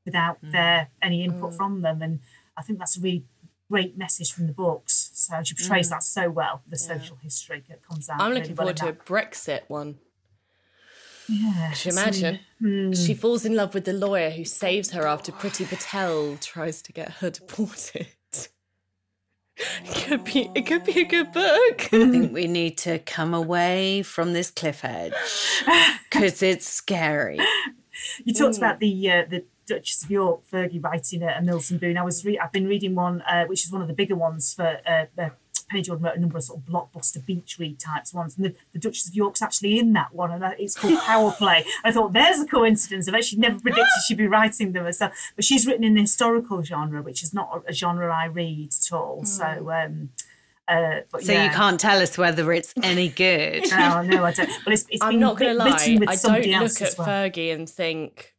without 0.03 0.39
their 0.41 0.89
any 1.01 1.23
input 1.23 1.53
from 1.53 1.83
them. 1.83 2.01
And 2.01 2.19
I 2.57 2.63
think 2.63 2.79
that's 2.79 2.97
a 2.97 3.01
really 3.01 3.23
great 3.71 3.97
message 3.97 4.33
from 4.33 4.47
the 4.47 4.53
books. 4.53 5.11
So 5.13 5.41
she 5.43 5.55
portrays 5.55 5.89
that 5.89 6.03
so 6.03 6.29
well, 6.29 6.61
the 6.67 6.77
social 6.77 7.15
history 7.17 7.63
that 7.69 7.81
comes 7.87 8.09
out. 8.09 8.21
I'm 8.21 8.31
really 8.31 8.41
looking 8.41 8.55
well 8.55 8.67
forward 8.75 8.79
in 8.79 8.95
to 8.95 9.13
a. 9.13 9.21
Brexit 9.21 9.61
one. 9.69 9.97
Yeah, 11.29 11.73
Could 11.81 11.93
imagine? 11.93 12.39
Hmm. 12.59 12.91
She 12.91 13.13
falls 13.13 13.45
in 13.45 13.55
love 13.55 13.73
with 13.73 13.85
the 13.85 13.93
lawyer 13.93 14.31
who 14.31 14.43
saves 14.43 14.91
her 14.91 15.07
after 15.07 15.31
Priti 15.31 15.67
Patel 15.67 16.37
tries 16.41 16.81
to 16.81 16.91
get 16.91 17.09
her 17.19 17.29
deported. 17.29 18.07
It 19.85 20.07
could 20.07 20.23
be. 20.23 20.49
It 20.55 20.65
could 20.65 20.83
be 20.83 21.01
a 21.01 21.05
good 21.05 21.31
book. 21.31 21.93
I 21.93 22.09
think 22.09 22.33
we 22.33 22.47
need 22.47 22.77
to 22.79 22.99
come 22.99 23.33
away 23.33 24.01
from 24.01 24.33
this 24.33 24.49
cliff 24.49 24.83
edge 24.83 25.13
because 26.09 26.41
it's 26.41 26.67
scary. 26.67 27.39
You 28.23 28.33
talked 28.33 28.57
about 28.57 28.79
the 28.79 29.11
uh, 29.11 29.25
the 29.29 29.43
Duchess 29.75 30.03
of 30.03 30.11
York, 30.11 30.41
Fergie 30.51 30.83
writing 30.83 31.23
a, 31.23 31.35
a 31.39 31.41
Mills 31.41 31.71
and 31.71 31.79
Boon. 31.79 31.97
I 31.97 32.03
was 32.03 32.23
re- 32.25 32.39
I've 32.39 32.51
been 32.51 32.67
reading 32.67 32.95
one 32.95 33.21
uh, 33.21 33.45
which 33.45 33.65
is 33.65 33.71
one 33.71 33.81
of 33.81 33.87
the 33.87 33.93
bigger 33.93 34.15
ones 34.15 34.53
for 34.53 34.79
uh, 34.87 35.05
uh, 35.21 35.29
Penny 35.69 35.83
Jordan 35.83 36.03
wrote 36.03 36.17
a 36.17 36.19
number 36.19 36.37
of 36.37 36.43
sort 36.43 36.59
of 36.59 36.65
blockbuster 36.65 37.25
beach 37.25 37.57
read 37.57 37.79
types 37.79 38.13
ones, 38.13 38.35
and 38.35 38.45
the, 38.45 38.53
the 38.73 38.79
Duchess 38.79 39.07
of 39.07 39.15
York's 39.15 39.41
actually 39.41 39.79
in 39.79 39.93
that 39.93 40.13
one, 40.13 40.29
and 40.31 40.43
uh, 40.43 40.51
it's 40.59 40.75
called 40.75 40.99
Power 41.05 41.31
Play. 41.31 41.63
I 41.85 41.91
thought 41.93 42.11
there's 42.11 42.39
a 42.41 42.45
coincidence. 42.45 43.07
I've 43.07 43.15
actually 43.15 43.39
never 43.39 43.57
predicted 43.59 43.87
she'd 44.05 44.17
be 44.17 44.27
writing 44.27 44.73
them 44.73 44.83
herself, 44.83 45.13
but 45.35 45.45
she's 45.45 45.65
written 45.65 45.85
in 45.85 45.93
the 45.93 46.01
historical 46.01 46.61
genre, 46.61 47.01
which 47.01 47.23
is 47.23 47.33
not 47.33 47.63
a, 47.65 47.69
a 47.69 47.73
genre 47.73 48.13
I 48.13 48.25
read 48.25 48.73
at 48.73 48.93
all. 48.93 49.23
So. 49.23 49.71
Um, 49.71 50.09
uh, 50.67 51.01
but 51.11 51.23
So 51.23 51.33
yeah. 51.33 51.45
you 51.45 51.49
can't 51.49 51.79
tell 51.79 52.01
us 52.01 52.17
whether 52.17 52.51
it's 52.53 52.73
any 52.83 53.09
good. 53.09 53.69
No, 53.71 54.01
no, 54.03 54.23
I 54.23 54.31
don't. 54.31 54.47
Well, 54.65 54.73
it's, 54.73 54.85
it's 54.89 55.01
I'm 55.03 55.11
been 55.13 55.19
not 55.19 55.37
gonna 55.37 55.49
writ- 55.51 55.57
lie. 55.57 55.71
written 55.71 55.99
with 55.99 56.09
I 56.09 56.15
somebody 56.15 56.51
don't 56.51 56.63
look 56.63 56.81
at 56.81 56.97
well. 56.97 57.07
Fergie 57.07 57.53
and 57.53 57.67
think, 57.69 58.33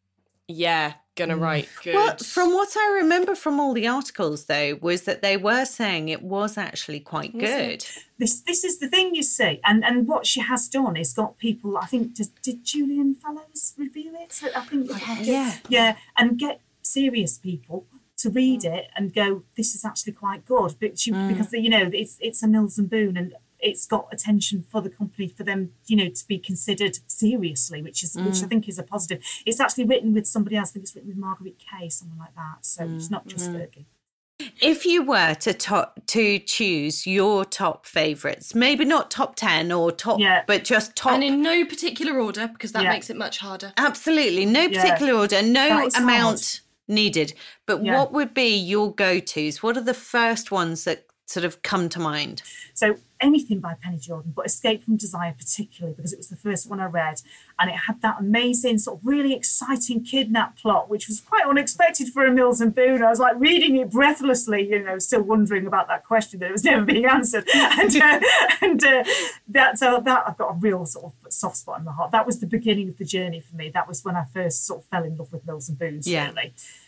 yeah, 0.49 0.95
gonna 1.17 1.37
mm. 1.37 1.41
write 1.41 1.69
good. 1.83 1.95
Well, 1.95 2.17
from 2.19 2.53
what 2.53 2.77
I 2.77 2.99
remember 3.03 3.35
from 3.35 3.61
all 3.61 3.75
the 3.75 3.87
articles, 3.87 4.47
though, 4.47 4.79
was 4.81 5.03
that 5.03 5.23
they 5.23 5.37
were 5.37 5.65
saying 5.65 6.09
it 6.09 6.23
was 6.23 6.57
actually 6.57 7.01
quite 7.01 7.37
good. 7.39 7.85
this 8.23 8.41
this 8.43 8.63
is 8.65 8.79
the 8.79 8.89
thing 8.89 9.15
you 9.15 9.23
see 9.23 9.61
and 9.65 9.85
and 9.85 10.07
what 10.07 10.27
she 10.27 10.41
has 10.41 10.69
done 10.69 10.97
is 10.97 11.13
got 11.13 11.39
people 11.39 11.77
i 11.77 11.87
think 11.87 12.15
did, 12.15 12.29
did 12.43 12.65
julian 12.65 13.15
fellowes 13.15 13.75
review 13.77 14.13
it 14.15 14.33
So 14.33 14.49
I 14.55 14.61
think 14.61 14.91
yeah. 15.27 15.57
yeah 15.69 15.97
and 16.17 16.39
get 16.39 16.61
serious 16.83 17.39
people 17.39 17.87
to 18.19 18.31
read 18.31 18.61
mm. 18.61 18.77
it 18.77 18.91
and 18.97 19.13
go 19.13 19.43
this 19.57 19.75
is 19.75 19.85
actually 19.85 20.13
quite 20.13 20.45
good 20.47 20.77
but 20.81 20.99
she, 20.99 21.11
mm. 21.11 21.29
because 21.29 21.53
you 21.53 21.69
know 21.69 21.91
it's 21.93 22.17
it's 22.21 22.43
a 22.43 22.49
mills 22.49 22.79
and 22.79 22.89
boon 22.89 23.17
and 23.17 23.35
it's 23.63 23.87
got 23.87 24.09
attention 24.13 24.65
for 24.69 24.81
the 24.81 24.91
company 24.91 25.29
for 25.29 25.45
them 25.45 25.73
you 25.87 25.97
know 25.97 26.09
to 26.09 26.27
be 26.27 26.39
considered 26.39 26.99
seriously 27.07 27.81
which 27.81 28.03
is 28.03 28.17
which 28.17 28.43
i 28.43 28.47
mm. 28.47 28.49
think 28.49 28.69
is 28.69 28.79
a 28.79 28.83
positive 28.83 29.23
it's 29.47 29.61
actually 29.61 29.85
written 29.85 30.13
with 30.13 30.27
somebody 30.27 30.57
else 30.57 30.71
i 30.71 30.73
think 30.73 30.85
it's 30.85 30.95
written 30.95 31.09
with 31.09 31.17
margaret 31.19 31.55
kay 31.59 31.89
someone 31.89 32.19
like 32.19 32.35
that 32.35 32.59
so 32.61 32.83
mm, 32.83 32.97
it's 32.97 33.11
not 33.11 33.27
just 33.27 33.51
mm. 33.51 33.55
Fergie. 33.55 33.85
If 34.61 34.85
you 34.87 35.05
were 35.05 35.35
to 35.35 35.55
top, 35.55 36.01
to 36.07 36.39
choose 36.41 37.07
your 37.07 37.45
top 37.45 37.87
favourites, 37.87 38.55
maybe 38.57 38.85
not 38.85 39.11
top 39.11 39.37
ten 39.37 39.71
or 39.71 39.93
top, 39.93 40.19
Yeah. 40.19 40.43
but 40.47 40.65
just 40.65 40.97
top. 40.97 41.13
and 41.13 41.23
in 41.23 41.43
no 41.43 41.65
particular 41.65 42.19
order 42.19 42.49
because 42.49 42.73
that 42.73 42.83
Yeah. 42.83 42.91
makes 42.91 43.09
it 43.09 43.17
much 43.17 43.39
harder. 43.39 43.73
absolutely, 43.77 44.45
no 44.47 44.63
Yeah. 44.63 44.83
particular 44.83 45.15
order, 45.15 45.43
no 45.43 45.69
That 45.69 45.87
is 45.87 45.97
amount 45.97 46.61
needed. 46.89 47.35
But 47.67 47.85
Yeah. 47.85 47.97
what 47.97 48.13
would 48.13 48.35
be 48.35 48.57
your 48.57 48.93
go 48.93 49.21
tos? 49.21 49.63
What 49.63 49.77
are 49.77 49.83
the 49.83 49.95
first 49.95 50.51
ones 50.51 50.85
that 50.85 51.07
sort 51.33 51.45
of 51.45 51.63
come 51.63 51.89
to 51.89 51.99
mind? 51.99 52.43
So 52.75 52.97
anything 53.21 53.61
by 53.61 53.75
Penny 53.75 53.99
Jordan, 53.99 54.33
but 54.35 54.45
Escape 54.45 54.85
from 54.85 54.97
Desire 54.97 55.35
particularly 55.39 55.95
because 55.95 56.13
it 56.13 56.19
was 56.19 56.29
the 56.29 56.37
first 56.37 56.69
one 56.69 56.81
I 56.81 56.87
read, 56.87 57.23
and 57.59 57.71
it 57.71 57.77
had 57.87 58.03
that 58.03 58.17
amazing 58.21 58.79
sort 58.79 58.99
of 58.99 59.07
really 59.07 59.33
exciting 59.33 60.05
kidnap 60.05 60.59
plot, 60.59 60.91
which 60.91 61.09
was 61.09 61.21
quite 61.21 61.47
unexpected 61.47 62.09
for 62.09 62.27
a 62.27 62.33
Mills 62.33 62.61
and 62.61 62.75
Boon. 62.75 63.03
I 63.03 63.09
was 63.09 63.21
like 63.21 63.37
reading 63.39 63.77
it 63.77 63.91
breathlessly, 63.91 64.69
you 64.69 64.83
know, 64.83 64.99
still 64.99 65.23
wondering 65.23 65.67
about 65.67 65.89
that 65.89 66.05
question 66.05 66.41
that 66.41 66.51
was 66.51 66.65
never 66.65 66.85
being 66.85 67.07
answered, 67.07 67.49
and 67.55 67.97
uh, 67.97 68.21
and 68.61 68.85
uh, 68.85 69.05
that 69.49 69.83
uh, 69.83 70.01
that 70.01 70.25
I've 70.27 70.39
got 70.39 70.51
a 70.51 70.59
real 70.59 70.85
sort 70.85 71.07
of 71.07 71.33
soft 71.33 71.57
spot 71.57 71.79
in 71.79 71.85
my 71.85 71.93
heart. 71.93 72.11
That 72.11 72.27
was 72.27 72.41
the 72.41 72.47
beginning 72.47 72.89
of 72.89 72.99
the 72.99 73.05
journey 73.05 73.41
for 73.41 73.55
me. 73.57 73.71
That 73.71 73.89
was 73.89 74.05
when 74.05 74.17
I 74.17 74.25
first 74.25 74.67
sort 74.67 74.81
of 74.81 74.87
fell 74.87 75.05
in 75.05 75.17
love 75.17 75.33
with 75.33 75.47
Mills 75.47 75.69
and 75.69 75.79
Boon. 75.79 76.01
Yeah. 76.03 76.33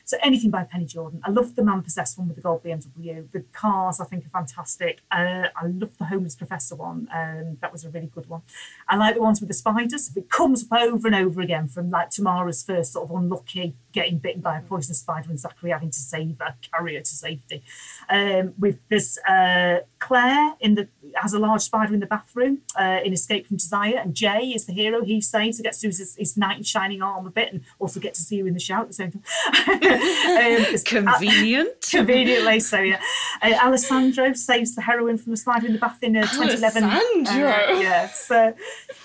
So 0.05 0.19
anything 0.23 0.51
by 0.51 0.65
Penny 0.65 0.85
Jordan. 0.85 1.21
I 1.25 1.31
love 1.31 1.57
the 1.57 1.65
man 1.65 1.83
possessed 1.83 2.19
one 2.19 2.29
with 2.29 2.37
the 2.37 2.43
gold 2.43 2.63
BMW. 2.63 3.31
The 3.31 3.45
cars 3.53 4.01
I 4.01 4.05
think 4.05 4.27
are 4.27 4.29
fantastic. 4.29 5.01
Uh, 5.11 5.49
I 5.57 5.67
love 5.67 5.97
the 5.99 6.05
homeless 6.05 6.37
professor 6.37 6.77
one. 6.77 7.09
Um, 7.13 7.57
that 7.61 7.73
was 7.73 7.85
a 7.85 7.91
really 7.91 8.11
good 8.15 8.29
one. 8.29 8.43
I 8.89 8.97
like 8.97 9.15
the 9.15 9.23
ones 9.23 9.41
with 9.41 9.49
the 9.49 9.55
spiders. 9.55 10.15
It 10.15 10.29
comes 10.29 10.65
up 10.71 10.79
over 10.79 11.07
and 11.07 11.17
over 11.17 11.41
again 11.41 11.69
from 11.69 11.89
like 11.89 12.11
Tamara's 12.11 12.63
first 12.63 12.93
sort 12.93 13.09
of 13.09 13.17
unlucky 13.17 13.75
getting 13.93 14.19
bitten 14.19 14.43
by 14.43 14.59
a 14.59 14.61
poisonous 14.61 15.01
spider 15.01 15.31
and 15.31 15.41
Zachary 15.41 15.71
having 15.71 15.91
to 15.91 15.99
save 15.99 16.37
her, 16.41 16.57
carry 16.71 16.97
her 16.97 17.01
to 17.01 17.15
safety. 17.15 17.63
Um, 18.11 18.55
with 18.59 18.79
this 18.89 19.19
uh, 19.27 19.81
Claire 20.01 20.55
in 20.61 20.75
the 20.75 20.89
has 21.17 21.33
a 21.33 21.39
large 21.39 21.63
spider 21.63 21.95
in 21.95 22.01
the 22.01 22.07
bathroom 22.07 22.59
uh, 22.79 23.01
in 23.05 23.13
Escape 23.13 23.47
from 23.47 23.57
Desire, 23.57 23.97
and 23.99 24.15
Jay 24.15 24.53
is 24.55 24.67
the 24.67 24.73
hero. 24.73 25.05
He 25.05 25.21
saves, 25.21 25.59
he 25.59 25.63
gets 25.63 25.81
to 25.81 25.87
use 25.89 25.99
his, 25.99 26.17
his 26.17 26.37
knight 26.37 26.59
in 26.59 26.63
shining 26.65 27.03
armor 27.03 27.31
bit, 27.31 27.53
and 27.53 27.63
also 27.79 28.01
get 28.01 28.15
to 28.15 28.23
see 28.23 28.37
you 28.37 28.47
in 28.47 28.55
the 28.55 28.61
shout 28.61 28.83
at 28.83 28.89
the 28.89 28.95
same 28.95 29.13
time. 29.13 29.23
um, 29.69 29.79
it's- 29.83 30.83
Convenient. 30.83 31.69
Conveniently, 31.91 32.61
so 32.61 32.79
yeah. 32.81 33.01
Uh, 33.43 33.55
Alessandro 33.63 34.33
saves 34.33 34.75
the 34.75 34.83
heroine 34.83 35.19
from 35.19 35.33
the 35.33 35.37
spider 35.37 35.67
in 35.67 35.73
the 35.73 35.79
bath 35.79 36.03
in 36.03 36.17
uh, 36.17 36.23
2011. 36.27 36.85
Alessandro. 36.85 37.49
Uh, 37.51 37.81
yeah, 37.81 38.07
so, 38.09 38.55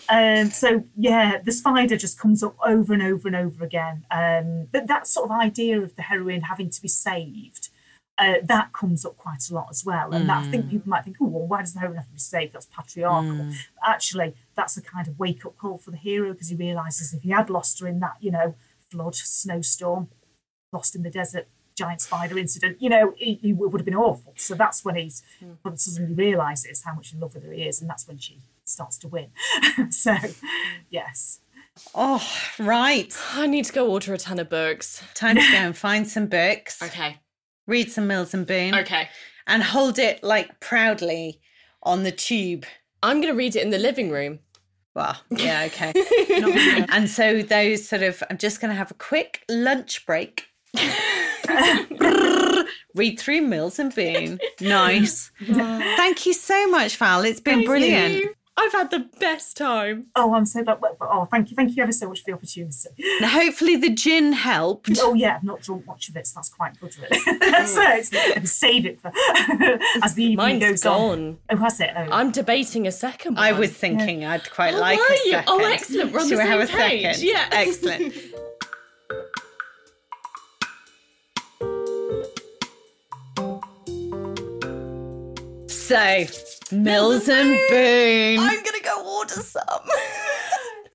um, 0.10 0.50
so 0.50 0.84
yeah, 0.96 1.40
the 1.44 1.52
spider 1.52 1.98
just 1.98 2.20
comes 2.20 2.44
up 2.44 2.56
over 2.66 2.94
and 2.94 3.02
over 3.02 3.28
and 3.28 3.36
over 3.36 3.64
again. 3.64 4.06
Um, 4.12 4.68
but 4.72 4.88
that 4.88 5.08
sort 5.08 5.26
of 5.26 5.32
idea 5.32 5.82
of 5.82 5.96
the 5.96 6.04
heroine 6.04 6.42
having 6.42 6.70
to 6.70 6.82
be 6.82 6.88
saved. 6.88 7.70
Uh, 8.20 8.36
that 8.44 8.74
comes 8.74 9.06
up 9.06 9.16
quite 9.18 9.50
a 9.50 9.54
lot 9.54 9.68
as 9.70 9.86
well, 9.86 10.12
and 10.12 10.28
that, 10.28 10.44
I 10.44 10.52
think 10.52 10.66
mm. 10.66 10.72
people 10.72 10.90
might 10.90 11.06
think, 11.06 11.18
"Oh, 11.22 11.26
well, 11.26 11.48
why 11.48 11.62
does 11.62 11.74
the 11.74 11.80
heroine 11.80 11.98
have 11.98 12.08
to 12.08 12.14
be 12.14 12.20
saved? 12.20 12.54
That's 12.54 12.66
patriarchal." 12.66 13.32
Mm. 13.32 13.56
But 13.80 13.90
actually, 13.90 14.36
that's 14.56 14.76
a 14.76 14.82
kind 14.82 15.08
of 15.08 15.18
wake-up 15.18 15.58
call 15.58 15.78
for 15.78 15.92
the 15.92 15.98
hero 15.98 16.34
because 16.34 16.50
he 16.50 16.56
realizes 16.56 17.14
if 17.14 17.22
he 17.22 17.30
had 17.30 17.50
lost 17.50 17.80
her 17.80 17.88
in 17.88 18.02
that, 18.02 18.18
you 18.20 18.32
know, 18.32 18.56
flood, 18.92 19.16
snowstorm, 19.16 20.10
lost 20.74 20.96
in 20.96 21.04
the 21.04 21.10
desert 21.10 21.48
giant 21.80 22.02
spider 22.02 22.38
incident, 22.38 22.76
you 22.82 22.90
know, 22.90 23.14
he, 23.16 23.36
he 23.36 23.54
would 23.54 23.80
have 23.80 23.86
been 23.86 23.96
awful. 23.96 24.34
So 24.36 24.54
that's 24.54 24.84
when 24.84 24.96
he's 24.96 25.24
but 25.64 25.70
hmm. 25.72 25.76
suddenly 25.76 26.14
realizes 26.14 26.84
how 26.84 26.94
much 26.94 27.14
in 27.14 27.22
love 27.22 27.34
with 27.34 27.46
her 27.46 27.54
he 27.54 27.64
is, 27.64 27.80
and 27.80 27.90
that's 27.90 28.06
when 28.06 28.18
she 28.18 28.40
starts 28.66 28.98
to 29.00 29.08
win. 29.08 29.30
so, 29.90 30.18
yes. 30.90 31.40
Oh, 31.96 32.22
right. 32.60 33.16
I 33.34 33.48
need 33.48 33.64
to 33.66 33.74
go 33.74 33.90
order 33.90 34.14
a 34.14 34.18
ton 34.18 34.40
of 34.40 34.50
books. 34.50 35.02
Time 35.14 35.38
to 35.38 35.42
go 35.42 35.58
and 35.58 35.78
find 35.78 36.06
some 36.08 36.28
books, 36.28 36.82
Okay. 36.84 37.18
Read 37.70 37.92
some 37.92 38.08
Mills 38.08 38.34
and 38.34 38.46
Boon, 38.48 38.74
Okay. 38.76 39.08
and 39.48 39.62
hold 39.64 40.00
it 40.00 40.24
like 40.24 40.60
proudly 40.60 41.40
on 41.84 42.04
the 42.04 42.12
tube. 42.12 42.66
I'm 43.04 43.22
going 43.22 43.32
to 43.34 43.38
read 43.38 43.56
it 43.56 43.62
in 43.64 43.70
the 43.70 43.78
living 43.78 44.10
room. 44.10 44.40
Well, 44.96 45.16
yeah, 45.30 45.68
okay. 45.68 45.94
and 46.90 47.10
so 47.10 47.42
those 47.44 47.88
sort 47.88 48.02
of, 48.02 48.22
I'm 48.30 48.38
just 48.38 48.60
going 48.60 48.72
to 48.72 48.76
have 48.76 48.92
a 48.92 48.96
quick 48.96 49.44
lunch 49.48 50.06
break. 50.06 50.46
Read 52.96 53.20
through 53.20 53.42
Mills 53.42 53.80
and 53.80 53.94
Boon. 53.94 54.40
Nice. 54.60 55.32
Thank 55.46 56.26
you 56.26 56.34
so 56.34 56.68
much, 56.68 56.98
Val. 56.98 57.24
It's 57.24 57.40
been 57.40 57.64
brilliant. 57.64 58.16
You. 58.16 58.34
I've 58.62 58.74
had 58.74 58.92
the 58.92 59.08
best 59.20 59.56
time. 59.56 60.08
Oh, 60.16 60.34
I'm 60.34 60.46
so 60.46 60.64
glad. 60.64 60.80
Oh, 61.02 61.28
thank 61.32 61.50
you. 61.50 61.56
Thank 61.56 61.76
you 61.78 61.84
ever 61.84 61.94
so 61.94 62.10
much 62.10 62.20
for 62.24 62.32
the 62.32 62.34
opportunity. 62.34 62.90
Now, 63.22 63.30
hopefully, 63.30 63.78
the 63.78 63.90
gin 63.90 64.34
helped. 64.34 64.90
Oh, 65.00 65.14
yeah, 65.14 65.38
I've 65.38 65.44
not 65.44 65.62
drunk 65.62 65.86
much 65.88 66.10
of 66.10 66.18
it, 66.18 66.28
so 66.28 66.34
that's 66.36 66.50
quite 66.50 66.78
good, 66.80 66.94
really. 66.98 67.20
so 67.68 67.82
it's, 67.88 68.52
save 68.52 68.86
it 68.86 69.00
for 69.02 69.12
as 70.04 70.16
the 70.16 70.24
evening 70.24 70.36
Mine's 70.60 70.64
goes 70.64 70.86
on. 70.86 71.38
Oh, 71.50 71.56
has 71.58 71.80
it? 71.80 71.92
Oh. 71.96 72.08
I'm 72.12 72.32
debating 72.32 72.86
a 72.86 72.92
second 72.92 73.36
one. 73.36 73.44
I 73.46 73.54
was 73.54 73.72
thinking 73.72 74.26
I'd 74.26 74.50
quite 74.52 74.74
Oh, 74.74 74.80
like 74.80 75.00
are 75.00 75.04
a 75.04 75.16
you? 75.16 75.20
Oh, 75.26 75.32
second. 75.32 75.46
Oh, 75.48 75.60
excellent. 75.72 76.12
We're 76.12 76.20
on 76.20 76.28
Shall 76.30 76.38
the 76.38 76.44
we 76.44 76.50
have 76.50 76.60
a 76.62 76.68
page. 76.68 77.04
second? 77.16 77.24
Yeah. 77.24 77.48
Excellent. 77.52 78.14
So, 85.90 86.26
Mills 86.76 87.28
and 87.28 87.58
Boon. 87.68 88.38
I'm 88.40 88.64
going 88.64 88.80
to 88.80 88.84
go 88.84 89.18
order 89.18 89.34
some. 89.34 89.64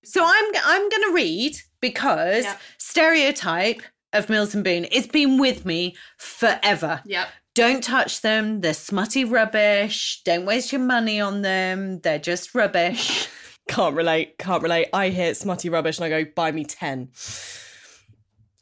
So 0.07 0.22
I'm 0.24 0.45
I'm 0.64 0.88
going 0.90 1.03
to 1.09 1.12
read 1.12 1.57
because 1.80 2.45
Yep. 2.45 2.61
stereotype 2.78 3.82
of 4.12 4.28
Mills 4.28 4.55
and 4.55 4.62
Boon 4.62 4.86
it's 4.92 5.09
been 5.09 5.38
with 5.38 5.64
me 5.66 5.97
forever. 6.18 7.01
yep. 7.05 7.26
Don't 7.57 7.82
touch 7.82 8.20
them. 8.20 8.61
They're 8.61 8.74
smutty 8.74 9.24
rubbish. 9.24 10.20
Don't 10.24 10.47
waste 10.47 10.70
your 10.70 10.82
money 10.82 11.20
on 11.20 11.42
them. 11.42 11.99
They're 12.01 12.20
just 12.20 12.55
rubbish. 12.55 13.26
Can't 13.68 13.97
relate. 13.97 14.38
Can't 14.38 14.62
relate. 14.62 14.86
I 14.92 15.09
hear 15.09 15.34
smutty 15.34 15.68
rubbish 15.68 15.99
and 15.99 16.05
I 16.05 16.11
go, 16.22 16.30
buy 16.36 16.53
me 16.53 16.64
10. 16.64 17.09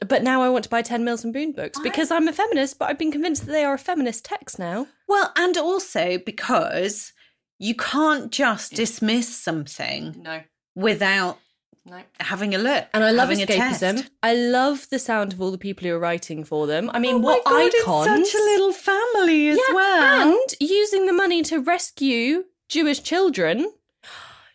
But 0.08 0.22
now 0.22 0.42
I 0.42 0.48
want 0.48 0.64
to 0.64 0.70
buy 0.70 0.82
10 0.82 1.04
Mills 1.04 1.24
and 1.24 1.32
Boon 1.32 1.52
books 1.52 1.78
because 1.80 2.10
I'm 2.10 2.28
a 2.28 2.32
feminist, 2.32 2.78
but 2.78 2.88
I've 2.88 2.98
been 2.98 3.12
convinced 3.12 3.46
that 3.46 3.52
they 3.52 3.64
are 3.64 3.74
a 3.74 3.78
feminist 3.78 4.24
text 4.24 4.58
now. 4.58 4.86
well, 5.08 5.32
and 5.36 5.56
also 5.56 6.18
because 6.18 7.12
you 7.58 7.74
can't 7.74 8.32
just 8.32 8.72
dismiss 8.74 9.28
something 9.36 10.16
No. 10.22 10.40
without 10.74 11.38
No. 11.84 12.00
having 12.20 12.54
a 12.54 12.58
look. 12.58 12.86
And 12.94 13.04
I 13.04 13.10
love 13.10 13.28
escapism. 13.28 14.08
I 14.22 14.34
love 14.34 14.88
the 14.90 14.98
sound 14.98 15.32
of 15.32 15.40
all 15.42 15.50
the 15.50 15.58
people 15.58 15.86
who 15.86 15.94
are 15.94 15.98
writing 15.98 16.44
for 16.44 16.66
them. 16.66 16.90
I 16.94 16.98
mean, 16.98 17.16
Oh 17.16 17.18
what 17.18 17.44
God, 17.44 17.70
icons! 17.80 18.30
Such 18.30 18.40
a 18.40 18.44
little 18.44 18.72
family 18.72 19.48
as 19.48 19.58
Yeah, 19.68 19.74
well. 19.74 20.32
And 20.32 20.54
using 20.60 21.06
the 21.06 21.12
money 21.12 21.42
to 21.42 21.58
rescue 21.60 22.44
Jewish 22.68 23.02
children. 23.02 23.70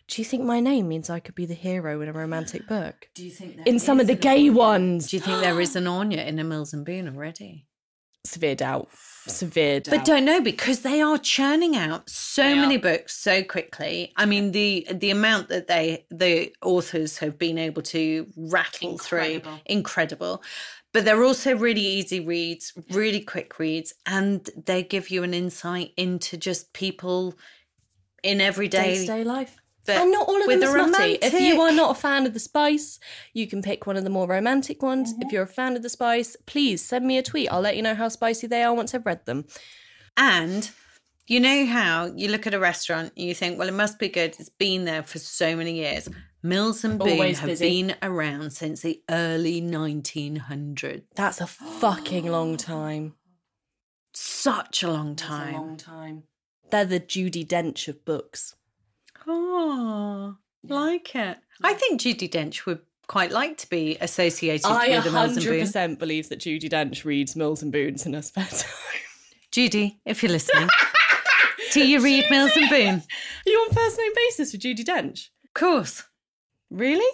Do 0.08 0.22
you 0.22 0.24
think 0.24 0.42
my 0.44 0.58
name 0.60 0.88
means 0.88 1.10
I 1.10 1.20
could 1.20 1.34
be 1.34 1.46
the 1.46 1.54
hero 1.54 2.00
in 2.00 2.08
a 2.08 2.12
romantic 2.12 2.66
book? 2.68 3.08
Do 3.14 3.24
you 3.24 3.30
think 3.30 3.58
In 3.66 3.78
some 3.78 4.00
of 4.00 4.06
the 4.06 4.14
gay 4.14 4.50
ones. 4.50 5.08
Do 5.10 5.16
you 5.16 5.22
think 5.22 5.40
there 5.40 5.60
is 5.60 5.76
an 5.76 5.86
Anya 5.86 6.22
in 6.22 6.38
a 6.38 6.44
Mills 6.44 6.72
and 6.72 6.84
Boon 6.84 7.08
already? 7.08 7.66
Severe 8.24 8.56
doubt. 8.56 8.88
Severe 9.26 9.80
doubt. 9.80 9.94
But 9.94 10.04
don't 10.04 10.24
know 10.24 10.40
because 10.40 10.80
they 10.80 11.00
are 11.00 11.18
churning 11.18 11.76
out 11.76 12.10
so 12.10 12.42
They 12.42 12.54
many 12.56 12.76
are. 12.76 12.80
books 12.80 13.16
so 13.16 13.42
quickly. 13.42 14.12
I 14.16 14.26
mean 14.26 14.52
the 14.52 14.86
the 14.90 15.10
amount 15.10 15.48
that 15.50 15.66
they 15.68 16.04
the 16.10 16.52
authors 16.62 17.18
have 17.18 17.38
been 17.38 17.58
able 17.58 17.82
to 17.82 18.26
rattle 18.36 18.98
through 18.98 19.20
Incredible. 19.20 19.60
incredible. 19.66 20.42
But 20.92 21.04
they're 21.04 21.22
also 21.22 21.54
really 21.56 21.82
easy 21.82 22.18
reads, 22.20 22.72
really 22.90 23.20
quick 23.20 23.58
reads, 23.58 23.94
and 24.06 24.48
they 24.66 24.82
give 24.82 25.10
you 25.10 25.22
an 25.22 25.32
insight 25.34 25.92
into 25.96 26.36
just 26.38 26.72
people 26.72 27.34
in 28.22 28.40
everyday 28.40 28.94
day-to-day 28.94 29.24
life. 29.24 29.56
But 29.88 29.96
and 29.96 30.12
not 30.12 30.28
all 30.28 30.40
of 30.40 30.46
with 30.46 30.60
them 30.60 30.76
a 30.76 30.82
are 30.82 30.88
smutty. 30.88 31.18
If 31.22 31.32
you 31.32 31.60
are 31.62 31.72
not 31.72 31.96
a 31.96 31.98
fan 31.98 32.26
of 32.26 32.34
the 32.34 32.40
spice, 32.40 33.00
you 33.32 33.46
can 33.46 33.62
pick 33.62 33.86
one 33.86 33.96
of 33.96 34.04
the 34.04 34.10
more 34.10 34.28
romantic 34.28 34.82
ones. 34.82 35.12
Mm-hmm. 35.12 35.22
If 35.22 35.32
you're 35.32 35.44
a 35.44 35.46
fan 35.46 35.76
of 35.76 35.82
the 35.82 35.88
spice, 35.88 36.36
please 36.44 36.84
send 36.84 37.06
me 37.06 37.16
a 37.16 37.22
tweet. 37.22 37.50
I'll 37.50 37.62
let 37.62 37.74
you 37.74 37.82
know 37.82 37.94
how 37.94 38.08
spicy 38.08 38.46
they 38.46 38.62
are 38.62 38.74
once 38.74 38.94
I've 38.94 39.06
read 39.06 39.24
them. 39.24 39.46
And 40.16 40.70
you 41.26 41.40
know 41.40 41.64
how 41.64 42.12
you 42.14 42.28
look 42.28 42.46
at 42.46 42.52
a 42.52 42.58
restaurant 42.58 43.12
and 43.16 43.26
you 43.26 43.34
think, 43.34 43.58
well, 43.58 43.68
it 43.68 43.74
must 43.74 43.98
be 43.98 44.08
good. 44.08 44.36
It's 44.38 44.50
been 44.50 44.84
there 44.84 45.02
for 45.02 45.18
so 45.18 45.56
many 45.56 45.76
years. 45.76 46.08
Mills 46.42 46.84
and 46.84 46.98
Boon 46.98 47.08
Always 47.08 47.38
have 47.40 47.48
busy. 47.48 47.82
been 47.82 47.96
around 48.02 48.52
since 48.52 48.82
the 48.82 49.02
early 49.10 49.62
1900s. 49.62 51.04
That's 51.14 51.40
a 51.40 51.46
fucking 51.46 52.26
long 52.26 52.58
time. 52.58 53.14
Such 54.12 54.82
a 54.82 54.90
long 54.90 55.16
time. 55.16 55.54
Long 55.54 55.76
time. 55.76 56.24
They're 56.70 56.84
the 56.84 57.00
Judi 57.00 57.46
Dench 57.46 57.88
of 57.88 58.04
books. 58.04 58.54
Oh, 59.26 60.36
like 60.64 61.14
it. 61.14 61.38
I 61.62 61.74
think 61.74 62.00
Judi 62.00 62.30
Dench 62.30 62.66
would 62.66 62.80
quite 63.06 63.32
like 63.32 63.56
to 63.58 63.68
be 63.70 63.96
associated 64.00 64.66
I 64.66 64.88
with 64.88 65.04
the 65.04 65.10
Mills 65.10 65.36
and 65.36 65.46
Boon. 65.46 65.66
100% 65.66 65.98
believe 65.98 66.28
that 66.28 66.40
Judi 66.40 66.68
Dench 66.68 67.04
reads 67.04 67.34
Mills 67.34 67.62
and 67.62 67.72
Boons 67.72 68.06
in 68.06 68.12
her 68.12 68.22
spare 68.22 68.44
time. 68.46 68.70
Judy, 69.50 70.00
if 70.04 70.22
you're 70.22 70.32
listening, 70.32 70.68
do 71.72 71.86
you 71.86 72.00
read 72.00 72.26
Mills 72.30 72.52
and 72.54 72.68
Boon? 72.68 72.94
Are 72.96 73.50
you 73.50 73.58
on 73.58 73.74
first 73.74 73.98
name 73.98 74.12
basis 74.14 74.52
with 74.52 74.60
Judi 74.62 74.84
Dench? 74.84 75.28
Of 75.44 75.54
course. 75.54 76.04
Really? 76.70 77.10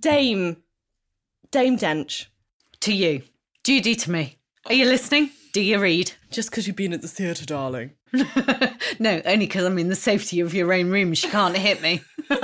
Dame. 0.00 0.56
Dame 1.50 1.76
Dench. 1.76 2.26
To 2.80 2.94
you. 2.94 3.22
Judy 3.62 3.94
to 3.94 4.10
me. 4.10 4.38
Are 4.66 4.74
you 4.74 4.86
listening? 4.86 5.30
Do 5.56 5.62
you 5.62 5.78
read? 5.78 6.12
Just 6.30 6.50
because 6.50 6.66
you've 6.66 6.76
been 6.76 6.92
at 6.92 7.00
the 7.00 7.08
theatre, 7.08 7.46
darling. 7.46 7.92
no, 8.98 9.22
only 9.24 9.46
because 9.46 9.64
I'm 9.64 9.78
in 9.78 9.88
the 9.88 9.96
safety 9.96 10.40
of 10.40 10.52
your 10.52 10.70
own 10.70 10.90
room. 10.90 11.14
She 11.14 11.30
can't 11.30 11.56
hit 11.56 11.80
me. 11.80 12.02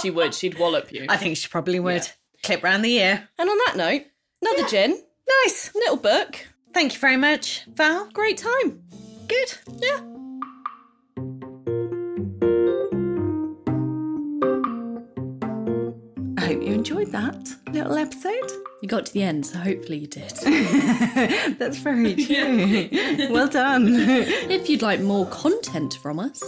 She 0.00 0.10
would. 0.10 0.32
She'd 0.32 0.56
wallop 0.56 0.92
you. 0.92 1.06
I 1.08 1.16
think 1.16 1.36
she 1.36 1.48
probably 1.48 1.80
would. 1.80 2.08
Clip 2.44 2.62
round 2.62 2.84
the 2.84 2.96
ear. 2.98 3.28
And 3.38 3.50
on 3.50 3.58
that 3.66 3.74
note, 3.76 4.02
another 4.40 4.68
gin. 4.68 5.02
Nice. 5.44 5.74
Little 5.74 5.96
book. 5.96 6.46
Thank 6.72 6.94
you 6.94 7.00
very 7.00 7.16
much, 7.16 7.64
Val. 7.74 8.08
Great 8.12 8.38
time. 8.38 8.84
Good. 9.26 9.54
Yeah. 9.80 10.15
Enjoyed 16.86 17.10
that 17.10 17.56
little 17.72 17.96
episode. 17.96 18.48
You 18.80 18.88
got 18.88 19.06
to 19.06 19.12
the 19.12 19.24
end, 19.24 19.44
so 19.44 19.58
hopefully 19.58 19.98
you 19.98 20.06
did. 20.06 20.30
That's 21.58 21.78
very 21.78 22.14
true. 22.26 22.88
well 23.28 23.48
done. 23.48 23.88
if 23.88 24.70
you'd 24.70 24.82
like 24.82 25.00
more 25.00 25.26
content 25.26 25.98
from 26.00 26.20
us, 26.20 26.40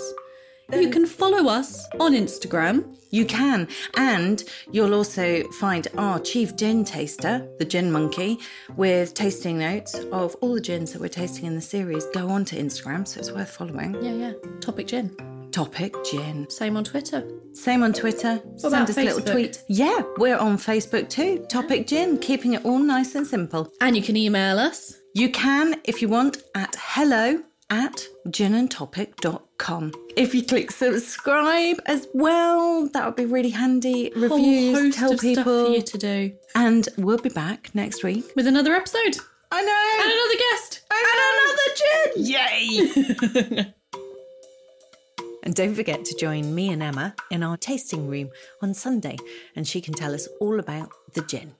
you 0.73 0.89
uh, 0.89 0.93
can 0.93 1.07
follow 1.07 1.49
us 1.51 1.89
on 1.99 2.13
Instagram. 2.13 2.97
You 3.11 3.25
can, 3.25 3.67
and 3.97 4.45
you'll 4.71 4.95
also 4.95 5.43
find 5.59 5.89
our 5.97 6.21
chief 6.21 6.55
gin 6.55 6.85
taster, 6.85 7.49
the 7.59 7.65
Gin 7.65 7.91
Monkey, 7.91 8.39
with 8.77 9.15
tasting 9.15 9.59
notes 9.59 9.95
of 10.13 10.37
all 10.41 10.55
the 10.55 10.61
gins 10.61 10.93
that 10.93 11.01
we're 11.01 11.09
tasting 11.09 11.47
in 11.47 11.57
the 11.57 11.61
series. 11.61 12.05
Go 12.15 12.29
on 12.29 12.45
to 12.45 12.57
Instagram, 12.57 13.09
so 13.09 13.19
it's 13.19 13.33
worth 13.33 13.51
following. 13.51 13.95
Yeah, 14.05 14.13
yeah. 14.13 14.33
Topic 14.61 14.87
Gin. 14.87 15.38
Topic 15.59 15.93
gin. 16.05 16.49
Same 16.49 16.77
on 16.77 16.85
Twitter. 16.85 17.29
Same 17.53 17.83
on 17.83 17.93
Twitter. 17.93 18.41
Send 18.59 18.73
about 18.75 18.91
us 18.91 18.97
a 18.97 19.03
little 19.03 19.21
tweet. 19.21 19.61
Yeah, 19.69 20.03
we're 20.17 20.37
on 20.37 20.57
Facebook 20.57 21.09
too. 21.09 21.45
Topic 21.49 21.89
gin, 21.89 22.17
keeping 22.19 22.53
it 22.53 22.65
all 22.65 22.79
nice 22.79 23.17
and 23.17 23.27
simple. 23.27 23.69
And 23.81 23.97
you 23.97 24.03
can 24.05 24.17
email 24.17 24.57
us. 24.57 24.95
You 25.15 25.29
can, 25.33 25.81
if 25.83 26.01
you 26.01 26.07
want, 26.07 26.37
at 26.55 26.77
hello 26.79 27.43
at 27.71 28.07
ginandtopic.com. 28.29 29.93
If 30.17 30.33
you 30.33 30.45
click 30.45 30.71
subscribe 30.71 31.79
as 31.87 32.07
well, 32.15 32.89
that 32.91 33.05
would 33.05 33.17
be 33.17 33.27
really 33.27 33.51
handy. 33.51 34.13
Whole 34.15 34.39
Reviews, 34.39 34.79
host 34.79 34.97
tell 34.97 35.13
of 35.15 35.19
stuff 35.19 35.35
for 35.35 35.65
people. 35.65 35.75
you 35.75 35.83
to 35.83 35.99
do 35.99 36.33
And 36.55 36.89
we'll 36.99 37.19
be 37.19 37.31
back 37.31 37.75
next 37.75 38.05
week. 38.05 38.25
with 38.37 38.47
another 38.47 38.75
episode 38.75 39.17
I 39.51 39.63
know. 39.63 40.03
and 40.05 40.13
another 40.13 40.39
guest. 40.53 40.83
And 40.93 42.15
another 42.15 43.35
gin. 43.35 43.65
Yay. 43.67 43.75
and 45.49 45.55
don't 45.55 45.75
forget 45.75 46.05
to 46.05 46.15
join 46.15 46.55
me 46.55 46.69
and 46.69 46.83
Emma 46.83 47.15
in 47.31 47.43
our 47.43 47.57
tasting 47.57 48.07
room 48.07 48.29
on 48.61 48.75
Sunday, 48.75 49.17
and 49.57 49.67
she 49.67 49.81
can 49.81 49.95
tell 49.95 50.13
us 50.13 50.29
all 50.41 50.61
about 50.61 50.91
the 51.15 51.23
gin. 51.23 51.55